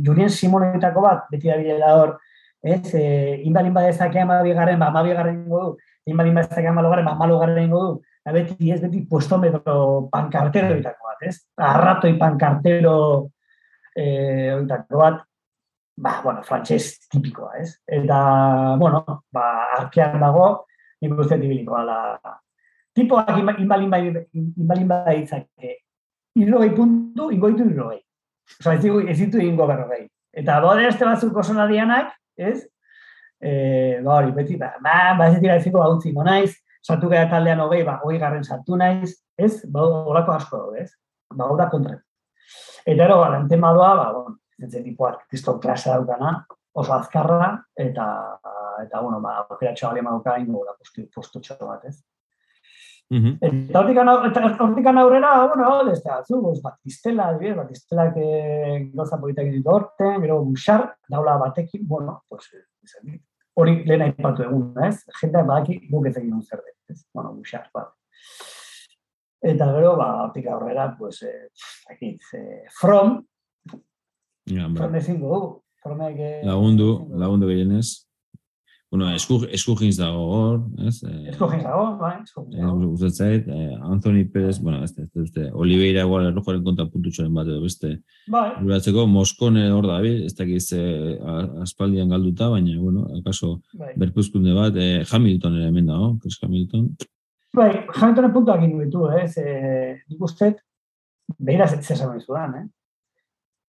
[0.06, 2.14] Julien Simonetako bat, beti da bilela hor,
[2.62, 3.02] ez, e,
[3.48, 5.74] inbalin badezak ema bigarren, ba, ma bigarren ingo du,
[6.06, 7.92] inbalin badezak ema logaren, ba, ma logaren ingo du,
[8.28, 12.96] eta beti, ez, beti, puestometro pankartero ditako bat, ez, arratoi pankartero
[13.96, 15.22] eh, oitako bat,
[15.96, 17.72] ba, bueno, frantxez tipikoa, ez?
[17.86, 18.18] Eta,
[18.80, 19.00] bueno,
[19.32, 19.46] ba,
[19.78, 20.66] arkean dago,
[21.00, 22.20] nik uste dibiliko, ala,
[22.94, 24.02] tipoak inbalin bai,
[24.36, 25.78] inbalin bai itzake,
[26.38, 28.02] irrogei puntu, ingoitu irrogei.
[28.60, 30.05] Osa, ez, ez ditu ingo berrogei.
[30.36, 32.60] Eta bode este batzuk oso nadianak, ez?
[33.40, 33.50] E,
[34.05, 37.84] ba, hori, beti, ba, ba, ba ez dira eziko hau naiz, sartu gara taldean hogei,
[37.84, 39.64] ba, hogei garren sartu naiz, ez?
[39.70, 40.90] Ba, horako asko dago, ez?
[41.34, 41.98] Ba, hau da kontra.
[42.86, 46.36] Eta ero, ba, tema doa, ba, bon, zentzen tipuak kriston klase daukana,
[46.78, 48.06] oso azkarra, eta,
[48.84, 51.98] eta bueno, ba, aukera txabali maduka ingo da postu, postu bat, ez?
[53.10, 53.68] Mm -hmm.
[53.70, 59.70] Eta hortik aurrera, bueno, ez da, zu, ez batistela, adibidez, batistelak eh, goza politak ditu
[59.70, 62.50] orten, gero buxar, daula batekin, bueno, pues,
[63.59, 65.02] hori lehen aipatu egun, ez?
[65.20, 67.01] Jendea badaki guk ez egin zer ez?
[67.14, 67.89] Bueno, buxar, ba.
[69.48, 71.48] Eta gero, ba, hortik aurrera, pues, eh,
[71.90, 73.20] akit, eh, from,
[74.48, 74.80] Ja, ba.
[74.80, 76.28] Forme zingo, forme que...
[76.43, 78.07] Lagundu, lagundu gehienez.
[78.90, 81.02] Bueno, esku, esku dago hor, ez?
[81.05, 82.86] Eh, esku jinz dago, bai, esku jinz dago.
[82.94, 87.60] Uzatzait, eh, Anthony Perez, bueno, ez, ez, ez, Oliveira igual errojoaren konta puntutxoren bat edo
[87.60, 87.98] beste.
[88.28, 88.55] Bai.
[88.65, 91.19] Uratzeko, Moskone hor da, bi, ez dakiz eh,
[91.60, 93.93] aspaldian galduta, baina, bueno, akaso bai.
[93.97, 96.89] berpuzkunde bat, eh, Hamilton ere hemen dago, Chris Hamilton.
[97.55, 100.55] Bai, Hamiltonen puntuak indu ditu, eh, eh, nik uste,
[101.36, 102.66] behira zesan izudan, eh?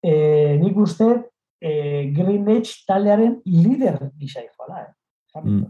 [0.02, 1.10] e, nik uste
[1.60, 1.72] e,
[2.16, 4.94] Green Age taldearen lider gisa izoala, eh?
[5.38, 5.68] Mm.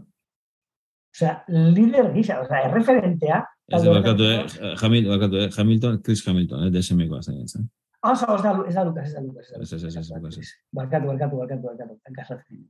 [1.10, 1.34] Osea,
[1.74, 3.42] lider gisa, osea, erreferentea.
[3.70, 7.66] Ez bakatu, eh, Hamilton, bakatu, eh, Hamilton, Chris Hamilton, eh, DSM-koa zen, eh?
[8.00, 9.50] Ah, oza, ez da, ez da Lucas, ez da Lucas.
[9.60, 10.48] Ez, ez, ez, ez, Lucas, ez.
[10.72, 12.64] Barkatu, barkatu, barkatu, barkatu, enkasatzen.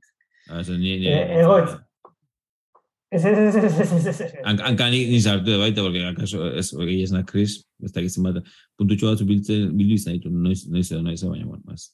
[0.49, 1.77] Ah, ez, ni, ni, egoitz.
[3.11, 4.35] Ez, ez, ez, ez, ez, ez, ez.
[4.43, 8.23] Hanka ni, ni sartu baita, porque acaso, ez, hori ez na Chris, ez da gizien
[8.23, 8.39] bat,
[8.79, 11.89] puntutxo batzu biltzen, bildu izan ditu, noiz, noiz edo, noiz baina, bueno, ez.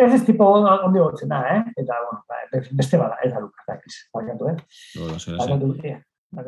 [0.00, 1.60] Ez ez tipo ondi gotzen da, eh?
[1.76, 4.56] Eta, bueno, ba, beste bada, ez da da, Chris, barkatu, eh?
[5.00, 5.98] Hola, zera, zera.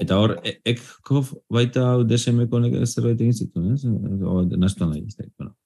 [0.00, 0.36] Eta hor,
[0.72, 3.84] ekkof baita DSM-ko nek zerbait egin zitu, ez?
[3.84, 5.56] O, nastu nahi, ez da, bueno.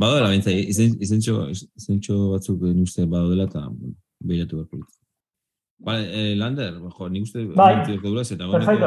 [0.00, 3.66] Badoela, bintza, izentxo, izentxo batzuk uste badoela eta,
[4.24, 5.00] behiratu behar politik.
[5.84, 7.44] Vale, eh, Lander, jo, nik uste...
[7.52, 8.14] Bai, perfecto,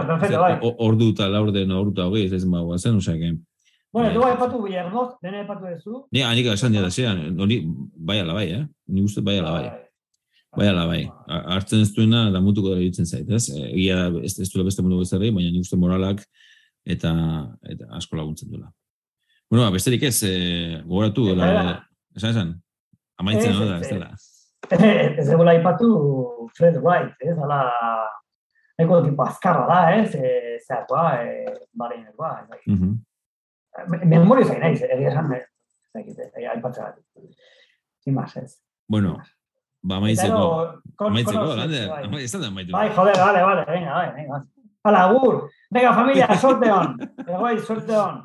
[0.08, 0.56] perfecto, bai.
[0.88, 3.36] Ordu eta laur den ordu eta hogei, ez ez magoa zen, osea, que...
[3.98, 6.00] Bueno, du aipatu Villarnoz, dene aipatu dezu.
[6.14, 7.64] Ni, anik esan dira zean, hori,
[8.10, 8.60] bai ala bai, eh?
[8.94, 9.72] Nik uste bai ala bai.
[10.58, 11.00] Bai ala bai.
[11.56, 13.48] Artzen ez duena, da mutuko dara ditzen zait, ez?
[13.72, 16.22] Egia, ez, ez duela beste mundu bezarri, baina nik uste moralak
[16.86, 17.16] eta,
[17.74, 18.70] eta asko laguntzen duela.
[19.50, 22.54] Bueno, ba, besterik ez, eh, gogoratu, esan esan,
[23.18, 24.14] amaitzen hau da, ez dela.
[25.24, 25.92] ez dugu ipatu
[26.54, 27.64] Fred White, ez, ala,
[28.78, 32.98] eko tipo azkarra da, ez, e, zeatua, e, barein ez, mm -hmm.
[34.06, 36.18] Memoria zain naiz, egia esan, ez,
[36.54, 37.00] aipatzen bat.
[38.04, 38.58] Sin más, ez.
[38.88, 39.18] Bueno,
[39.82, 40.46] ba, maitzeko,
[41.12, 41.92] maitzeko, lander,
[42.22, 42.78] ez da maitzeko.
[42.78, 44.42] Bai, joder, vale, vale, venga, bai, venga.
[44.88, 46.96] Hala, agur, venga, familia, sorte hon,
[47.28, 48.24] egoi, sorte hon.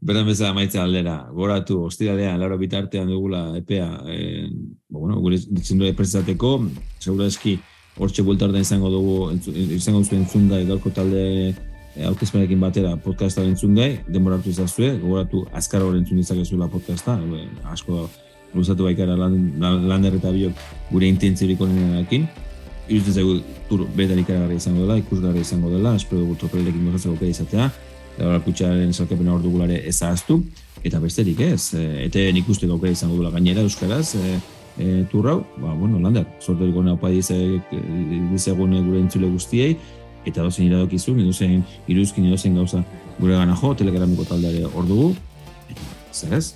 [0.00, 4.48] Berdan bezala maitza aldera, goratu, ostiralean, laro bitartean dugula epea, e,
[4.88, 6.54] bueno, gure ditzen du epresateko,
[6.98, 7.58] segura eski,
[8.00, 9.16] hortxe buelta izango dugu,
[9.76, 11.54] izango duzu entzun gai, gaurko talde
[11.96, 18.08] e, batera podcasta entzun gai, demoratu izazue, gogoratu azkar hori entzun izakezuela podcasta, e, asko
[18.54, 20.52] luzatu baikara lander eta biok
[20.90, 22.26] gure intentziorik onenarekin.
[22.90, 23.36] Irutzen zaigu
[23.68, 27.70] tur betan ikaragarri izango dela, ikusgarri izango dela, espero dugu tropelekin gozatzeko kei izatea,
[28.16, 30.40] eta kutxaren salkapena hor dugulare ezaztu,
[30.82, 34.40] eta besterik ez, e, eta nik uste gaukera izango dela gainera euskaraz, e,
[34.80, 39.76] e, turrau, ba, bueno, lander, sorterik ona opa dizegun gure entzule guztiei,
[40.26, 42.82] eta dozen iradokizun, edozen iruzkin edozen gauza
[43.20, 45.14] gure gana jo, telegramiko taldeare hor dugu,
[46.12, 46.54] zer ez,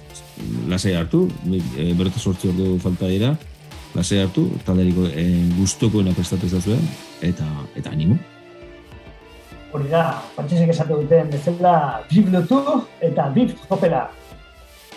[0.69, 3.35] lasai hartu, e, berreta sortzi ordu falta dira,
[3.95, 5.27] lasai hartu, talderiko e,
[5.59, 6.83] guztokoena prestatu ezazuen,
[7.23, 7.47] eta,
[7.77, 8.19] eta animo.
[9.75, 10.05] Hori da,
[10.37, 11.77] pantxezek esatu duten bezala,
[12.11, 12.61] biblotu
[13.03, 14.07] eta bib jopela.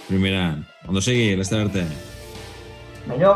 [0.07, 0.51] Primera,
[0.87, 1.87] ondo segi, lester arte.
[3.07, 3.33] Baina.